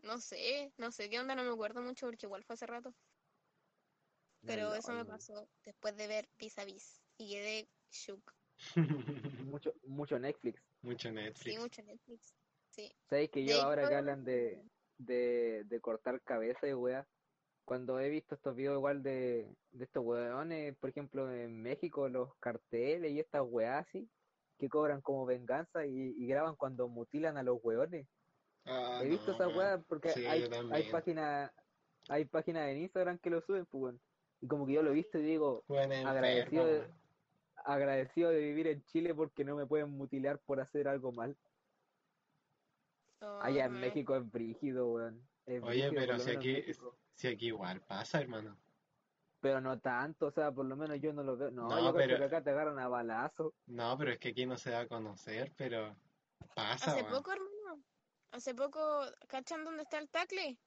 no 0.04 0.18
sé, 0.18 0.72
no 0.78 0.92
sé 0.92 1.10
qué 1.10 1.18
onda, 1.18 1.34
no 1.34 1.42
me 1.42 1.50
acuerdo 1.50 1.82
mucho 1.82 2.06
porque 2.06 2.24
igual 2.26 2.44
fue 2.44 2.54
hace 2.54 2.66
rato. 2.66 2.94
Pero 4.46 4.68
No, 4.68 4.74
eso 4.76 4.92
me 4.92 5.00
no. 5.00 5.06
pasó 5.06 5.50
después 5.64 5.94
de 5.96 6.06
ver 6.06 6.30
Vis 6.38 6.56
a 6.58 6.64
Vis 6.64 7.02
y 7.18 7.30
quedé 7.32 7.68
shook. 7.90 8.32
Mucho, 9.44 9.74
mucho 9.82 10.18
Netflix. 10.18 10.62
Mucho 10.84 11.08
Sí, 11.08 11.14
Netflix. 11.14 11.58
mucho 11.60 11.82
Netflix. 11.82 12.34
Sí. 12.70 12.94
¿Sabes 13.08 13.30
que 13.30 13.44
yo 13.44 13.60
ahora 13.62 13.88
que 13.88 13.94
hablan 13.94 14.24
de, 14.24 14.62
de, 14.98 15.64
de 15.64 15.80
cortar 15.80 16.20
cabeza 16.22 16.66
y 16.68 16.74
weá, 16.74 17.06
cuando 17.64 17.98
he 17.98 18.08
visto 18.10 18.34
estos 18.34 18.54
videos 18.54 18.76
igual 18.76 19.02
de, 19.02 19.48
de 19.70 19.84
estos 19.84 20.04
weones, 20.04 20.76
por 20.76 20.90
ejemplo 20.90 21.32
en 21.32 21.62
México, 21.62 22.08
los 22.08 22.34
carteles 22.36 23.12
y 23.12 23.20
estas 23.20 23.42
weas 23.44 23.86
así, 23.86 24.08
que 24.58 24.68
cobran 24.68 25.00
como 25.00 25.24
venganza 25.24 25.86
y, 25.86 26.14
y 26.16 26.26
graban 26.26 26.56
cuando 26.56 26.88
mutilan 26.88 27.36
a 27.38 27.42
los 27.42 27.58
weones. 27.62 28.06
Ah, 28.66 29.00
He 29.02 29.08
visto 29.08 29.28
no, 29.28 29.34
esas 29.34 29.56
weas 29.56 29.84
porque 29.88 30.10
Sí, 30.10 30.26
hay, 30.26 30.48
hay 30.70 30.90
páginas 30.90 31.50
hay 32.08 32.24
páginas 32.26 32.68
en 32.68 32.78
Instagram 32.82 33.18
que 33.18 33.30
lo 33.30 33.40
suben, 33.42 33.66
pues 33.66 33.82
weón. 33.82 34.00
Y 34.40 34.46
como 34.46 34.66
que 34.66 34.72
yo 34.74 34.82
lo 34.82 34.90
he 34.90 34.94
visto 34.94 35.18
y 35.18 35.22
digo, 35.22 35.64
agradecido 35.68 36.68
enfermo. 36.68 36.94
Agradecido 37.64 38.30
de 38.30 38.38
vivir 38.40 38.66
en 38.68 38.84
Chile 38.84 39.14
porque 39.14 39.44
no 39.44 39.56
me 39.56 39.66
pueden 39.66 39.90
mutilar 39.90 40.38
por 40.40 40.60
hacer 40.60 40.86
algo 40.88 41.12
mal. 41.12 41.36
Allá 43.40 43.64
en. 43.66 43.72
México 43.80 44.16
es 44.16 44.30
brígido, 44.30 44.86
weón. 44.88 45.26
Es 45.46 45.62
Oye, 45.62 45.88
brígido, 45.88 45.94
pero 45.94 46.18
si 46.18 46.30
aquí, 46.30 46.62
si 47.14 47.28
aquí 47.28 47.46
igual 47.48 47.80
pasa, 47.82 48.20
hermano. 48.20 48.56
Pero 49.40 49.60
no 49.60 49.78
tanto, 49.78 50.26
o 50.26 50.30
sea, 50.30 50.52
por 50.52 50.64
lo 50.66 50.76
menos 50.76 50.98
yo 51.00 51.12
no 51.12 51.22
lo 51.22 51.36
veo. 51.36 51.50
No, 51.50 51.68
No, 51.68 51.78
yo 51.78 51.92
creo 51.94 52.06
pero- 52.06 52.18
que 52.18 52.24
acá 52.24 52.42
te 52.42 52.50
agarran 52.50 52.78
a 52.78 52.88
balazo. 52.88 53.54
No, 53.66 53.96
pero 53.98 54.12
es 54.12 54.18
que 54.18 54.28
aquí 54.30 54.46
no 54.46 54.56
se 54.56 54.70
da 54.70 54.80
a 54.80 54.88
conocer, 54.88 55.52
pero 55.56 55.96
pasa, 56.54 56.92
Hace 56.92 57.02
weón. 57.02 57.12
poco, 57.14 57.32
hermano. 57.32 57.82
Hace 58.30 58.54
poco, 58.54 59.02
¿cachan 59.28 59.64
dónde 59.64 59.82
está 59.82 59.98
el 59.98 60.08
tacle? 60.10 60.58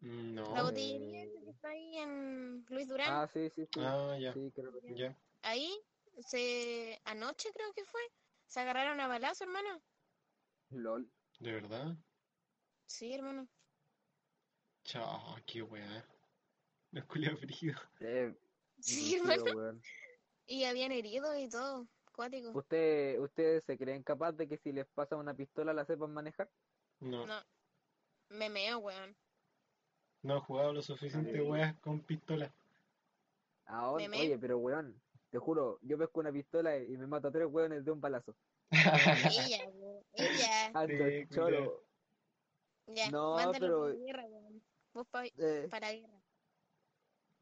No. 0.00 0.54
La 0.54 0.62
botillería 0.62 1.24
esa 1.24 1.40
que 1.44 1.50
está 1.50 1.68
ahí 1.70 1.96
en 1.98 2.64
Luis 2.68 2.88
Durán. 2.88 3.08
Ah, 3.10 3.26
sí, 3.32 3.50
sí, 3.50 3.66
sí. 3.66 3.80
Ah, 3.80 4.16
ya, 4.18 4.32
Sí, 4.32 4.50
creo 4.54 4.72
que 4.72 4.80
sí. 4.80 4.94
ya. 4.94 5.16
Ahí 5.42 5.70
se 6.26 7.00
anoche 7.04 7.50
creo 7.52 7.72
que 7.72 7.84
fue. 7.84 8.00
Se 8.46 8.60
agarraron 8.60 9.00
a 9.00 9.08
balazo, 9.08 9.44
hermano. 9.44 9.82
LOL. 10.70 11.10
¿De 11.38 11.52
verdad? 11.52 11.96
Sí, 12.86 13.12
hermano. 13.14 13.48
Chao, 14.84 15.36
qué 15.46 15.62
weá. 15.62 16.04
Los 16.90 17.04
culiados 17.04 17.40
frígidos. 17.40 17.80
Eh, 18.00 18.34
Sí, 18.80 19.14
hermano. 19.16 19.44
weón. 19.44 19.82
Y 20.46 20.64
habían 20.64 20.90
heridos 20.92 21.36
y 21.38 21.48
todo. 21.48 21.86
Cuático. 22.12 22.50
¿Usted, 22.58 23.18
¿Ustedes 23.20 23.64
se 23.64 23.78
creen 23.78 24.02
capaz 24.02 24.32
de 24.32 24.48
que 24.48 24.58
si 24.58 24.72
les 24.72 24.86
pasa 24.88 25.16
una 25.16 25.34
pistola 25.34 25.72
la 25.72 25.84
sepan 25.84 26.12
manejar? 26.12 26.50
No, 26.98 27.26
No. 27.26 27.40
Me 28.30 28.48
meo, 28.48 28.78
weón. 28.78 29.16
no 30.22 30.36
he 30.36 30.40
jugado 30.40 30.72
lo 30.72 30.82
suficiente 30.82 31.40
weas 31.42 31.76
con 31.80 32.00
pistola. 32.00 32.52
Ahora, 33.66 34.02
Me 34.02 34.08
meo. 34.08 34.20
oye, 34.20 34.38
pero 34.38 34.58
weón, 34.58 35.00
te 35.30 35.38
juro, 35.38 35.78
yo 35.82 35.96
pesco 35.96 36.20
una 36.20 36.32
pistola 36.32 36.76
y 36.76 36.96
me 36.96 37.06
mato 37.06 37.28
a 37.28 37.30
tres 37.32 37.46
weones 37.50 37.84
de 37.84 37.90
un 37.92 38.00
balazo. 38.00 38.34
Ella, 38.70 39.68
weón. 39.74 40.04
Ella. 40.12 40.66
Alto 40.74 41.04
Sí, 41.08 41.26
choro. 41.30 41.84
Ya. 42.86 43.10
No, 43.10 43.36
pero- 43.58 43.82
para 43.82 43.94
guerra, 43.94 44.24
weón. 44.26 44.62
Vos 44.92 45.06
pa- 45.08 45.24
Eh, 45.26 45.68
para 45.70 45.92
guerra. 45.92 46.20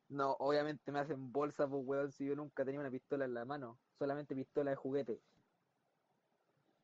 no, 0.08 0.32
obviamente 0.38 0.92
me 0.92 0.98
hacen 1.00 1.32
bolsa, 1.32 1.66
pues 1.66 1.82
weón, 1.84 2.12
si 2.12 2.26
yo 2.26 2.36
nunca 2.36 2.64
tenía 2.64 2.80
una 2.80 2.90
pistola 2.90 3.24
en 3.24 3.34
la 3.34 3.44
mano. 3.44 3.78
Solamente 3.98 4.34
pistola 4.34 4.70
de 4.70 4.76
juguete. 4.76 5.20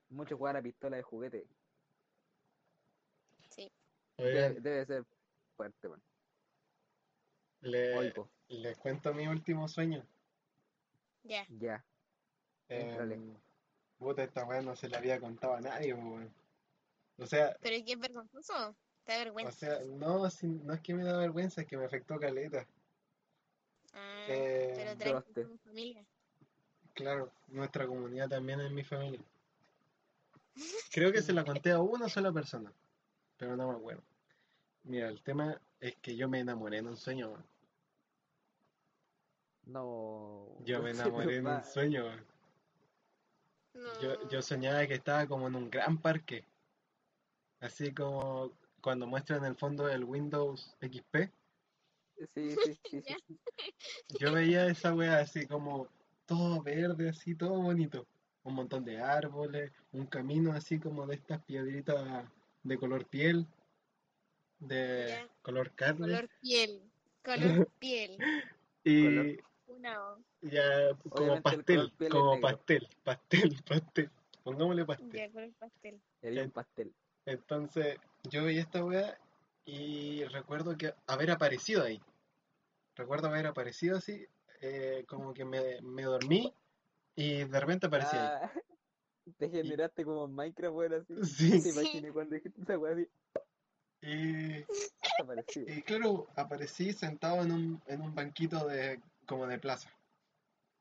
Mucho 0.08 0.36
jugar 0.36 0.56
a 0.56 0.62
pistola 0.62 0.96
de 0.96 1.02
juguete. 1.02 1.46
Sí. 3.50 3.70
Debe, 4.16 4.86
ser 4.86 5.04
fuerte, 5.56 5.88
weón. 5.88 6.02
le- 7.60 7.96
Oigo, 7.96 8.30
les 8.48 8.76
cuento 8.78 9.12
mi 9.14 9.26
último 9.26 9.68
sueño. 9.68 10.06
Ya. 11.24 11.46
ya. 11.58 11.84
Em, 12.68 13.34
puta, 13.98 14.22
esta 14.24 14.44
weá 14.44 14.62
no 14.62 14.76
se 14.76 14.88
la 14.88 14.98
había 14.98 15.18
contado 15.20 15.54
a 15.54 15.60
nadie, 15.60 15.94
weón. 15.94 16.32
O 17.18 17.26
sea, 17.26 17.56
Pero 17.60 17.76
es 17.76 17.84
que 17.84 17.92
es 17.92 17.98
vergonzoso. 18.00 18.76
Te 19.04 19.12
da 19.12 19.18
o 19.18 19.24
vergüenza. 19.24 19.52
sea, 19.52 19.80
no, 19.84 20.30
si- 20.30 20.46
no 20.46 20.72
es 20.74 20.80
que 20.80 20.94
me 20.94 21.04
da 21.04 21.18
vergüenza, 21.18 21.60
es 21.62 21.66
que 21.66 21.76
me 21.76 21.84
afectó 21.84 22.18
caleta. 22.18 22.66
Ah, 23.92 24.24
Eh, 24.28 24.96
pero 24.98 25.24
mi 25.48 25.58
familia. 25.58 26.04
Claro, 26.94 27.30
nuestra 27.48 27.86
comunidad 27.86 28.28
también 28.28 28.60
es 28.60 28.70
mi 28.70 28.82
familia. 28.84 29.20
Creo 30.92 31.12
que 31.12 31.22
se 31.22 31.32
la 31.32 31.44
conté 31.62 31.70
a 31.72 31.80
una 31.80 32.08
sola 32.08 32.32
persona, 32.32 32.72
pero 33.36 33.56
no 33.56 33.68
me 33.68 33.76
acuerdo. 33.76 34.02
Mira, 34.84 35.08
el 35.08 35.22
tema 35.22 35.60
es 35.80 35.96
que 35.96 36.16
yo 36.16 36.28
me 36.28 36.40
enamoré 36.40 36.78
en 36.78 36.86
un 36.88 36.96
sueño, 36.96 37.28
weón. 37.30 37.44
No. 39.66 40.46
Yo 40.64 40.82
me 40.82 40.90
enamoré 40.90 41.36
en 41.36 41.46
un 41.46 41.64
sueño. 41.64 42.04
No. 43.74 44.00
Yo, 44.00 44.28
yo 44.28 44.42
soñaba 44.42 44.86
que 44.86 44.94
estaba 44.94 45.26
como 45.26 45.48
en 45.48 45.56
un 45.56 45.70
gran 45.70 45.98
parque. 45.98 46.44
Así 47.60 47.92
como 47.92 48.52
cuando 48.80 49.06
muestran 49.06 49.44
el 49.44 49.56
fondo 49.56 49.86
del 49.86 50.04
Windows 50.04 50.76
XP. 50.80 51.16
Sí, 52.32 52.54
sí, 52.64 52.78
sí, 52.88 53.02
sí. 53.02 53.38
Yo 54.20 54.32
veía 54.32 54.68
esa 54.68 54.94
wea 54.94 55.18
así 55.18 55.46
como 55.48 55.88
todo 56.26 56.62
verde, 56.62 57.08
así 57.08 57.34
todo 57.34 57.60
bonito. 57.60 58.06
Un 58.44 58.54
montón 58.54 58.84
de 58.84 59.00
árboles, 59.00 59.72
un 59.90 60.06
camino 60.06 60.52
así 60.52 60.78
como 60.78 61.08
de 61.08 61.16
estas 61.16 61.42
piedritas 61.42 62.24
de 62.62 62.78
color 62.78 63.04
piel, 63.06 63.48
de 64.60 65.28
color 65.42 65.72
carne. 65.74 66.06
Color 66.06 66.28
piel. 66.40 66.82
Color 67.24 67.68
piel. 67.80 68.16
Y 68.84 69.04
Color- 69.04 69.44
Ya 70.40 70.96
como 71.08 71.24
Obviamente 71.32 71.72
el 71.74 71.90
pastel, 71.90 72.10
como 72.10 72.40
pastel, 72.40 72.88
pastel, 73.02 73.62
pastel. 73.68 74.10
Pongámosle 74.42 74.84
pastel. 74.84 75.12
Ya, 75.12 75.30
color 75.32 75.52
pastel. 75.58 76.00
Había 76.22 76.42
Eh, 76.42 76.44
un 76.44 76.50
pastel. 76.50 76.92
Entonces, 77.26 77.98
yo 78.30 78.44
veía 78.44 78.60
esta 78.60 78.84
weá 78.84 79.18
y 79.64 80.24
recuerdo 80.24 80.76
que 80.76 80.92
haber 81.06 81.30
aparecido 81.30 81.82
ahí. 81.82 82.00
Recuerdo 82.96 83.28
haber 83.28 83.46
aparecido 83.46 83.96
así, 83.96 84.26
eh, 84.60 85.04
como 85.08 85.32
que 85.32 85.44
me, 85.44 85.80
me 85.80 86.02
dormí 86.02 86.52
y 87.16 87.44
de 87.44 87.60
repente 87.60 87.86
aparecí 87.86 88.16
ahí. 88.16 88.22
Ah, 88.22 88.52
te 89.38 89.48
generaste 89.48 90.04
como 90.04 90.28
Minecraft, 90.28 90.74
weón, 90.74 90.94
así. 90.94 91.14
Sí. 91.24 91.50
Te 91.50 91.60
Sí. 91.60 91.68
imaginé 91.70 92.12
cuando 92.12 92.34
dijiste 92.34 92.60
esa 92.60 92.78
weá 92.78 92.92
así. 92.92 93.08
Y, 94.02 94.66
y 95.66 95.82
claro, 95.82 96.26
aparecí 96.36 96.92
sentado 96.92 97.42
en 97.42 97.52
un, 97.52 97.82
en 97.86 98.02
un 98.02 98.14
banquito 98.14 98.66
de, 98.66 99.00
como 99.26 99.46
de 99.46 99.58
plaza. 99.58 99.90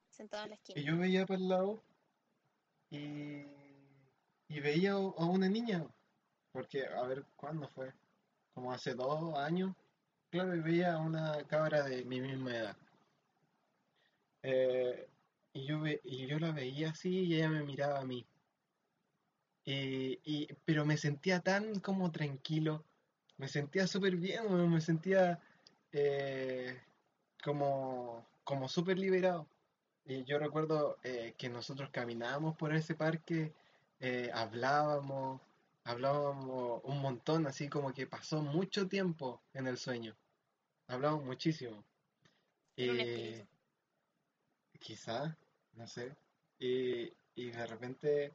Sentado 0.09 0.43
en 0.43 0.49
la 0.51 0.55
Y 0.55 0.59
esquina. 0.59 0.81
yo 0.81 0.97
veía 0.97 1.25
para 1.25 1.39
el 1.39 1.47
lado 1.49 1.83
y, 2.89 3.43
y 4.47 4.59
veía 4.59 4.91
a 4.93 5.25
una 5.25 5.49
niña. 5.49 5.85
Porque, 6.51 6.85
a 6.85 7.01
ver, 7.03 7.25
¿cuándo 7.35 7.67
fue? 7.69 7.93
Como 8.53 8.71
hace 8.71 8.93
dos 8.93 9.37
años. 9.37 9.75
Claro, 10.29 10.55
y 10.55 10.59
veía 10.59 10.93
a 10.93 10.99
una 10.99 11.43
cabra 11.47 11.83
de 11.83 12.05
mi 12.05 12.21
misma 12.21 12.55
edad. 12.55 12.77
Eh, 14.43 15.07
y 15.53 15.65
yo, 15.65 15.79
ve- 15.81 16.01
y 16.03 16.27
yo 16.27 16.37
la 16.39 16.51
veía 16.51 16.89
así 16.91 17.21
y 17.25 17.35
ella 17.35 17.49
me 17.49 17.63
miraba 17.63 17.99
a 17.99 18.05
mí. 18.05 18.25
Y, 19.65 20.19
y- 20.23 20.47
pero 20.65 20.85
me 20.85 20.97
sentía 20.97 21.39
tan 21.39 21.79
como 21.79 22.11
tranquilo. 22.11 22.83
Me 23.37 23.47
sentía 23.47 23.87
súper 23.87 24.15
bien, 24.17 24.69
me 24.69 24.81
sentía 24.81 25.39
eh, 25.91 26.79
como, 27.43 28.25
como 28.43 28.67
súper 28.69 28.99
liberado. 28.99 29.47
Y 30.05 30.23
yo 30.25 30.39
recuerdo 30.39 30.97
eh, 31.03 31.33
que 31.37 31.49
nosotros 31.49 31.89
caminábamos 31.91 32.55
por 32.57 32.73
ese 32.73 32.95
parque, 32.95 33.53
eh, 33.99 34.29
hablábamos, 34.33 35.41
hablábamos 35.83 36.81
un 36.83 37.01
montón, 37.01 37.47
así 37.47 37.69
como 37.69 37.93
que 37.93 38.07
pasó 38.07 38.41
mucho 38.41 38.87
tiempo 38.87 39.41
en 39.53 39.67
el 39.67 39.77
sueño. 39.77 40.15
Hablamos 40.87 41.23
muchísimo. 41.23 41.83
Espíritu. 42.75 43.47
quizá, 44.79 45.37
no 45.73 45.87
sé. 45.87 46.15
Y, 46.59 47.11
y 47.35 47.51
de 47.51 47.65
repente, 47.67 48.33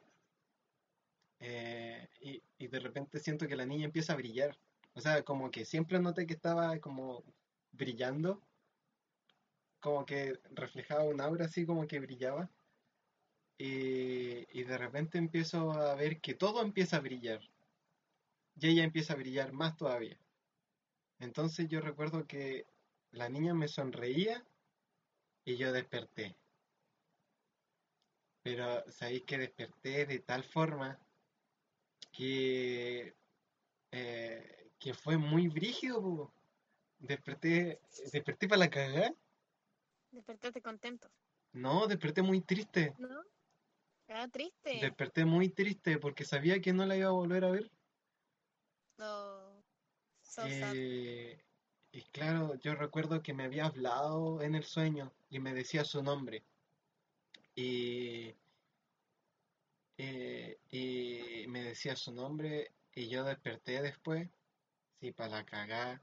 eh, 1.39 2.07
y, 2.21 2.41
y 2.57 2.67
de 2.67 2.79
repente 2.79 3.19
siento 3.19 3.47
que 3.47 3.55
la 3.55 3.65
niña 3.65 3.85
empieza 3.85 4.13
a 4.13 4.17
brillar. 4.17 4.57
O 4.93 5.01
sea, 5.01 5.23
como 5.23 5.51
que 5.51 5.65
siempre 5.65 5.99
noté 5.99 6.25
que 6.27 6.33
estaba 6.33 6.79
como 6.79 7.23
brillando, 7.71 8.41
como 9.79 10.05
que 10.05 10.39
reflejaba 10.51 11.03
un 11.03 11.21
aura 11.21 11.45
así 11.45 11.65
como 11.65 11.87
que 11.87 11.99
brillaba. 11.99 12.49
Y, 13.57 14.63
de 14.63 14.77
repente 14.77 15.17
empiezo 15.17 15.71
a 15.73 15.93
ver 15.95 16.21
que 16.21 16.33
todo 16.33 16.61
empieza 16.61 16.97
a 16.97 17.01
brillar. 17.01 17.41
Y 18.55 18.67
ella 18.69 18.83
empieza 18.83 19.13
a 19.13 19.17
brillar 19.17 19.51
más 19.51 19.75
todavía. 19.75 20.17
Entonces 21.19 21.67
yo 21.67 21.81
recuerdo 21.81 22.25
que 22.25 22.65
la 23.11 23.27
niña 23.29 23.53
me 23.53 23.67
sonreía 23.67 24.43
y 25.43 25.57
yo 25.57 25.73
desperté. 25.73 26.35
Pero 28.43 28.89
sabéis 28.91 29.23
que 29.23 29.37
desperté 29.37 30.05
de 30.05 30.19
tal 30.19 30.43
forma 30.43 30.97
que, 32.13 33.13
eh, 33.91 34.71
que 34.79 34.93
fue 34.93 35.17
muy 35.17 35.49
brígido. 35.49 36.31
Desperté, 36.99 37.81
desperté 38.13 38.47
para 38.47 38.59
la 38.59 38.69
cagada. 38.69 39.13
Despertaste 40.11 40.61
contento. 40.61 41.09
No, 41.53 41.87
desperté 41.87 42.21
muy 42.21 42.41
triste. 42.41 42.93
¿No? 42.97 43.23
Ah, 44.07 44.27
triste. 44.27 44.79
Desperté 44.81 45.25
muy 45.25 45.49
triste 45.49 45.97
porque 45.99 46.25
sabía 46.25 46.61
que 46.61 46.73
no 46.73 46.85
la 46.85 46.95
iba 46.97 47.09
a 47.09 47.13
volver 47.13 47.45
a 47.45 47.51
ver. 47.51 47.71
No. 48.97 49.63
So 50.23 50.41
sad. 50.41 50.73
Eh, 50.75 51.43
y 51.91 52.01
claro, 52.11 52.55
yo 52.55 52.75
recuerdo 52.75 53.21
que 53.21 53.33
me 53.33 53.43
había 53.43 53.65
hablado 53.65 54.41
en 54.41 54.55
el 54.55 54.63
sueño 54.63 55.11
y 55.29 55.39
me 55.39 55.53
decía 55.53 55.83
su 55.83 56.03
nombre. 56.03 56.43
Y, 57.55 58.35
eh, 59.97 60.59
y 60.71 61.47
me 61.47 61.63
decía 61.63 61.95
su 61.95 62.11
nombre 62.11 62.71
y 62.93 63.09
yo 63.09 63.23
desperté 63.23 63.81
después. 63.81 64.29
Sí, 64.99 65.11
para 65.11 65.37
la 65.37 65.45
cagada. 65.45 66.01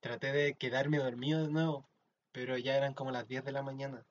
Traté 0.00 0.32
de 0.32 0.54
quedarme 0.54 0.98
dormido 0.98 1.42
de 1.42 1.52
nuevo, 1.52 1.88
pero 2.36 2.58
ya 2.58 2.76
eran 2.76 2.92
como 2.92 3.10
las 3.10 3.26
10 3.26 3.42
de 3.44 3.52
la 3.52 3.62
mañana. 3.62 4.04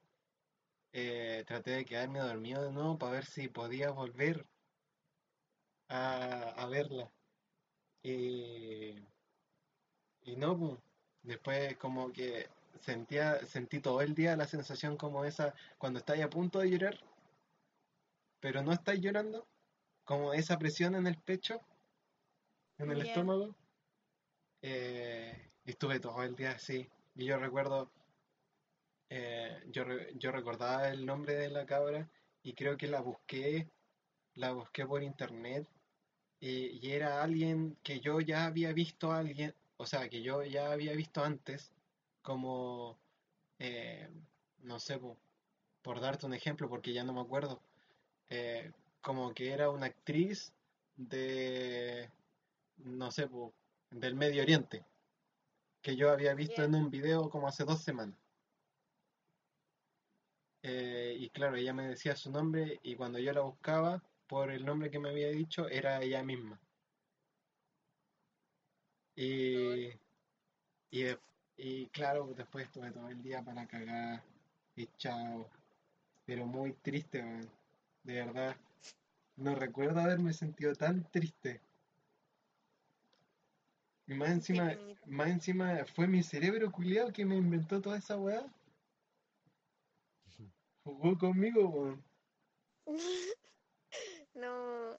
Eh, 0.94 1.44
traté 1.46 1.70
de 1.72 1.86
quedarme 1.86 2.18
dormido 2.20 2.64
de 2.64 2.72
nuevo 2.72 2.98
para 2.98 3.12
ver 3.12 3.26
si 3.28 3.50
podía 3.50 3.92
volver 3.92 4.48
a, 5.90 6.54
a 6.64 6.68
verla. 6.68 7.12
Y, 8.04 8.96
y 10.24 10.36
no, 10.36 10.58
pu. 10.58 10.78
Después 11.24 11.78
como 11.78 12.12
que 12.12 12.50
sentía, 12.82 13.46
sentí 13.46 13.80
todo 13.80 14.02
el 14.02 14.14
día 14.14 14.36
la 14.36 14.46
sensación 14.48 14.98
como 14.98 15.24
esa 15.24 15.54
cuando 15.78 16.00
estáis 16.00 16.24
a 16.24 16.30
punto 16.30 16.60
de 16.60 16.70
llorar, 16.70 17.00
pero 18.40 18.64
no 18.64 18.72
estáis 18.72 19.02
llorando, 19.02 19.46
como 20.06 20.34
esa 20.34 20.60
presión 20.60 20.96
en 20.96 21.08
el 21.08 21.18
pecho, 21.18 21.62
en 22.78 22.90
el 22.92 23.02
estómago. 23.02 23.54
Eh, 24.62 25.50
Y 25.64 25.72
estuve 25.72 26.00
todo 26.02 26.22
el 26.24 26.36
día 26.36 26.52
así. 26.52 26.90
Y 27.16 27.26
yo 27.26 27.38
recuerdo, 27.38 27.90
eh, 29.10 29.64
yo, 29.72 29.84
re- 29.86 30.14
yo 30.16 30.32
recordaba 30.32 30.90
el 30.90 31.06
nombre 31.06 31.36
de 31.36 31.50
la 31.50 31.66
cabra 31.66 32.10
y 32.44 32.54
creo 32.54 32.78
que 32.78 32.88
la 32.88 33.02
busqué, 33.02 33.68
la 34.36 34.52
busqué 34.54 34.86
por 34.86 35.04
internet 35.04 35.68
y, 36.40 36.80
y 36.86 36.92
era 36.94 37.24
alguien 37.24 37.78
que 37.84 38.00
yo 38.00 38.20
ya 38.22 38.46
había 38.46 38.74
visto 38.74 39.12
a 39.12 39.20
alguien, 39.20 39.54
o 39.78 39.86
sea, 39.86 40.10
que 40.10 40.22
yo 40.22 40.44
ya 40.44 40.72
había 40.72 40.94
visto 40.94 41.24
antes, 41.24 41.72
como, 42.22 42.98
eh, 43.60 44.10
no 44.64 44.80
sé, 44.80 44.98
po, 45.00 45.18
por 45.84 46.00
darte 46.02 46.26
un 46.26 46.34
ejemplo, 46.34 46.70
porque 46.70 46.94
ya 46.94 47.04
no 47.04 47.14
me 47.14 47.22
acuerdo, 47.22 47.62
eh, 48.30 48.72
como 49.02 49.34
que 49.34 49.52
era 49.54 49.70
una 49.70 49.88
actriz 49.88 50.54
de, 50.98 52.10
no 52.78 53.12
sé, 53.12 53.28
po, 53.28 53.54
del 53.92 54.16
Medio 54.16 54.44
Oriente, 54.44 54.84
que 55.82 55.96
yo 55.96 56.12
había 56.12 56.34
visto 56.34 56.64
en 56.64 56.76
un 56.76 56.90
video 56.92 57.30
como 57.30 57.48
hace 57.48 57.64
dos 57.64 57.82
semanas. 57.82 58.18
Eh, 60.68 61.16
y 61.20 61.30
claro, 61.30 61.58
ella 61.58 61.74
me 61.74 61.88
decía 61.90 62.16
su 62.16 62.32
nombre 62.32 62.80
y 62.82 62.96
cuando 62.96 63.20
yo 63.20 63.32
la 63.32 63.42
buscaba 63.42 64.02
por 64.28 64.50
el 64.50 64.66
nombre 64.66 64.90
que 64.90 64.98
me 64.98 65.10
había 65.10 65.28
dicho, 65.30 65.70
era 65.70 66.02
ella 66.02 66.24
misma. 66.24 66.60
Y, 69.16 69.90
y, 71.58 71.86
claro, 71.92 72.34
después 72.36 72.66
estuve 72.66 72.90
todo 72.92 73.10
el 73.10 73.22
día 73.22 73.44
para 73.44 73.68
cagar 73.68 74.24
y 74.76 74.88
chao. 74.98 75.48
Pero 76.26 76.48
muy 76.48 76.74
triste, 76.74 77.22
weón. 77.22 77.48
De 78.04 78.14
verdad. 78.16 78.56
No 79.38 79.54
recuerdo 79.54 80.00
haberme 80.00 80.34
sentido 80.34 80.74
tan 80.74 81.04
triste. 81.12 81.62
Y 84.08 84.16
más 84.16 84.30
encima, 84.32 84.74
más 85.06 85.30
encima 85.30 85.86
fue 85.96 86.08
mi 86.08 86.24
cerebro 86.24 86.72
culiao 86.72 87.14
que 87.14 87.24
me 87.24 87.36
inventó 87.36 87.82
toda 87.82 88.00
esa 88.00 88.18
weá. 88.18 88.48
Jugó 90.86 91.18
conmigo, 91.18 91.68
weón. 91.68 92.04
No. 94.36 94.98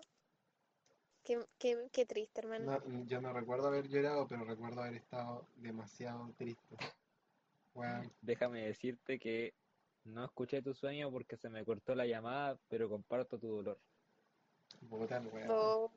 Qué, 1.23 1.45
qué, 1.59 1.89
qué 1.93 2.07
triste, 2.07 2.41
hermano. 2.41 2.81
No, 2.87 3.05
yo 3.05 3.21
no 3.21 3.33
recuerdo 3.33 3.69
haber 3.69 3.87
llorado, 3.89 4.27
pero 4.27 4.45
recuerdo 4.45 4.81
haber 4.83 4.95
estado 4.95 5.47
demasiado 5.57 6.33
triste. 6.39 6.77
Weón. 7.75 8.11
Déjame 8.23 8.63
decirte 8.67 9.19
que 9.19 9.53
no 10.05 10.25
escuché 10.25 10.63
tu 10.63 10.73
sueño 10.73 11.11
porque 11.11 11.37
se 11.37 11.51
me 11.51 11.65
cortó 11.65 11.95
la 11.95 12.07
llamada, 12.07 12.57
pero 12.69 12.89
comparto 12.89 13.39
tu 13.39 13.49
dolor. 13.49 13.79
El 14.81 15.27
weón. 15.29 15.49
Oh, 15.51 15.91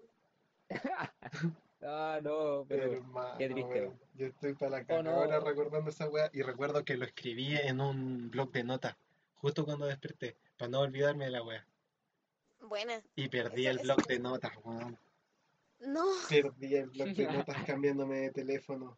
Ah, 1.81 2.19
no, 2.21 2.65
pero 2.67 2.91
Hermano, 2.91 3.37
qué 3.37 3.49
triste, 3.49 3.81
weón. 3.81 3.99
Yo 4.15 4.25
estoy 4.27 4.53
para 4.53 4.71
la 4.71 4.77
Oh, 4.81 4.85
caga 4.85 5.03
no. 5.03 5.11
ahora 5.11 5.39
recordando 5.39 5.89
esa 5.89 6.09
weá 6.09 6.29
y 6.33 6.41
recuerdo 6.41 6.83
que 6.83 6.97
lo 6.97 7.05
escribí 7.05 7.55
en 7.55 7.79
un 7.79 8.29
blog 8.29 8.51
de 8.51 8.65
notas 8.65 8.97
justo 9.39 9.65
cuando 9.65 9.85
desperté, 9.87 10.37
para 10.57 10.69
no 10.69 10.79
olvidarme 10.81 11.25
de 11.25 11.31
la 11.31 11.43
weá. 11.43 11.65
buena. 12.61 13.01
Y 13.15 13.29
perdí 13.29 13.67
Eso- 13.67 13.79
el 13.79 13.83
blog 13.85 14.05
de 14.07 14.19
notas, 14.19 14.51
weón. 14.63 14.97
No. 15.79 16.05
Perdí 16.29 16.75
el 16.75 16.89
blog 16.89 17.09
de 17.09 17.25
notas 17.47 17.63
cambiándome 17.65 18.17
de 18.19 18.31
teléfono. 18.31 18.97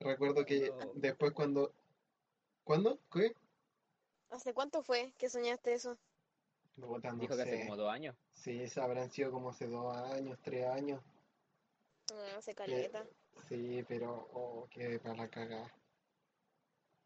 Recuerdo 0.00 0.44
que 0.44 0.70
No. 0.70 0.92
después 0.94 1.32
cuando... 1.32 1.72
¿Cuándo? 2.64 2.98
¿Qué? 3.12 3.34
¿Hace 4.30 4.54
cuánto 4.54 4.82
fue 4.82 5.12
que 5.18 5.28
soñaste 5.28 5.72
eso? 5.72 5.98
Puta, 6.80 7.10
no 7.12 7.18
dijo 7.18 7.36
que 7.36 7.42
hace 7.42 7.60
como 7.60 7.76
dos 7.76 7.92
años. 7.92 8.16
Sí, 8.32 8.62
esa 8.62 8.84
habrán 8.84 9.10
sido 9.10 9.30
como 9.30 9.50
hace 9.50 9.66
dos 9.66 9.94
años, 9.96 10.38
tres 10.42 10.66
años. 10.66 11.02
Ah, 12.12 12.36
hace 12.38 12.54
caleta. 12.54 13.04
Sí, 13.48 13.84
pero 13.88 14.28
oh, 14.32 14.66
quedé 14.70 14.98
para 14.98 15.16
la 15.16 15.28
cagada. 15.28 15.72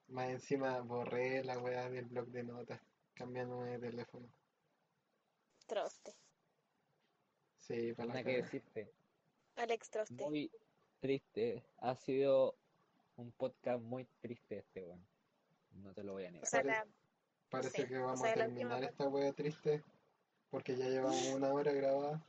Más 0.09 0.29
encima 0.31 0.81
borré 0.81 1.43
la 1.45 1.59
weá 1.59 1.89
del 1.89 2.05
blog 2.07 2.27
de 2.29 2.43
notas, 2.45 2.81
cambiándome 3.15 3.71
de 3.79 3.91
teléfono. 3.91 4.29
Troste. 5.67 6.15
Sí, 7.59 7.93
para 7.95 8.09
la 8.09 8.15
Nada 8.15 8.25
que 8.25 8.31
cagada. 8.33 8.43
decirte. 8.45 8.93
Alex 9.57 9.91
Troste. 9.91 10.25
Muy 10.25 10.51
triste. 11.01 11.65
Ha 11.79 11.95
sido 11.97 12.55
un 13.17 13.33
podcast 13.33 13.81
muy 13.83 14.05
triste 14.21 14.59
este, 14.59 14.83
weón. 14.83 15.05
No 15.73 15.93
te 15.95 16.05
lo 16.05 16.13
voy 16.13 16.25
a 16.27 16.29
O 16.29 16.33
negar. 16.33 16.47
sea, 16.47 16.61
Pare- 16.61 16.69
la, 16.73 16.87
Parece 17.49 17.83
sí, 17.83 17.89
que 17.89 17.99
o 17.99 18.05
vamos 18.05 18.21
sea, 18.21 18.33
a 18.33 18.37
la 18.37 18.47
última 18.49 18.71
terminar 18.71 18.91
esta 18.91 19.09
weá 19.09 19.33
triste, 19.33 19.83
porque 20.51 20.77
ya 20.77 20.89
llevamos 20.89 21.17
una 21.35 21.53
hora 21.53 21.73
grabada. 21.73 22.23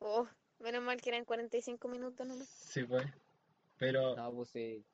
oh, 0.00 0.26
menos 0.58 0.82
mal 0.82 1.00
que 1.00 1.10
eran 1.10 1.24
45 1.24 1.86
minutos 1.88 2.26
nomás. 2.26 2.48
Sí, 2.48 2.82
pues. 2.84 3.04
Pero 3.78 4.16
No, 4.16 4.32
pues 4.32 4.48
sí. 4.50 4.84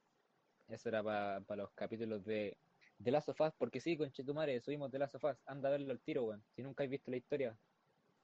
Eso 0.68 0.88
era 0.88 1.02
para 1.02 1.62
los 1.62 1.70
capítulos 1.72 2.24
de 2.24 2.56
The 3.02 3.10
Last 3.10 3.28
of 3.28 3.40
Us, 3.40 3.52
porque 3.56 3.80
sí, 3.80 3.96
conchetumare, 3.96 4.60
subimos 4.60 4.90
The 4.90 4.98
Last 4.98 5.14
of 5.16 5.24
Us. 5.24 5.36
Anda 5.46 5.68
a 5.68 5.72
verlo 5.72 5.92
al 5.92 6.00
tiro, 6.00 6.24
weón. 6.24 6.44
Si 6.54 6.62
nunca 6.62 6.84
has 6.84 6.90
visto 6.90 7.10
la 7.10 7.16
historia, 7.18 7.58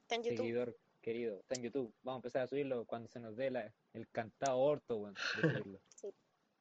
Está 0.02 0.16
en 0.16 0.22
YouTube. 0.24 0.36
seguidor 0.38 0.76
querido, 1.00 1.40
está 1.40 1.54
en 1.56 1.62
YouTube. 1.62 1.94
Vamos 2.02 2.18
a 2.18 2.20
empezar 2.20 2.42
a 2.42 2.46
subirlo 2.46 2.84
cuando 2.86 3.08
se 3.08 3.20
nos 3.20 3.36
dé 3.36 3.50
la- 3.50 3.72
el 3.92 4.08
cantado 4.08 4.58
orto, 4.58 4.96
weón, 4.96 5.14
de 5.14 5.20
subirlo. 5.66 5.80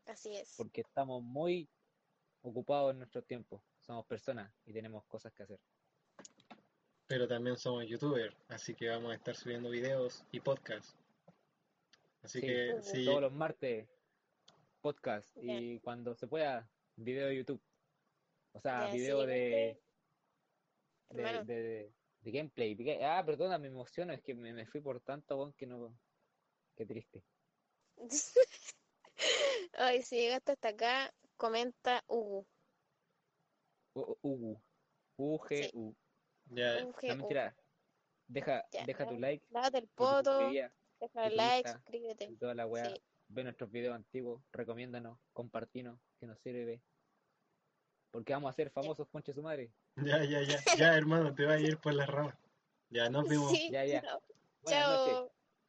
Así 0.06 0.36
es. 0.36 0.56
Porque 0.58 0.82
estamos 0.82 1.22
muy 1.24 1.68
ocupados 2.42 2.92
en 2.92 3.00
nuestros 3.00 3.26
tiempos. 3.26 3.62
Somos 3.80 4.06
personas 4.06 4.52
y 4.66 4.74
tenemos 4.74 5.04
cosas 5.06 5.34
que 5.34 5.44
hacer. 5.44 5.60
pero 7.08 7.28
también 7.28 7.58
somos 7.58 7.86
youtubers, 7.88 8.34
así 8.48 8.74
que 8.74 8.88
vamos 8.88 9.12
a 9.12 9.16
estar 9.16 9.36
subiendo 9.36 9.70
videos 9.70 10.24
y 10.32 10.40
podcasts. 10.40 10.96
Así 12.24 12.40
Sí, 12.40 12.48
que 12.48 12.78
sí, 12.82 13.04
Todos 13.06 13.22
los 13.22 13.34
martes, 13.34 13.86
podcast. 14.82 15.30
Y 15.38 15.80
cuando 15.80 16.16
se 16.16 16.28
pueda, 16.28 16.70
video 16.96 17.28
de 17.28 17.38
YouTube. 17.38 17.62
O 18.54 18.60
sea, 18.60 18.92
video 18.92 19.22
sí, 19.22 19.28
de, 19.28 19.34
de, 19.34 19.82
Hermano. 21.10 21.46
de, 21.46 21.94
de 22.22 22.32
gameplay. 22.32 22.78
Ah, 23.02 23.24
perdona, 23.26 23.58
me 23.58 23.68
emociono. 23.68 24.12
Es 24.14 24.22
que 24.22 24.34
me, 24.36 24.52
me 24.54 24.66
fui 24.66 24.82
por 24.82 25.00
tanto, 25.02 25.38
weón, 25.38 25.54
que 25.54 25.66
no. 25.68 25.98
Qué 26.76 26.86
triste. 26.86 27.24
Ay, 29.74 30.02
si 30.02 30.16
llegaste 30.18 30.54
hasta 30.54 30.70
acá, 30.70 31.14
comenta 31.38 32.04
Ugu. 32.08 32.46
Ugu. 33.94 34.62
U-G-U. 35.18 35.96
ya, 36.46 36.88
mentira. 37.04 37.56
Deja, 38.28 38.66
Ya. 38.72 38.86
deja 38.86 39.08
tu 39.08 39.20
like, 39.20 39.46
Lávate 39.50 39.78
el 39.80 39.88
poto, 39.90 40.50
deja 40.50 41.30
tu 41.30 41.36
like, 41.36 41.70
suscríbete. 41.70 42.26
y 42.26 42.38
toda 42.38 42.56
la 42.56 42.66
weá. 42.66 42.86
Sí. 42.86 43.04
Ve 43.34 43.44
nuestros 43.46 43.72
videos 43.72 43.96
antiguos, 43.96 44.44
recomiéndanos, 44.52 45.18
compartinos, 45.32 45.98
que 46.20 46.28
nos 46.28 46.38
sirve. 46.40 46.82
Porque 48.12 48.34
vamos 48.34 48.50
a 48.50 48.54
ser 48.54 48.70
famosos, 48.72 49.08
conche 49.08 49.34
su 49.34 49.42
madre. 49.42 49.72
ya, 49.96 50.24
ya, 50.26 50.42
ya, 50.42 50.60
ya, 50.78 50.98
hermano, 50.98 51.34
te 51.34 51.46
va 51.46 51.54
a 51.54 51.60
ir 51.60 51.78
por 51.78 51.94
las 51.94 52.10
ramas. 52.10 52.36
Ya, 52.90 53.10
nos 53.10 53.28
vemos. 53.30 53.52
Sí, 53.52 53.70
Ya, 53.72 53.86
ya. 53.86 54.02
chao. 54.02 54.22
Buenas 54.64 54.88
noches. 54.90 55.14
Chao. 55.14 55.41